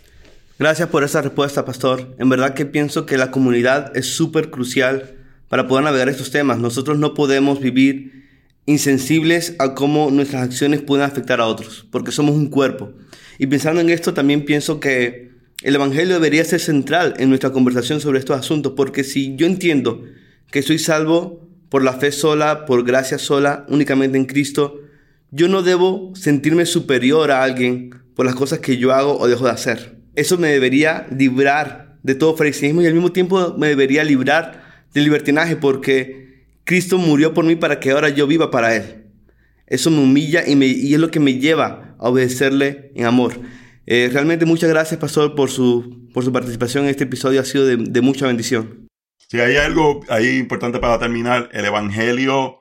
Gracias 0.62 0.90
por 0.90 1.02
esa 1.02 1.20
respuesta, 1.20 1.64
pastor. 1.64 2.14
En 2.20 2.28
verdad 2.28 2.54
que 2.54 2.64
pienso 2.64 3.04
que 3.04 3.16
la 3.16 3.32
comunidad 3.32 3.90
es 3.96 4.06
súper 4.06 4.48
crucial 4.48 5.16
para 5.48 5.66
poder 5.66 5.82
navegar 5.82 6.08
estos 6.08 6.30
temas. 6.30 6.60
Nosotros 6.60 7.00
no 7.00 7.14
podemos 7.14 7.58
vivir 7.58 8.28
insensibles 8.66 9.56
a 9.58 9.74
cómo 9.74 10.12
nuestras 10.12 10.44
acciones 10.44 10.80
pueden 10.80 11.04
afectar 11.04 11.40
a 11.40 11.46
otros, 11.46 11.84
porque 11.90 12.12
somos 12.12 12.36
un 12.36 12.46
cuerpo. 12.46 12.92
Y 13.40 13.48
pensando 13.48 13.80
en 13.80 13.90
esto, 13.90 14.14
también 14.14 14.44
pienso 14.44 14.78
que 14.78 15.32
el 15.62 15.74
Evangelio 15.74 16.14
debería 16.14 16.44
ser 16.44 16.60
central 16.60 17.14
en 17.18 17.28
nuestra 17.28 17.50
conversación 17.50 18.00
sobre 18.00 18.20
estos 18.20 18.38
asuntos, 18.38 18.74
porque 18.76 19.02
si 19.02 19.34
yo 19.34 19.46
entiendo 19.46 20.04
que 20.52 20.62
soy 20.62 20.78
salvo 20.78 21.44
por 21.70 21.82
la 21.82 21.94
fe 21.94 22.12
sola, 22.12 22.66
por 22.66 22.84
gracia 22.84 23.18
sola, 23.18 23.66
únicamente 23.68 24.16
en 24.16 24.26
Cristo, 24.26 24.80
yo 25.32 25.48
no 25.48 25.64
debo 25.64 26.12
sentirme 26.14 26.66
superior 26.66 27.32
a 27.32 27.42
alguien 27.42 27.96
por 28.14 28.26
las 28.26 28.36
cosas 28.36 28.60
que 28.60 28.76
yo 28.76 28.92
hago 28.92 29.18
o 29.18 29.26
dejo 29.26 29.46
de 29.46 29.50
hacer. 29.50 30.01
Eso 30.14 30.38
me 30.38 30.48
debería 30.48 31.06
librar 31.10 31.98
de 32.02 32.14
todo 32.14 32.36
fariseísmo 32.36 32.82
y 32.82 32.86
al 32.86 32.94
mismo 32.94 33.12
tiempo 33.12 33.54
me 33.56 33.68
debería 33.68 34.04
librar 34.04 34.62
del 34.92 35.04
libertinaje 35.04 35.56
porque 35.56 36.46
Cristo 36.64 36.98
murió 36.98 37.34
por 37.34 37.44
mí 37.44 37.56
para 37.56 37.80
que 37.80 37.90
ahora 37.90 38.08
yo 38.08 38.26
viva 38.26 38.50
para 38.50 38.76
Él. 38.76 39.06
Eso 39.66 39.90
me 39.90 40.00
humilla 40.00 40.46
y, 40.46 40.54
me, 40.56 40.66
y 40.66 40.92
es 40.92 41.00
lo 41.00 41.10
que 41.10 41.20
me 41.20 41.38
lleva 41.38 41.96
a 41.98 42.08
obedecerle 42.08 42.92
en 42.94 43.06
amor. 43.06 43.40
Eh, 43.86 44.10
realmente 44.12 44.44
muchas 44.44 44.68
gracias, 44.68 45.00
Pastor, 45.00 45.34
por 45.34 45.50
su, 45.50 46.08
por 46.12 46.24
su 46.24 46.32
participación 46.32 46.84
en 46.84 46.90
este 46.90 47.04
episodio. 47.04 47.40
Ha 47.40 47.44
sido 47.44 47.66
de, 47.66 47.76
de 47.76 48.00
mucha 48.00 48.26
bendición. 48.26 48.88
Si 49.28 49.40
hay 49.40 49.56
algo 49.56 50.02
ahí 50.08 50.36
importante 50.36 50.78
para 50.78 50.98
terminar. 50.98 51.48
El 51.52 51.64
Evangelio 51.64 52.58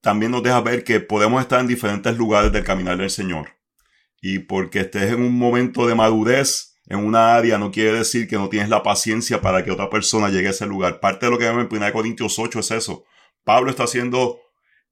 también 0.00 0.32
nos 0.32 0.42
deja 0.42 0.60
ver 0.60 0.82
que 0.82 1.00
podemos 1.00 1.42
estar 1.42 1.60
en 1.60 1.66
diferentes 1.66 2.16
lugares 2.16 2.52
del 2.52 2.64
caminar 2.64 2.96
del 2.96 3.10
Señor. 3.10 3.48
Y 4.22 4.38
porque 4.38 4.80
estés 4.80 5.12
en 5.12 5.20
un 5.20 5.36
momento 5.36 5.86
de 5.86 5.94
madurez, 5.94 6.75
en 6.88 7.00
una 7.00 7.34
área 7.34 7.58
no 7.58 7.70
quiere 7.70 7.92
decir 7.92 8.28
que 8.28 8.36
no 8.36 8.48
tienes 8.48 8.68
la 8.68 8.82
paciencia 8.82 9.40
para 9.40 9.64
que 9.64 9.70
otra 9.70 9.90
persona 9.90 10.28
llegue 10.28 10.48
a 10.48 10.50
ese 10.50 10.66
lugar. 10.66 11.00
Parte 11.00 11.26
de 11.26 11.32
lo 11.32 11.38
que 11.38 11.44
vemos 11.44 11.66
en 11.70 11.76
1 11.76 11.92
Corintios 11.92 12.38
8 12.38 12.60
es 12.60 12.70
eso. 12.70 13.04
Pablo 13.44 13.70
está 13.70 13.86
siendo 13.86 14.38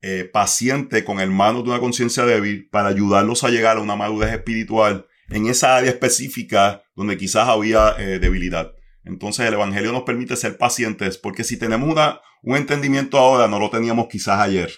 eh, 0.03 0.29
paciente 0.31 1.05
con 1.05 1.21
hermanos 1.21 1.65
de 1.65 1.71
una 1.71 1.81
conciencia 1.81 2.25
débil 2.27 2.69
para 2.71 2.89
ayudarlos 2.89 3.45
a 3.45 3.51
llegar 3.51 3.77
a 3.77 3.81
una 3.81 3.97
madurez 3.97 4.33
espiritual 4.33 5.07
en 5.31 5.47
esa 5.47 5.77
área 5.77 5.91
específica 5.91 6.83
donde 6.95 7.17
quizás 7.17 7.49
había 7.49 7.95
eh, 7.99 8.19
debilidad. 8.19 8.73
Entonces 9.05 9.47
el 9.47 9.55
Evangelio 9.55 9.93
nos 9.93 10.03
permite 10.03 10.37
ser 10.37 10.59
pacientes 10.59 11.17
porque 11.17 11.45
si 11.45 11.59
tenemos 11.59 11.89
una, 11.89 12.21
un 12.43 12.57
entendimiento 12.57 13.19
ahora, 13.19 13.49
no 13.49 13.59
lo 13.59 13.71
teníamos 13.71 14.09
quizás 14.09 14.41
ayer. 14.41 14.71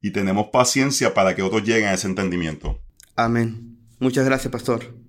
Y 0.00 0.10
tenemos 0.10 0.48
paciencia 0.52 1.14
para 1.14 1.36
que 1.36 1.42
otros 1.42 1.62
lleguen 1.62 1.88
a 1.88 1.94
ese 1.94 2.08
entendimiento. 2.08 2.82
Amén. 3.14 3.78
Muchas 4.00 4.24
gracias, 4.24 4.50
pastor. 4.50 5.01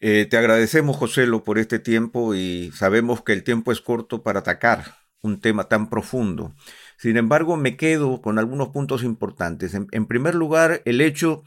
Eh, 0.00 0.26
te 0.28 0.36
agradecemos, 0.36 0.96
Joselo, 0.96 1.42
por 1.42 1.58
este 1.58 1.78
tiempo 1.78 2.34
y 2.34 2.70
sabemos 2.74 3.22
que 3.22 3.32
el 3.32 3.42
tiempo 3.42 3.72
es 3.72 3.80
corto 3.80 4.22
para 4.22 4.40
atacar 4.40 4.96
un 5.22 5.40
tema 5.40 5.64
tan 5.64 5.88
profundo. 5.88 6.54
Sin 6.98 7.16
embargo, 7.16 7.56
me 7.56 7.76
quedo 7.76 8.20
con 8.20 8.38
algunos 8.38 8.68
puntos 8.68 9.02
importantes. 9.02 9.74
En, 9.74 10.06
primer 10.06 10.34
lugar, 10.34 10.82
el 10.84 11.00
hecho 11.00 11.42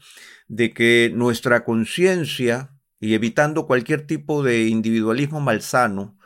de 0.48 0.72
que 0.72 1.10
nuestra 1.14 1.64
conciencia, 1.64 2.76
y 3.00 3.14
evitando 3.14 3.66
cualquier 3.66 4.06
tipo 4.06 4.42
de 4.42 4.66
individualismo 4.66 5.40
malsano, 5.40 6.18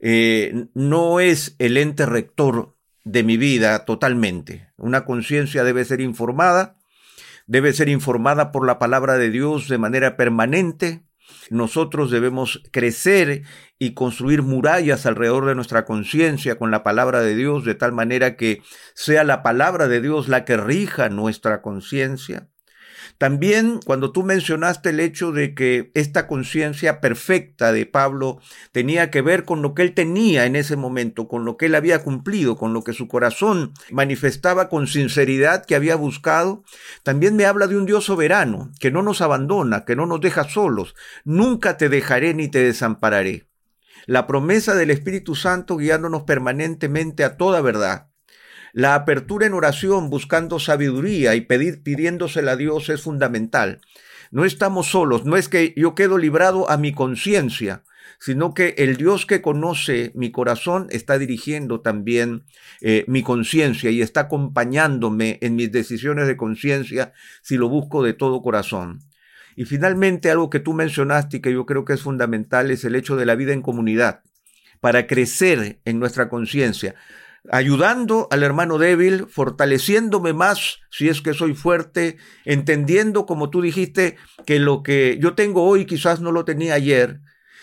eh, 0.00 0.66
no 0.74 1.20
es 1.20 1.54
el 1.58 1.76
ente 1.76 2.06
rector 2.06 2.76
de 3.04 3.22
mi 3.22 3.36
vida 3.36 3.84
totalmente. 3.84 4.68
Una 4.76 5.04
conciencia 5.04 5.64
debe 5.64 5.84
ser 5.84 6.00
informada, 6.00 6.78
debe 7.46 7.72
ser 7.72 7.88
informada 7.88 8.52
por 8.52 8.66
la 8.66 8.78
palabra 8.78 9.18
de 9.18 9.30
Dios 9.30 9.68
de 9.68 9.78
manera 9.78 10.16
permanente, 10.16 11.04
nosotros 11.50 12.10
debemos 12.10 12.62
crecer 12.70 13.42
y 13.78 13.94
construir 13.94 14.42
murallas 14.42 15.06
alrededor 15.06 15.46
de 15.46 15.54
nuestra 15.54 15.84
conciencia 15.84 16.56
con 16.56 16.70
la 16.70 16.82
palabra 16.82 17.20
de 17.20 17.34
Dios, 17.34 17.64
de 17.64 17.74
tal 17.74 17.92
manera 17.92 18.36
que 18.36 18.62
sea 18.94 19.24
la 19.24 19.42
palabra 19.42 19.88
de 19.88 20.00
Dios 20.00 20.28
la 20.28 20.44
que 20.44 20.56
rija 20.56 21.08
nuestra 21.08 21.62
conciencia. 21.62 22.51
También 23.22 23.78
cuando 23.86 24.10
tú 24.10 24.24
mencionaste 24.24 24.90
el 24.90 24.98
hecho 24.98 25.30
de 25.30 25.54
que 25.54 25.92
esta 25.94 26.26
conciencia 26.26 27.00
perfecta 27.00 27.70
de 27.70 27.86
Pablo 27.86 28.40
tenía 28.72 29.12
que 29.12 29.22
ver 29.22 29.44
con 29.44 29.62
lo 29.62 29.74
que 29.74 29.82
él 29.82 29.94
tenía 29.94 30.44
en 30.44 30.56
ese 30.56 30.74
momento, 30.74 31.28
con 31.28 31.44
lo 31.44 31.56
que 31.56 31.66
él 31.66 31.76
había 31.76 32.02
cumplido, 32.02 32.56
con 32.56 32.72
lo 32.72 32.82
que 32.82 32.92
su 32.92 33.06
corazón 33.06 33.74
manifestaba 33.92 34.68
con 34.68 34.88
sinceridad 34.88 35.64
que 35.64 35.76
había 35.76 35.94
buscado, 35.94 36.64
también 37.04 37.36
me 37.36 37.44
habla 37.44 37.68
de 37.68 37.76
un 37.76 37.86
Dios 37.86 38.06
soberano, 38.06 38.72
que 38.80 38.90
no 38.90 39.02
nos 39.02 39.20
abandona, 39.20 39.84
que 39.84 39.94
no 39.94 40.06
nos 40.06 40.20
deja 40.20 40.42
solos, 40.42 40.96
nunca 41.24 41.76
te 41.76 41.88
dejaré 41.88 42.34
ni 42.34 42.48
te 42.48 42.64
desampararé. 42.64 43.48
La 44.06 44.26
promesa 44.26 44.74
del 44.74 44.90
Espíritu 44.90 45.36
Santo 45.36 45.76
guiándonos 45.76 46.24
permanentemente 46.24 47.22
a 47.22 47.36
toda 47.36 47.60
verdad 47.60 48.11
la 48.72 48.94
apertura 48.94 49.46
en 49.46 49.54
oración 49.54 50.08
buscando 50.08 50.58
sabiduría 50.58 51.34
y 51.34 51.42
pedir, 51.42 51.82
pidiéndosela 51.82 52.52
a 52.52 52.56
Dios 52.56 52.88
es 52.88 53.02
fundamental. 53.02 53.80
No 54.30 54.44
estamos 54.46 54.88
solos, 54.88 55.26
no 55.26 55.36
es 55.36 55.48
que 55.48 55.74
yo 55.76 55.94
quedo 55.94 56.16
librado 56.16 56.70
a 56.70 56.78
mi 56.78 56.92
conciencia, 56.92 57.84
sino 58.18 58.54
que 58.54 58.74
el 58.78 58.96
Dios 58.96 59.26
que 59.26 59.42
conoce 59.42 60.12
mi 60.14 60.30
corazón 60.30 60.86
está 60.90 61.18
dirigiendo 61.18 61.80
también 61.80 62.44
eh, 62.80 63.04
mi 63.08 63.22
conciencia 63.22 63.90
y 63.90 64.00
está 64.00 64.20
acompañándome 64.20 65.38
en 65.42 65.56
mis 65.56 65.70
decisiones 65.70 66.26
de 66.26 66.36
conciencia 66.36 67.12
si 67.42 67.56
lo 67.56 67.68
busco 67.68 68.02
de 68.02 68.14
todo 68.14 68.40
corazón. 68.40 69.00
Y 69.54 69.66
finalmente 69.66 70.30
algo 70.30 70.48
que 70.48 70.60
tú 70.60 70.72
mencionaste 70.72 71.38
y 71.38 71.40
que 71.40 71.52
yo 71.52 71.66
creo 71.66 71.84
que 71.84 71.92
es 71.92 72.02
fundamental 72.02 72.70
es 72.70 72.84
el 72.84 72.94
hecho 72.94 73.16
de 73.16 73.26
la 73.26 73.34
vida 73.34 73.52
en 73.52 73.60
comunidad, 73.60 74.22
para 74.80 75.06
crecer 75.06 75.80
en 75.84 75.98
nuestra 75.98 76.28
conciencia 76.30 76.94
ayudando 77.50 78.28
al 78.30 78.42
hermano 78.42 78.78
débil, 78.78 79.26
fortaleciéndome 79.28 80.32
más 80.32 80.78
si 80.90 81.08
es 81.08 81.22
que 81.22 81.34
soy 81.34 81.54
fuerte, 81.54 82.16
entendiendo, 82.44 83.26
como 83.26 83.50
tú 83.50 83.62
dijiste, 83.62 84.16
que 84.46 84.58
lo 84.58 84.82
que 84.82 85.18
yo 85.20 85.34
tengo 85.34 85.64
hoy 85.64 85.86
quizás 85.86 86.20
no 86.20 86.32
lo 86.32 86.44
tenía 86.44 86.74
ayer, 86.74 87.20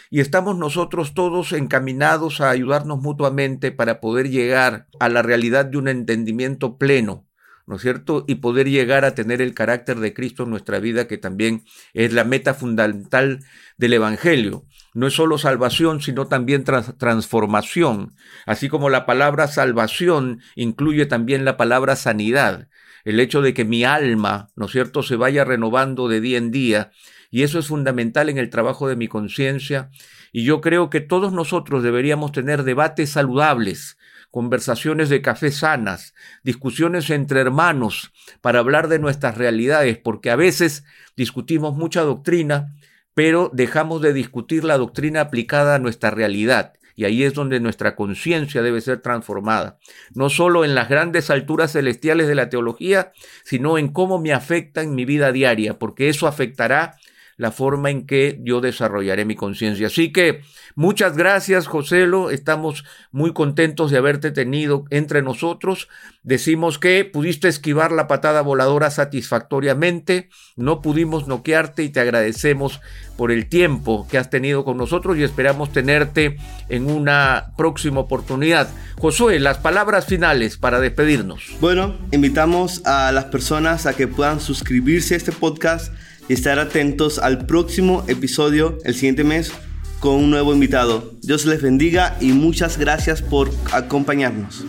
y 0.09 0.21
estamos 0.21 0.57
nosotros 0.57 1.13
todos 1.13 1.53
encaminados 1.53 2.41
a 2.41 2.49
ayudarnos 2.49 2.99
mutuamente 2.99 3.71
para 3.71 4.01
poder 4.01 4.29
llegar 4.29 4.87
a 4.99 5.07
la 5.07 5.21
realidad 5.21 5.65
de 5.65 5.77
un 5.77 5.87
entendimiento 5.87 6.77
pleno, 6.77 7.27
¿no 7.67 7.75
es 7.75 7.83
cierto? 7.83 8.25
Y 8.27 8.35
poder 8.35 8.67
llegar 8.67 9.05
a 9.05 9.13
tener 9.13 9.41
el 9.41 9.53
carácter 9.53 9.99
de 9.99 10.13
Cristo 10.15 10.43
en 10.43 10.49
nuestra 10.49 10.79
vida, 10.79 11.07
que 11.07 11.19
también 11.19 11.63
es 11.93 12.11
la 12.11 12.23
meta 12.23 12.55
fundamental 12.55 13.39
del 13.77 13.93
Evangelio 13.93 14.65
no 14.93 15.07
es 15.07 15.13
solo 15.13 15.37
salvación, 15.37 16.01
sino 16.01 16.27
también 16.27 16.63
transformación, 16.63 18.15
así 18.45 18.69
como 18.69 18.89
la 18.89 19.05
palabra 19.05 19.47
salvación 19.47 20.41
incluye 20.55 21.05
también 21.05 21.45
la 21.45 21.57
palabra 21.57 21.95
sanidad, 21.95 22.67
el 23.05 23.19
hecho 23.19 23.41
de 23.41 23.53
que 23.53 23.65
mi 23.65 23.83
alma, 23.83 24.49
¿no 24.55 24.65
es 24.65 24.71
cierto?, 24.71 25.03
se 25.03 25.15
vaya 25.15 25.45
renovando 25.45 26.07
de 26.07 26.21
día 26.21 26.37
en 26.37 26.51
día, 26.51 26.91
y 27.31 27.43
eso 27.43 27.59
es 27.59 27.67
fundamental 27.67 28.29
en 28.29 28.37
el 28.37 28.49
trabajo 28.49 28.87
de 28.87 28.95
mi 28.95 29.07
conciencia, 29.07 29.89
y 30.31 30.43
yo 30.43 30.61
creo 30.61 30.89
que 30.89 31.01
todos 31.01 31.33
nosotros 31.33 31.83
deberíamos 31.83 32.31
tener 32.31 32.63
debates 32.63 33.11
saludables, 33.11 33.97
conversaciones 34.31 35.09
de 35.09 35.21
café 35.21 35.51
sanas, 35.51 36.13
discusiones 36.43 37.09
entre 37.09 37.39
hermanos 37.41 38.11
para 38.41 38.59
hablar 38.59 38.87
de 38.87 38.99
nuestras 38.99 39.37
realidades, 39.37 39.97
porque 39.97 40.29
a 40.29 40.35
veces 40.35 40.83
discutimos 41.15 41.75
mucha 41.75 42.01
doctrina, 42.01 42.75
pero 43.19 43.51
dejamos 43.51 44.01
de 44.01 44.13
discutir 44.13 44.63
la 44.63 44.77
doctrina 44.77 45.19
aplicada 45.19 45.75
a 45.75 45.79
nuestra 45.79 46.09
realidad. 46.09 46.71
Y 46.95 47.03
ahí 47.03 47.25
es 47.25 47.33
donde 47.33 47.59
nuestra 47.59 47.93
conciencia 47.93 48.61
debe 48.61 48.79
ser 48.79 49.01
transformada, 49.01 49.77
no 50.13 50.29
solo 50.29 50.63
en 50.63 50.73
las 50.73 50.87
grandes 50.87 51.29
alturas 51.29 51.73
celestiales 51.73 52.29
de 52.29 52.35
la 52.35 52.47
teología, 52.47 53.11
sino 53.43 53.77
en 53.77 53.89
cómo 53.89 54.19
me 54.19 54.31
afecta 54.31 54.83
en 54.83 54.95
mi 54.95 55.03
vida 55.03 55.33
diaria, 55.33 55.77
porque 55.77 56.07
eso 56.07 56.27
afectará 56.27 56.95
la 57.39 57.53
forma 57.53 57.89
en 57.89 58.05
que 58.05 58.37
yo 58.43 58.59
desarrollaré 58.59 59.23
mi 59.23 59.35
conciencia. 59.35 59.87
Así 59.87 60.11
que 60.11 60.41
muchas 60.75 61.15
gracias, 61.15 61.67
Joselo. 61.67 62.31
Estamos 62.31 62.83
muy 63.13 63.31
contentos 63.31 63.91
de 63.91 63.97
haberte 63.97 64.31
tenido 64.31 64.83
entre 64.89 65.21
nosotros. 65.21 65.87
Decimos 66.21 66.79
que 66.79 67.05
pudiste 67.05 67.47
esquivar 67.47 67.93
la 67.93 68.09
patada 68.09 68.41
voladora 68.41 68.91
satisfactoriamente. 68.91 70.29
No 70.57 70.81
pudimos 70.81 71.29
noquearte 71.29 71.81
y 71.83 71.89
te 71.89 72.01
agradecemos 72.01 72.81
por 73.15 73.31
el 73.31 73.47
tiempo 73.47 74.05
que 74.11 74.17
has 74.17 74.29
tenido 74.29 74.65
con 74.65 74.75
nosotros 74.75 75.17
y 75.17 75.23
esperamos 75.23 75.71
tenerte 75.71 76.37
en 76.67 76.91
una 76.91 77.53
próxima 77.55 78.01
oportunidad. 78.01 78.67
Josué, 78.97 79.39
las 79.39 79.59
palabras 79.59 80.07
finales 80.07 80.57
para 80.57 80.81
despedirnos. 80.81 81.55
Bueno, 81.61 81.95
invitamos 82.11 82.85
a 82.85 83.13
las 83.13 83.25
personas 83.25 83.85
a 83.85 83.95
que 83.95 84.09
puedan 84.09 84.41
suscribirse 84.41 85.13
a 85.13 85.17
este 85.17 85.31
podcast 85.31 85.93
y 86.29 86.33
estar 86.33 86.59
atentos 86.59 87.19
al 87.19 87.45
próximo 87.45 88.05
episodio 88.07 88.77
el 88.85 88.93
siguiente 88.93 89.25
mes 89.25 89.51
con 89.99 90.15
un 90.15 90.29
nuevo 90.29 90.53
invitado. 90.53 91.15
Dios 91.21 91.45
les 91.45 91.61
bendiga 91.61 92.15
y 92.21 92.31
muchas 92.31 92.77
gracias 92.77 93.21
por 93.21 93.51
acompañarnos. 93.73 94.63